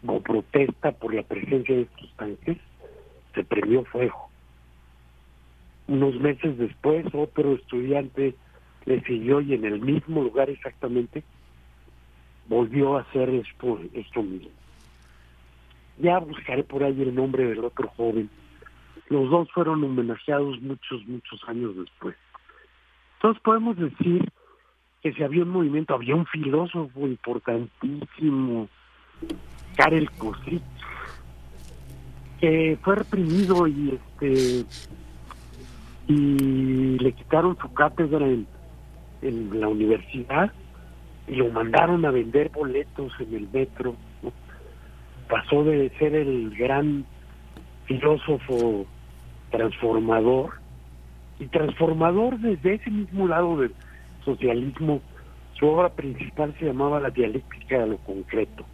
[0.04, 2.58] como protesta por la presencia de estos tanques
[3.34, 4.28] se prendió fuego
[5.86, 8.34] unos meses después otro estudiante
[8.86, 11.22] le siguió y en el mismo lugar exactamente
[12.48, 14.50] volvió a hacer esto, esto mismo
[15.98, 18.28] ya buscaré por ahí el nombre del otro joven.
[19.08, 22.16] Los dos fueron homenajeados muchos, muchos años después.
[23.16, 24.28] Entonces podemos decir
[25.02, 28.68] que si había un movimiento, había un filósofo importantísimo,
[29.76, 30.62] Karel Kosich,
[32.40, 34.64] que fue reprimido y este
[36.06, 40.52] y le quitaron su cátedra en la universidad
[41.26, 43.96] y lo mandaron a vender boletos en el metro
[45.28, 47.04] pasó de ser el gran
[47.86, 48.86] filósofo
[49.50, 50.52] transformador
[51.38, 53.74] y transformador desde ese mismo lado del
[54.24, 55.00] socialismo
[55.58, 58.64] su obra principal se llamaba La dialéctica de lo concreto.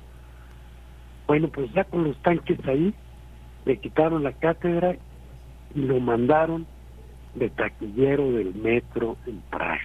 [1.31, 2.93] Bueno, pues ya con los tanques ahí,
[3.65, 4.97] le quitaron la cátedra
[5.77, 6.66] y lo mandaron
[7.36, 9.78] de taquillero del metro en Praga.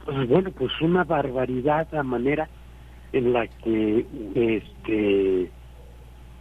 [0.00, 2.48] Entonces, bueno, pues una barbaridad la manera
[3.12, 5.52] en la que este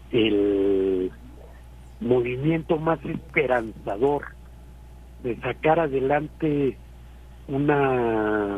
[0.09, 1.11] el
[1.99, 4.25] movimiento más esperanzador
[5.21, 6.79] de sacar adelante
[7.47, 8.57] una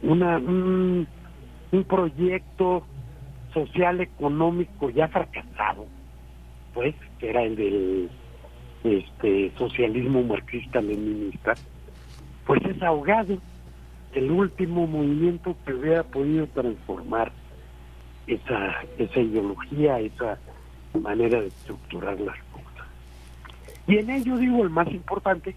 [0.00, 1.06] una un,
[1.70, 2.86] un proyecto
[3.52, 5.86] social económico ya fracasado
[6.74, 8.10] pues que era el del
[8.84, 11.54] este socialismo marxista leninista
[12.46, 13.36] pues es ahogado.
[14.14, 17.30] El último movimiento que hubiera podido transformar
[18.26, 20.38] esa esa ideología esa
[20.98, 22.86] manera de estructurar las cosas.
[23.86, 25.54] Y en ello digo el más importante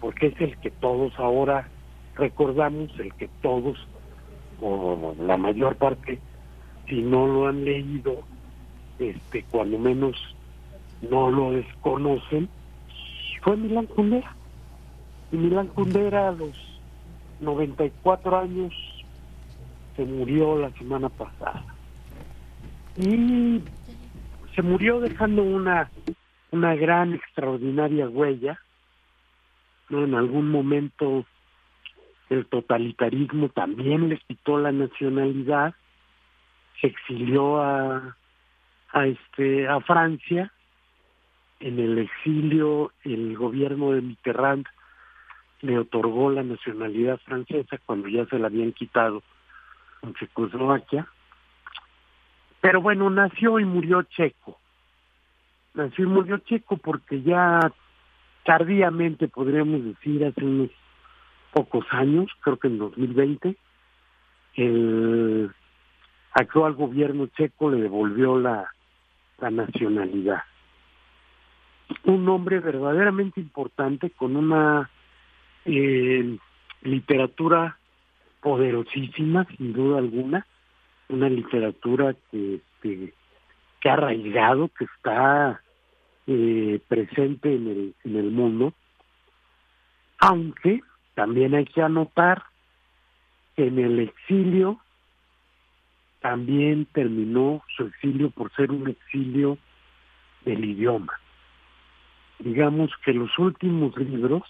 [0.00, 1.68] porque es el que todos ahora
[2.16, 3.76] recordamos el que todos
[4.60, 6.20] o la mayor parte
[6.90, 8.22] si no lo han leído
[8.98, 10.14] este cuando menos
[11.00, 12.50] no lo desconocen
[13.42, 14.36] fue Milán Kundera.
[15.32, 16.52] Y Milán Kundera a los
[17.40, 18.74] 94 años
[19.96, 21.64] se murió la semana pasada.
[22.96, 23.62] Y
[24.54, 25.90] se murió dejando una
[26.52, 28.58] una gran extraordinaria huella
[29.88, 31.24] no en algún momento
[32.28, 35.74] el totalitarismo también les quitó la nacionalidad
[36.80, 38.16] se exilió a
[38.92, 40.52] a este a Francia
[41.60, 44.66] en el exilio el gobierno de Mitterrand
[45.60, 49.22] le otorgó la nacionalidad francesa cuando ya se la habían quitado
[50.02, 51.06] en Checoslovaquia.
[52.62, 54.58] Pero bueno nació y murió checo.
[55.74, 57.60] Nació y murió checo porque ya
[58.44, 60.70] tardíamente podríamos decir hace unos
[61.52, 63.56] pocos años creo que en 2020
[64.54, 65.50] el
[66.32, 68.70] actual gobierno checo le devolvió la,
[69.38, 70.42] la nacionalidad.
[72.04, 74.90] Un hombre verdaderamente importante con una
[75.64, 76.38] eh,
[76.82, 77.76] literatura
[78.40, 80.46] poderosísima, sin duda alguna,
[81.08, 83.12] una literatura que, que,
[83.80, 85.60] que ha arraigado, que está
[86.26, 88.72] eh, presente en el, en el mundo,
[90.18, 90.80] aunque
[91.14, 92.44] también hay que anotar
[93.56, 94.78] que en el exilio
[96.20, 99.58] también terminó su exilio por ser un exilio
[100.44, 101.12] del idioma.
[102.38, 104.42] Digamos que los últimos libros,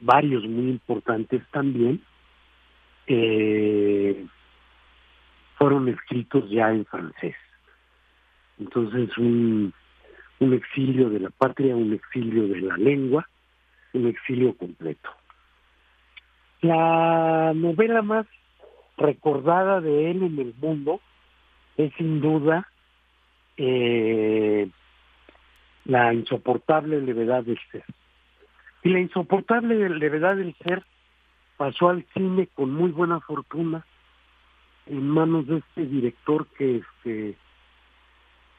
[0.00, 2.02] varios muy importantes también,
[3.06, 4.26] eh,
[5.56, 7.36] fueron escritos ya en francés.
[8.58, 9.72] Entonces, un,
[10.40, 13.28] un exilio de la patria, un exilio de la lengua,
[13.92, 15.10] un exilio completo.
[16.62, 18.26] La novela más
[18.96, 21.00] recordada de él en el mundo
[21.76, 22.68] es sin duda
[23.56, 24.68] eh,
[25.84, 27.84] la insoportable levedad del ser.
[28.82, 30.84] Y la insoportable levedad del ser
[31.56, 33.84] pasó al cine con muy buena fortuna
[34.86, 37.36] en manos de este director que este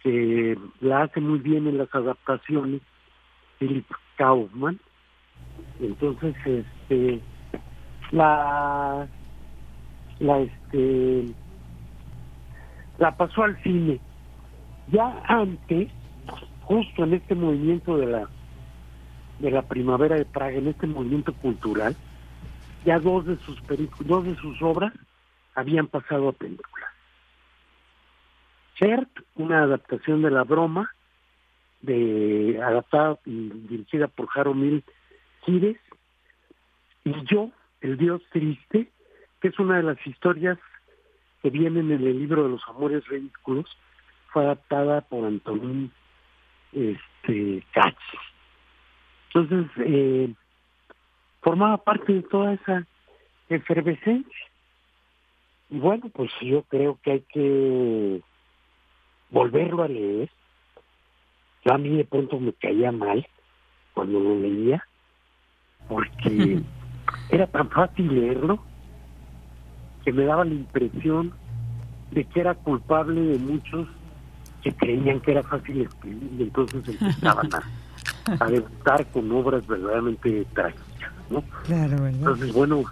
[0.03, 2.81] que la hace muy bien en las adaptaciones,
[3.57, 4.79] Philip Kaufman.
[5.79, 7.19] Entonces, este
[8.11, 9.07] la
[10.19, 11.25] la este
[12.97, 13.99] la pasó al cine.
[14.87, 15.89] Ya antes
[16.61, 18.29] justo en este movimiento de la
[19.39, 21.95] de la primavera de Praga en este movimiento cultural
[22.83, 23.57] ya dos de sus
[23.99, 24.91] dos de sus obras
[25.55, 26.89] habían pasado a películas
[28.75, 30.91] Chert una adaptación de la broma
[31.81, 34.83] de adaptada y dirigida por Jaromil
[35.45, 35.77] Gires
[37.05, 38.91] y yo el dios triste
[39.41, 40.57] que es una de las historias
[41.41, 43.65] que vienen en el libro de los amores ridículos,
[44.31, 45.91] fue adaptada por Antonín
[46.71, 47.97] este, Katz.
[49.33, 50.33] Entonces, eh,
[51.41, 52.85] formaba parte de toda esa
[53.49, 54.45] efervescencia.
[55.69, 58.21] Y bueno, pues yo creo que hay que
[59.29, 60.29] volverlo a leer.
[61.65, 63.27] Yo a mí de pronto me caía mal
[63.93, 64.85] cuando lo leía,
[65.87, 66.61] porque
[67.29, 68.63] era tan fácil leerlo
[70.07, 71.33] que me daba la impresión
[72.11, 73.89] de que era culpable de muchos
[74.63, 80.47] que creían que era fácil escribir y entonces empezaban a, a debutar con obras verdaderamente
[80.53, 81.43] trágicas, ¿no?
[81.67, 82.83] Entonces, bueno,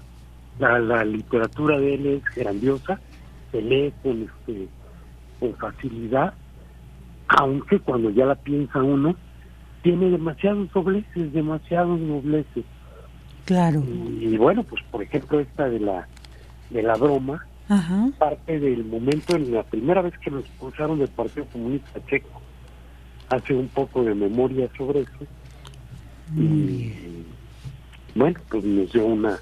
[0.60, 3.00] la, la literatura de él es grandiosa,
[3.54, 4.68] se lee con, este,
[5.40, 6.34] con facilidad,
[7.30, 9.16] aunque cuando ya la piensa uno,
[9.84, 12.66] tiene demasiados dobleces, demasiados dobleces.
[13.46, 13.82] Claro.
[14.20, 16.10] Y, bueno, pues por ejemplo esta de la
[16.76, 17.48] de la broma,
[18.20, 22.42] parte del momento en la primera vez que nos expulsaron del Partido Comunista Checo.
[23.30, 25.26] Hace un poco de memoria sobre eso.
[26.36, 26.92] Y
[28.14, 29.40] bueno, pues nos dio una,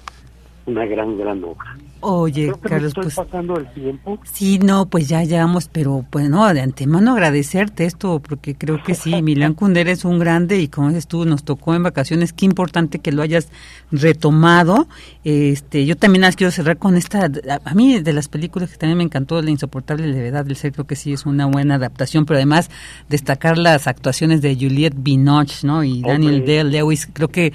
[0.66, 1.76] una gran, gran obra.
[2.06, 4.18] Oye, Carlos, estoy pues pasando el tiempo.
[4.24, 8.94] Sí, no, pues ya llegamos, pero pues no, de antemano agradecerte esto, porque creo que
[8.94, 12.44] sí, Milán Kundera es un grande y como dices tú, nos tocó en vacaciones, qué
[12.44, 13.48] importante que lo hayas
[13.90, 14.86] retomado.
[15.24, 17.30] Este, yo también las quiero cerrar con esta,
[17.64, 20.86] a mí de las películas que también me encantó, La insoportable levedad del ser, creo
[20.86, 22.70] que sí es una buena adaptación, pero además
[23.08, 25.82] destacar las actuaciones de Juliette Binoche, ¿no?
[25.82, 27.54] Y Daniel Dale Lewis, creo que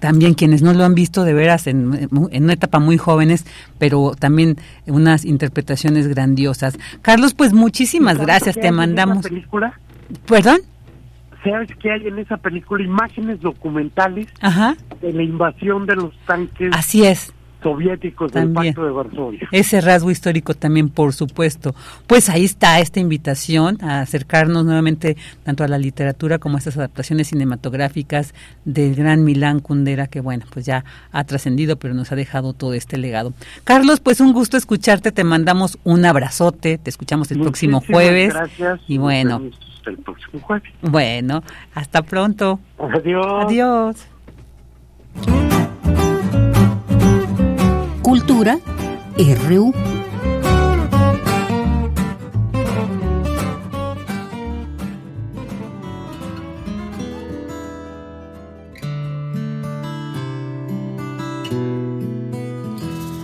[0.00, 3.46] también quienes no lo han visto de veras en, en, una etapa muy jóvenes,
[3.78, 4.56] pero también
[4.86, 6.78] unas interpretaciones grandiosas.
[7.02, 9.22] Carlos, pues muchísimas gracias, te mandamos.
[9.22, 9.78] película?
[10.26, 10.58] ¿Perdón?
[11.44, 12.82] ¿Sabes qué hay en esa película?
[12.82, 14.26] Imágenes documentales
[15.00, 16.70] de la invasión de los tanques.
[16.74, 19.48] Así es soviéticos del Pacto de Varsovia.
[19.52, 21.74] Ese rasgo histórico también, por supuesto.
[22.06, 26.76] Pues ahí está esta invitación a acercarnos nuevamente tanto a la literatura como a estas
[26.76, 28.34] adaptaciones cinematográficas
[28.64, 32.74] del gran Milán Kundera, que bueno, pues ya ha trascendido, pero nos ha dejado todo
[32.74, 33.32] este legado.
[33.64, 38.34] Carlos, pues un gusto escucharte, te mandamos un abrazote, te escuchamos el próximo jueves.
[38.34, 38.80] Gracias.
[38.88, 39.42] Y bueno.
[39.86, 40.70] El próximo jueves.
[40.82, 41.42] Bueno,
[41.74, 42.60] hasta pronto.
[42.78, 43.44] Adiós.
[43.46, 44.06] Adiós.
[48.40, 48.58] Cultura.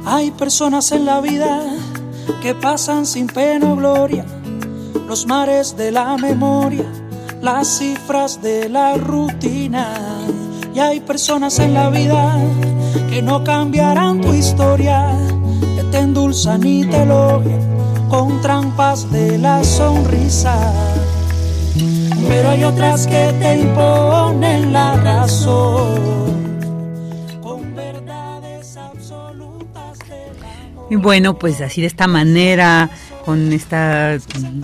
[0.05, 1.62] Hay personas en la vida
[2.43, 4.26] que pasan sin pena o gloria,
[5.09, 6.84] los mares de la memoria,
[7.40, 9.94] las cifras de la rutina.
[10.74, 12.38] Y hay personas en la vida
[13.10, 15.12] que no cambiarán tu historia,
[15.77, 17.60] que te endulzan y te elogian
[18.09, 20.73] con trampas de la sonrisa.
[22.28, 26.16] Pero hay otras que te imponen la razón.
[30.89, 32.90] Y bueno, pues así de esta manera
[33.27, 34.19] con esta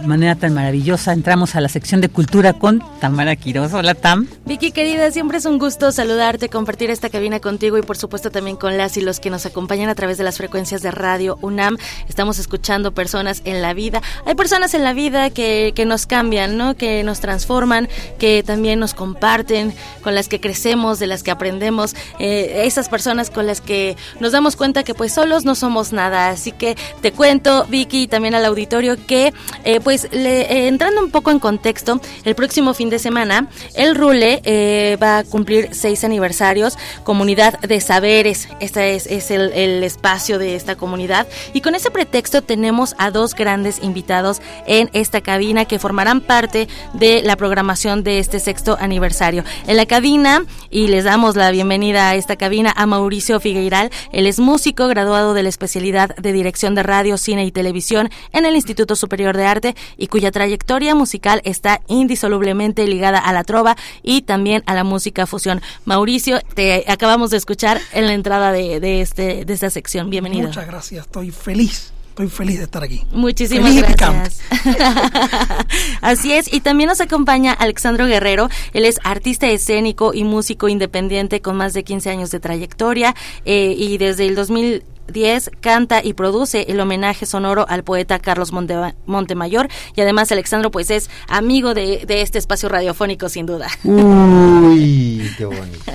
[0.06, 1.12] manera tan maravillosa.
[1.12, 3.74] Entramos a la sección de cultura con Tamara Quiroz.
[3.74, 4.28] Hola, Tam.
[4.47, 8.55] Vicky, querida, siempre es un gusto saludarte, compartir esta cabina contigo y por supuesto también
[8.55, 11.76] con las y los que nos acompañan a través de las frecuencias de radio UNAM.
[12.09, 14.01] Estamos escuchando personas en la vida.
[14.26, 16.76] Hay personas en la vida que, que nos cambian, ¿no?
[16.76, 17.89] Que nos transforman,
[18.20, 19.74] que también nos comparten,
[20.05, 21.97] con las que crecemos, de las que aprendemos.
[22.20, 26.28] Eh, esas personas con las que nos damos cuenta que pues solos no somos nada.
[26.28, 29.32] Así que te cuento, Vicky, y también a la auditorio que,
[29.64, 33.94] eh, pues, le, eh, entrando un poco en contexto, el próximo fin de semana, el
[33.94, 40.38] Rule eh, va a cumplir seis aniversarios, Comunidad de Saberes, este es, el, el, espacio
[40.38, 45.64] de esta comunidad, y con ese pretexto tenemos a dos grandes invitados en esta cabina
[45.64, 49.44] que formarán parte de la programación de este sexto aniversario.
[49.66, 54.26] En la cabina, y les damos la bienvenida a esta cabina a Mauricio Figueiral, él
[54.26, 58.56] es músico, graduado de la especialidad de Dirección de Radio, Cine y Televisión en el
[58.56, 64.23] Instituto Superior de Arte y cuya trayectoria musical está indisolublemente ligada a la trova y
[64.23, 65.60] también a la música fusión.
[65.85, 70.10] Mauricio, te acabamos de escuchar en la entrada de, de este, de esta sección.
[70.10, 70.48] Bienvenido.
[70.48, 71.93] Muchas gracias, estoy feliz.
[72.12, 73.06] Estoy feliz de estar aquí.
[73.10, 74.43] Muchísimas gracias.
[76.02, 78.51] Así es, y también nos acompaña Alexandro Guerrero.
[78.74, 83.14] Él es artista escénico y músico independiente con más de 15 años de trayectoria
[83.47, 88.52] eh, y desde el 2000 10 canta y produce el homenaje sonoro al poeta Carlos
[88.52, 93.68] Monte, Montemayor y además Alexandro pues es amigo de, de, este espacio radiofónico sin duda.
[93.82, 95.93] Uy, qué bonito.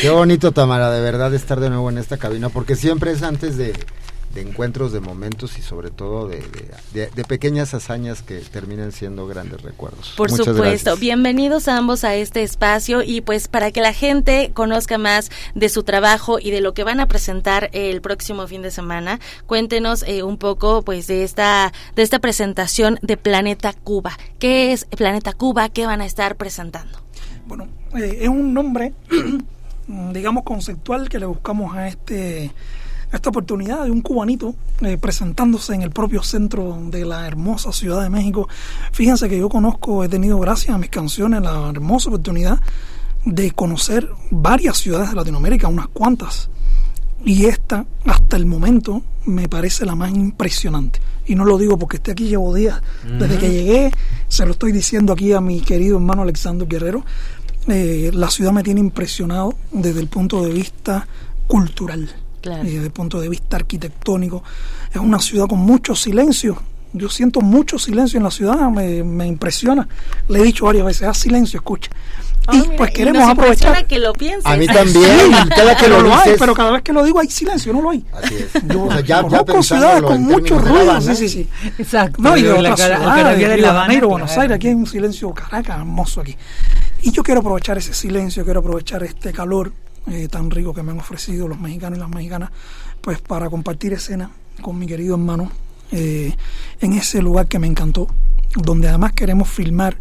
[0.00, 3.56] qué bonito Tamara, de verdad estar de nuevo en esta cabina porque siempre es antes
[3.56, 3.72] de
[4.34, 6.42] de encuentros, de momentos y sobre todo de,
[6.92, 10.14] de, de, pequeñas hazañas que terminan siendo grandes recuerdos.
[10.16, 11.00] Por Muchas supuesto, gracias.
[11.00, 15.68] bienvenidos a ambos a este espacio y pues para que la gente conozca más de
[15.68, 20.04] su trabajo y de lo que van a presentar el próximo fin de semana, cuéntenos
[20.04, 24.16] eh, un poco pues de esta de esta presentación de Planeta Cuba.
[24.38, 25.68] ¿Qué es Planeta Cuba?
[25.70, 27.00] ¿Qué van a estar presentando?
[27.46, 27.66] Bueno,
[27.96, 28.92] eh, es un nombre
[30.12, 32.52] digamos conceptual que le buscamos a este
[33.12, 38.02] esta oportunidad de un cubanito eh, presentándose en el propio centro de la hermosa Ciudad
[38.02, 38.48] de México.
[38.92, 42.60] Fíjense que yo conozco, he tenido gracias a mis canciones la hermosa oportunidad
[43.24, 46.48] de conocer varias ciudades de Latinoamérica, unas cuantas.
[47.24, 51.00] Y esta, hasta el momento, me parece la más impresionante.
[51.26, 52.80] Y no lo digo porque esté aquí, llevo días.
[53.18, 53.92] Desde que llegué,
[54.28, 57.04] se lo estoy diciendo aquí a mi querido hermano Alexander Guerrero,
[57.68, 61.06] eh, la ciudad me tiene impresionado desde el punto de vista
[61.46, 62.10] cultural,
[62.42, 64.42] desde el punto de vista arquitectónico.
[64.90, 66.60] Es una ciudad con mucho silencio.
[66.92, 69.86] Yo siento mucho silencio en la ciudad, me, me impresiona.
[70.28, 71.88] Le he dicho varias veces, haz silencio, escucha.
[72.52, 73.86] y pues queremos aprovechar.
[73.86, 74.44] que lo pienses.
[74.44, 75.30] A mí también.
[75.54, 77.80] cada que pero lo, hay, dices- pero cada vez que lo digo hay silencio, no
[77.80, 78.04] lo hay.
[78.12, 78.50] Así es.
[78.66, 81.48] Yo O sea, ya- ya conozco ciudades con mucho ruido, sí, sí, sí.
[81.78, 82.20] Exacto.
[82.20, 84.36] No, y de otras ciudades, carabía de Río La de Habana, Janeiro, Buenos.
[84.36, 86.36] Aires, aquí hay un silencio, Caracas, hermoso aquí.
[87.02, 89.72] Y yo quiero aprovechar ese silencio, quiero aprovechar este calor
[90.06, 92.50] eh, tan rico que me han ofrecido los mexicanos y las mexicanas,
[93.00, 95.50] pues para compartir escena con mi querido hermano
[95.92, 96.34] eh,
[96.80, 98.06] en ese lugar que me encantó,
[98.54, 99.98] donde además queremos filmar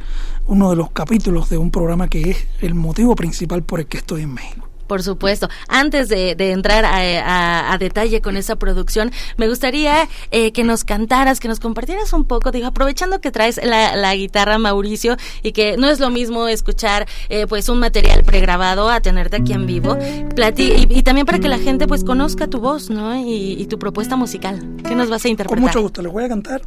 [0.48, 3.98] uno de los capítulos de un programa que es el motivo principal por el que
[3.98, 4.69] estoy en México.
[4.90, 5.48] Por supuesto.
[5.70, 10.64] Antes de, de entrar a, a- a detalle con esa producción, me gustaría eh, que
[10.64, 15.16] nos cantaras, que nos compartieras un poco, digo, aprovechando que traes la, la guitarra, Mauricio,
[15.44, 19.54] y que no es lo mismo escuchar eh, pues un material pregrabado a tenerte aquí
[19.54, 19.96] en vivo,
[20.36, 23.16] Plati- y, y también para que la gente pues conozca tu voz, ¿no?
[23.16, 24.60] Y, y tu propuesta musical.
[24.88, 25.60] ¿Qué nos vas a interpretar?
[25.60, 26.62] Con mucho gusto, les voy a cantar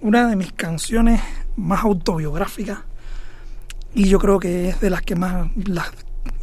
[0.00, 1.20] una de mis canciones
[1.56, 2.78] más autobiográficas
[3.92, 5.88] y yo creo que es de las que más las,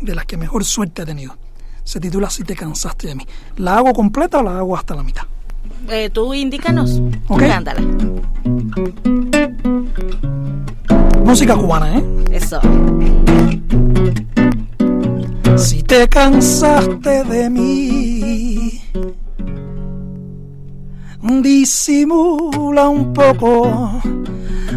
[0.02, 1.36] de las que mejor suerte he tenido.
[1.84, 3.26] Se titula Si te cansaste de mí.
[3.58, 5.24] ¿La hago completa o la hago hasta la mitad?
[5.90, 7.02] Eh, tú indícanos.
[7.28, 7.40] Ok.
[7.40, 7.82] Cántala.
[11.26, 12.04] Música cubana, ¿eh?
[12.32, 12.60] Eso.
[15.58, 18.82] Si te cansaste de mí,
[21.22, 24.02] disimula un poco,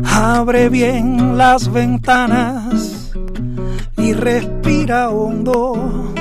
[0.04, 3.03] abre bien las ventanas
[3.96, 6.12] y respira hondo,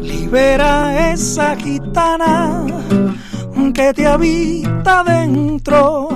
[0.00, 2.64] libera esa gitana
[3.74, 6.08] que te habita dentro,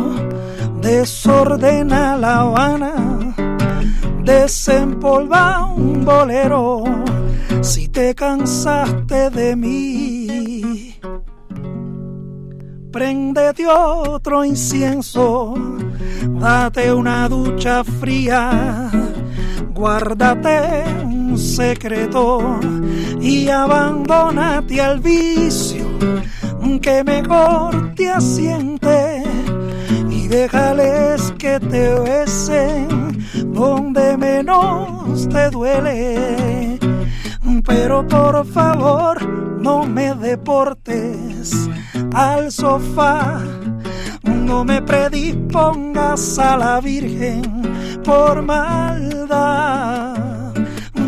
[0.81, 3.13] desordena La Habana
[4.25, 6.85] desempolva un bolero.
[7.61, 10.99] Si te cansaste de mí.
[12.91, 15.55] Préndete otro incienso,
[16.39, 18.91] date una ducha fría,
[19.75, 22.61] guárdate un secreto
[23.21, 25.87] y abandónate al vicio
[26.83, 29.23] que mejor te asiente
[30.11, 32.89] y déjales que te besen
[33.55, 36.79] donde menos te duele.
[37.65, 39.25] Pero por favor
[39.61, 41.69] no me deportes
[42.13, 43.41] al sofá,
[44.25, 47.72] no me predispongas a la Virgen
[48.03, 50.17] por maldad.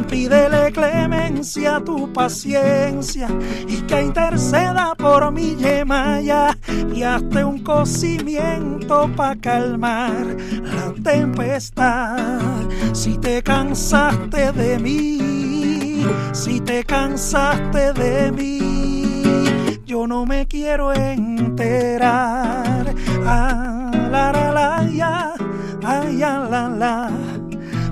[0.09, 3.27] Pídele clemencia a tu paciencia
[3.67, 6.57] y que interceda por mi yemaya
[6.95, 12.69] y hazte un cocimiento para calmar la tempestad.
[12.93, 22.95] Si te cansaste de mí, si te cansaste de mí, yo no me quiero enterar.
[23.27, 23.75] Ah,
[26.19, 27.09] ya, la, la,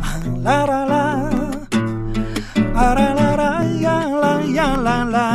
[0.03, 1.31] ah, la, la, la.
[2.74, 5.28] Ara, la, la, ya, la, ya, la, la.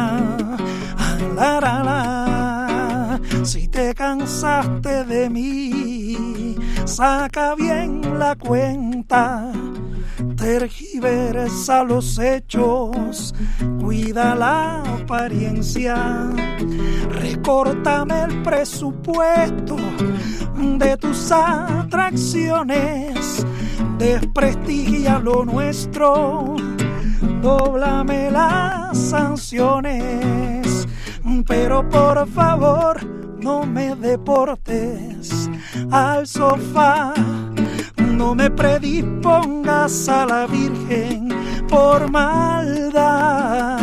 [0.98, 3.20] Ah, la, la, la.
[3.44, 6.56] Si te cansaste de mí,
[6.86, 9.52] saca bien la cuenta.
[10.36, 13.34] Tergiversa los hechos,
[13.80, 16.30] cuida la apariencia.
[17.10, 19.78] Recórtame el presupuesto
[20.78, 23.46] de tus atracciones.
[23.98, 26.56] Desprestigia lo nuestro
[27.42, 30.88] Dóblame las sanciones,
[31.46, 33.06] pero por favor
[33.40, 35.50] no me deportes
[35.92, 37.14] al sofá,
[38.18, 41.30] no me predispongas a la Virgen
[41.70, 43.78] por maldad.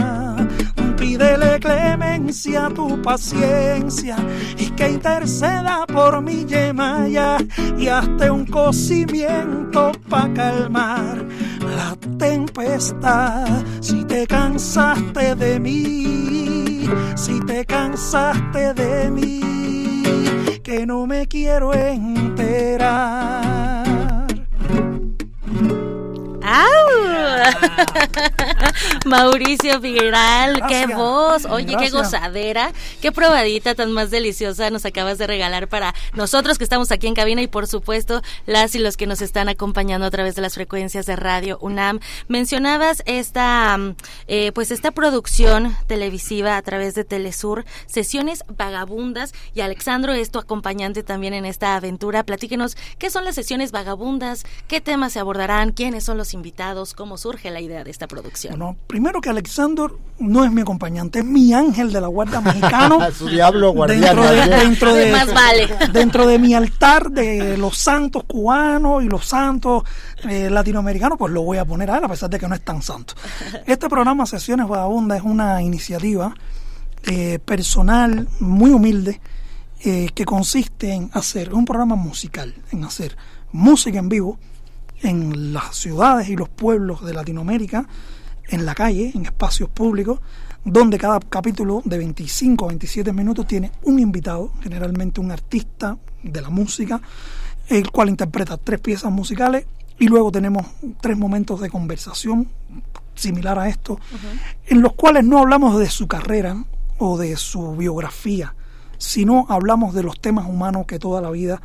[0.97, 4.17] Pídele clemencia tu paciencia
[4.59, 7.37] y que interceda por mi yemaya
[7.79, 11.25] y hazte un cocimiento pa' calmar
[11.77, 13.47] la tempestad.
[13.81, 19.41] Si te cansaste de mí, si te cansaste de mí,
[20.63, 23.84] que no me quiero enterar.
[29.07, 30.99] Mauricio Figueral, qué Gracias.
[30.99, 36.59] voz, oye, qué gozadera, qué probadita tan más deliciosa nos acabas de regalar para nosotros
[36.59, 40.05] que estamos aquí en cabina y por supuesto las y los que nos están acompañando
[40.07, 42.01] a través de las frecuencias de radio UNAM.
[42.29, 43.97] Mencionabas esta, mm,
[44.27, 50.39] eh, pues esta producción televisiva a través de Telesur, sesiones vagabundas y Alexandro es tu
[50.39, 52.23] acompañante también en esta aventura.
[52.25, 57.17] Platíquenos qué son las sesiones vagabundas, qué temas se abordarán, quiénes son los invitados, cómo
[57.17, 58.59] surge la idea de esta producción?
[58.59, 62.99] Bueno, primero que Alexander no es mi acompañante, es mi ángel de la guardia mexicano.
[63.19, 64.17] Su diablo guardián.
[64.17, 65.69] Dentro de, dentro de, Más vale.
[65.93, 69.85] dentro de mi altar de los santos cubanos y los santos
[70.29, 72.65] eh, latinoamericanos, pues lo voy a poner a él, a pesar de que no es
[72.65, 73.15] tan santo.
[73.67, 76.35] Este programa Sesiones Vagabundas es una iniciativa
[77.07, 79.21] eh, personal, muy humilde,
[79.85, 83.17] eh, que consiste en hacer un programa musical, en hacer
[83.53, 84.39] música en vivo
[85.03, 87.87] en las ciudades y los pueblos de Latinoamérica,
[88.49, 90.21] en la calle, en espacios públicos,
[90.65, 96.41] donde cada capítulo de 25 a 27 minutos tiene un invitado, generalmente un artista de
[96.41, 97.01] la música,
[97.69, 99.67] el cual interpreta tres piezas musicales
[99.99, 100.67] y luego tenemos
[101.01, 102.49] tres momentos de conversación
[103.15, 103.99] similar a esto,
[104.67, 106.65] en los cuales no hablamos de su carrera
[106.99, 108.55] o de su biografía,
[108.99, 111.61] sino hablamos de los temas humanos que toda la vida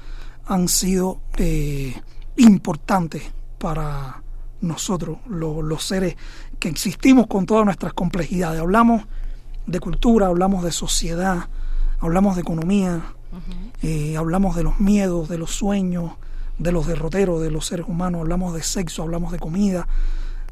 [0.45, 1.95] han sido eh,
[2.39, 3.23] importantes
[3.57, 4.21] para
[4.61, 6.15] nosotros, lo- los seres
[6.59, 8.59] que existimos con todas nuestras complejidades.
[8.61, 9.03] Hablamos
[9.67, 11.47] de cultura, hablamos de sociedad,
[11.99, 13.01] hablamos de economía,
[13.81, 16.13] eh, hablamos de los miedos, de los sueños,
[16.57, 19.87] de los derroteros de los seres humanos, hablamos de sexo, hablamos de comida,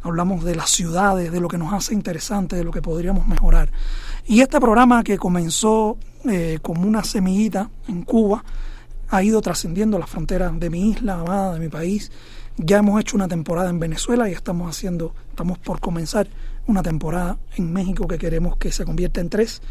[0.03, 3.71] hablamos de las ciudades, de lo que nos hace interesante, de lo que podríamos mejorar.
[4.25, 5.97] Y este programa que comenzó
[6.29, 8.43] eh, como una semillita en Cuba,
[9.09, 12.11] ha ido trascendiendo las fronteras de mi isla amada, de mi país.
[12.57, 16.27] Ya hemos hecho una temporada en Venezuela y estamos haciendo, estamos por comenzar
[16.65, 19.61] una temporada en México que queremos que se convierta en tres,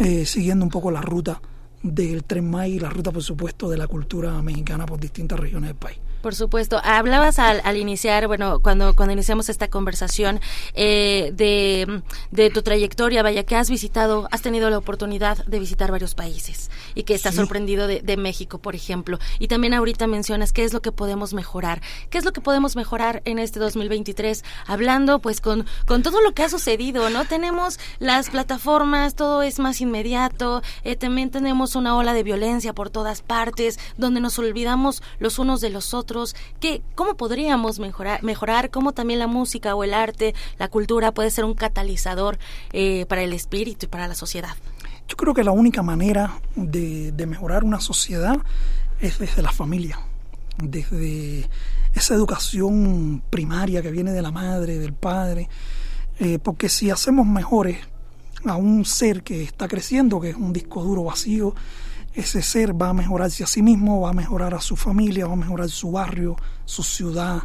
[0.00, 1.40] eh, siguiendo un poco la ruta
[1.82, 5.68] del Tren Maya y la ruta, por supuesto, de la cultura mexicana por distintas regiones
[5.68, 5.98] del país.
[6.22, 6.80] Por supuesto.
[6.84, 10.40] Hablabas al, al iniciar, bueno, cuando, cuando iniciamos esta conversación,
[10.74, 15.90] eh, de, de tu trayectoria, vaya, que has visitado, has tenido la oportunidad de visitar
[15.90, 17.38] varios países y que estás Sí.
[17.40, 19.18] sorprendido de, de México, por ejemplo.
[19.40, 21.82] Y también ahorita mencionas qué es lo que podemos mejorar.
[22.10, 24.44] ¿Qué es lo que podemos mejorar en este 2023?
[24.66, 27.24] Hablando, pues, con, con todo lo que ha sucedido, ¿no?
[27.24, 32.90] Tenemos las plataformas, todo es más inmediato, eh, también tenemos una ola de violencia por
[32.90, 36.11] todas partes, donde nos olvidamos los unos de los otros.
[36.60, 38.70] ¿Qué, ¿Cómo podríamos mejorar, mejorar?
[38.70, 42.38] ¿Cómo también la música o el arte, la cultura puede ser un catalizador
[42.72, 44.54] eh, para el espíritu y para la sociedad?
[45.08, 48.36] Yo creo que la única manera de, de mejorar una sociedad
[49.00, 49.98] es desde la familia,
[50.58, 51.48] desde
[51.94, 55.48] esa educación primaria que viene de la madre, del padre,
[56.18, 57.78] eh, porque si hacemos mejores
[58.44, 61.54] a un ser que está creciendo, que es un disco duro vacío,
[62.14, 65.32] ese ser va a mejorarse a sí mismo, va a mejorar a su familia, va
[65.32, 67.42] a mejorar su barrio, su ciudad,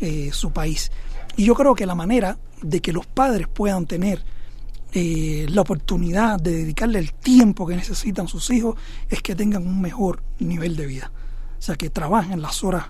[0.00, 0.90] eh, su país.
[1.36, 4.24] Y yo creo que la manera de que los padres puedan tener
[4.94, 8.76] eh, la oportunidad de dedicarle el tiempo que necesitan sus hijos
[9.08, 11.10] es que tengan un mejor nivel de vida.
[11.58, 12.86] O sea, que trabajen las horas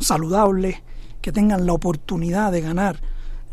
[0.00, 0.82] saludables,
[1.20, 3.00] que tengan la oportunidad de ganar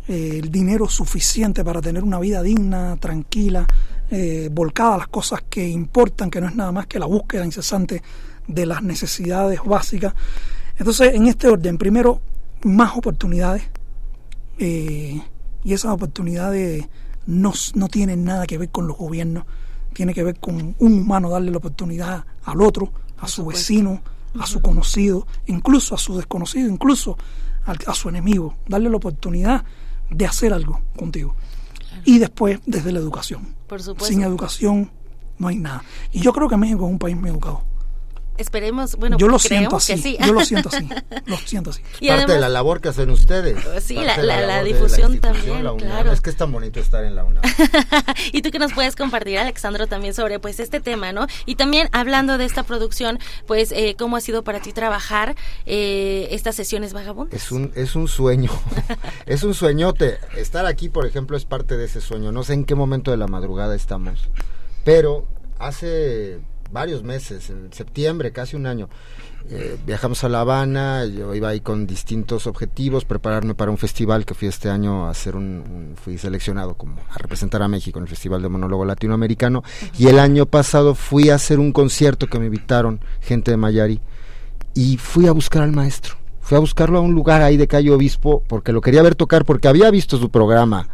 [0.07, 3.67] eh, el dinero suficiente para tener una vida digna, tranquila,
[4.11, 7.45] eh, volcada a las cosas que importan, que no es nada más que la búsqueda
[7.45, 8.01] incesante
[8.47, 10.13] de las necesidades básicas.
[10.77, 12.21] Entonces, en este orden, primero,
[12.63, 13.63] más oportunidades.
[14.59, 15.21] eh,
[15.67, 16.87] y esas oportunidades
[17.25, 19.43] no, no tienen nada que ver con los gobiernos,
[19.91, 24.01] tiene que ver con un humano darle la oportunidad al otro, a su vecino,
[24.39, 27.17] a su conocido, incluso a su desconocido, incluso
[27.65, 29.65] a su enemigo, darle la oportunidad
[30.09, 31.35] de hacer algo contigo.
[32.07, 33.53] Y después, desde la educación.
[33.67, 34.05] Por supuesto.
[34.05, 34.89] Sin educación
[35.37, 35.83] no hay nada.
[36.13, 37.63] Y yo creo que México es un país muy educado.
[38.37, 40.17] Esperemos, bueno, yo lo siento así, que sí.
[40.25, 40.87] yo lo siento así,
[41.25, 41.81] lo siento así.
[41.99, 43.57] Y Parte de la labor que hacen ustedes.
[43.83, 46.11] Sí, Parte la- la- la de difusión también, la claro.
[46.11, 47.43] Es que es tan bonito estar en la UNAM.
[48.31, 51.27] y tú que nos puedes compartir, Alexandro, también sobre pues este tema, ¿no?
[51.45, 55.35] Y también hablando de esta producción, pues eh, cómo ha sido para ti trabajar
[55.65, 57.41] eh, estas sesiones vagabundas.
[57.41, 58.51] Es un, es un sueño,
[59.25, 60.19] es un sueñote.
[60.35, 62.31] Estar aquí, por ejemplo, es parte de ese sueño.
[62.31, 64.29] No sé en qué momento de la madrugada estamos,
[64.83, 65.25] pero
[65.59, 66.39] hace
[66.71, 68.89] varios meses, en septiembre, casi un año,
[69.49, 74.25] eh, viajamos a La Habana, yo iba ahí con distintos objetivos, prepararme para un festival
[74.25, 77.99] que fui este año a hacer un, un- fui seleccionado como a representar a México
[77.99, 79.63] en el Festival de Monólogo Latinoamericano
[79.97, 84.01] y el año pasado fui a hacer un concierto que me invitaron gente de Mayari
[84.73, 86.15] y fui a buscar al maestro.
[86.41, 89.43] Fui a buscarlo a un lugar ahí de Cayo Obispo porque lo quería ver tocar
[89.43, 90.87] porque había visto su programa.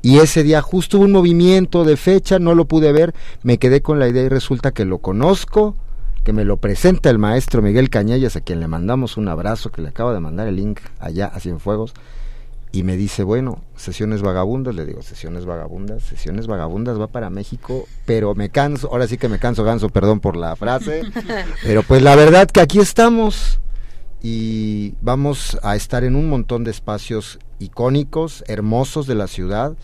[0.00, 3.82] Y ese día justo hubo un movimiento de fecha, no lo pude ver, me quedé
[3.82, 5.76] con la idea y resulta que lo conozco,
[6.22, 9.82] que me lo presenta el maestro Miguel Cañellas, a quien le mandamos un abrazo, que
[9.82, 11.94] le acaba de mandar el link allá a Cienfuegos,
[12.70, 17.86] y me dice, bueno, sesiones vagabundas, le digo, sesiones vagabundas, sesiones vagabundas va para México,
[18.04, 21.02] pero me canso, ahora sí que me canso ganso, perdón por la frase,
[21.64, 23.60] pero pues la verdad que aquí estamos
[24.22, 29.76] y vamos a estar en un montón de espacios icónicos, hermosos de la ciudad.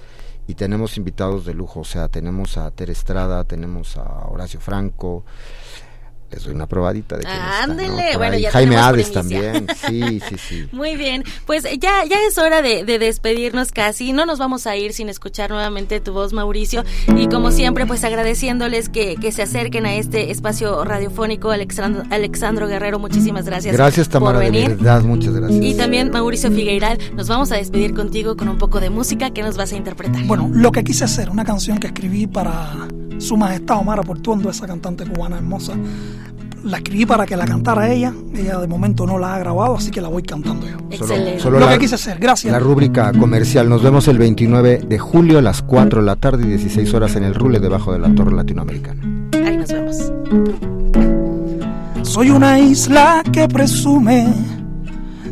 [0.46, 5.24] Y tenemos invitados de lujo, o sea, tenemos a Ter Estrada, tenemos a Horacio Franco,
[6.35, 10.69] les doy una probadita de Ándele, bueno, ya Jaime Hades también, sí, sí, sí.
[10.73, 14.93] Muy bien, pues ya, ya es hora de, despedirnos casi, no nos vamos a ir
[14.93, 16.85] sin escuchar nuevamente tu voz, Mauricio,
[17.16, 22.66] y como siempre, pues agradeciéndoles que, que se acerquen a este espacio radiofónico, Alexandro, Alexandro
[22.66, 23.77] Guerrero, muchísimas gracias.
[23.77, 24.69] Gracias, Tamara, por venir.
[24.69, 25.62] de verdad, muchas gracias.
[25.62, 29.43] Y también Mauricio Figueiral, nos vamos a despedir contigo con un poco de música que
[29.43, 30.24] nos vas a interpretar.
[30.24, 32.89] Bueno, lo que quise hacer, una canción que escribí para
[33.19, 35.74] su Majestad Omar Portuondo, esa cantante cubana hermosa.
[36.65, 38.12] La escribí para que la cantara ella.
[38.35, 40.77] Ella de momento no la ha grabado, así que la voy cantando yo.
[40.91, 41.41] Excelente.
[41.41, 42.19] Solo, Lo que quise hacer.
[42.19, 42.51] Gracias.
[42.51, 43.69] La rúbrica comercial.
[43.69, 47.16] Nos vemos el 29 de julio a las 4 de la tarde y 16 horas
[47.16, 49.28] en el Rule debajo de la Torre Latinoamericana.
[49.45, 50.12] Ahí nos vemos.
[52.03, 54.32] Soy una isla que presume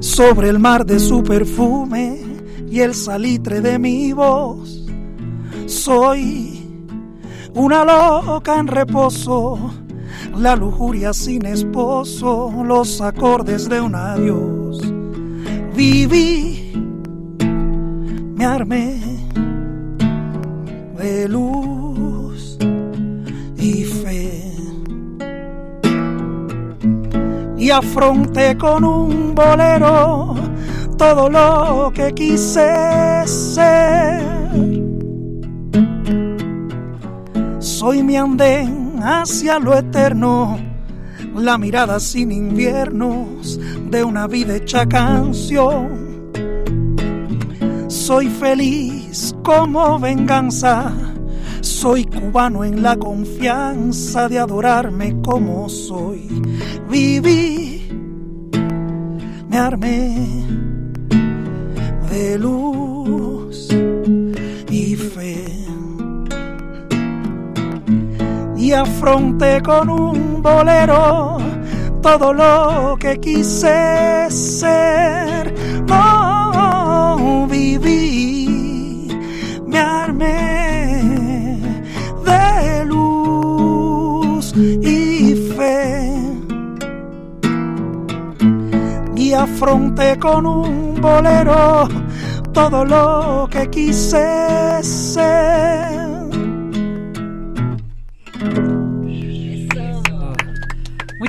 [0.00, 2.18] sobre el mar de su perfume
[2.70, 4.84] y el salitre de mi voz.
[5.66, 6.62] Soy
[7.54, 9.72] una loca en reposo,
[10.36, 14.80] la lujuria sin esposo, los acordes de un adiós.
[15.74, 16.72] Viví,
[18.34, 19.00] me armé
[20.98, 22.58] de luz
[23.56, 24.52] y fe.
[27.58, 30.34] Y afronté con un bolero
[30.98, 34.32] todo lo que quise ser
[37.82, 40.58] soy mi andén hacia lo eterno,
[41.34, 43.58] la mirada sin inviernos
[43.90, 46.30] de una vida hecha canción.
[47.88, 50.92] Soy feliz como venganza,
[51.60, 56.28] soy cubano en la confianza de adorarme como soy.
[56.88, 57.88] Viví,
[59.48, 60.46] me armé
[62.10, 63.31] de luz
[68.72, 71.36] y afronté con un bolero
[72.00, 75.54] todo lo que quise ser.
[75.86, 79.08] No viví,
[79.66, 81.58] me armé
[82.24, 86.10] de luz y fe.
[89.14, 91.88] Y afronté con un bolero
[92.54, 96.01] todo lo que quise ser.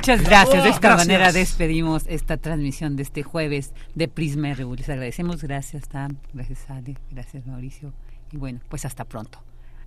[0.06, 0.64] Muchas gracias.
[0.64, 4.74] De esta manera despedimos esta transmisión de este jueves de Prisma RU.
[4.74, 5.42] Les agradecemos.
[5.42, 6.18] Gracias, Tam.
[6.34, 6.98] Gracias, Ale.
[7.10, 7.90] Gracias, Mauricio.
[8.30, 9.38] Y bueno, pues hasta pronto.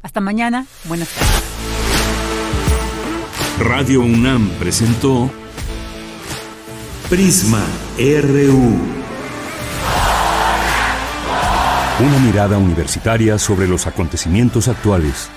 [0.01, 0.65] Hasta mañana.
[0.85, 1.43] Buenas tardes.
[3.59, 5.29] Radio UNAM presentó
[7.11, 7.63] Prisma
[7.99, 8.75] RU.
[11.99, 15.29] Una mirada universitaria sobre los acontecimientos actuales.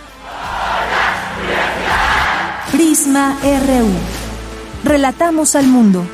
[2.72, 4.19] Prisma RU.
[4.84, 6.06] Relatamos al mundo.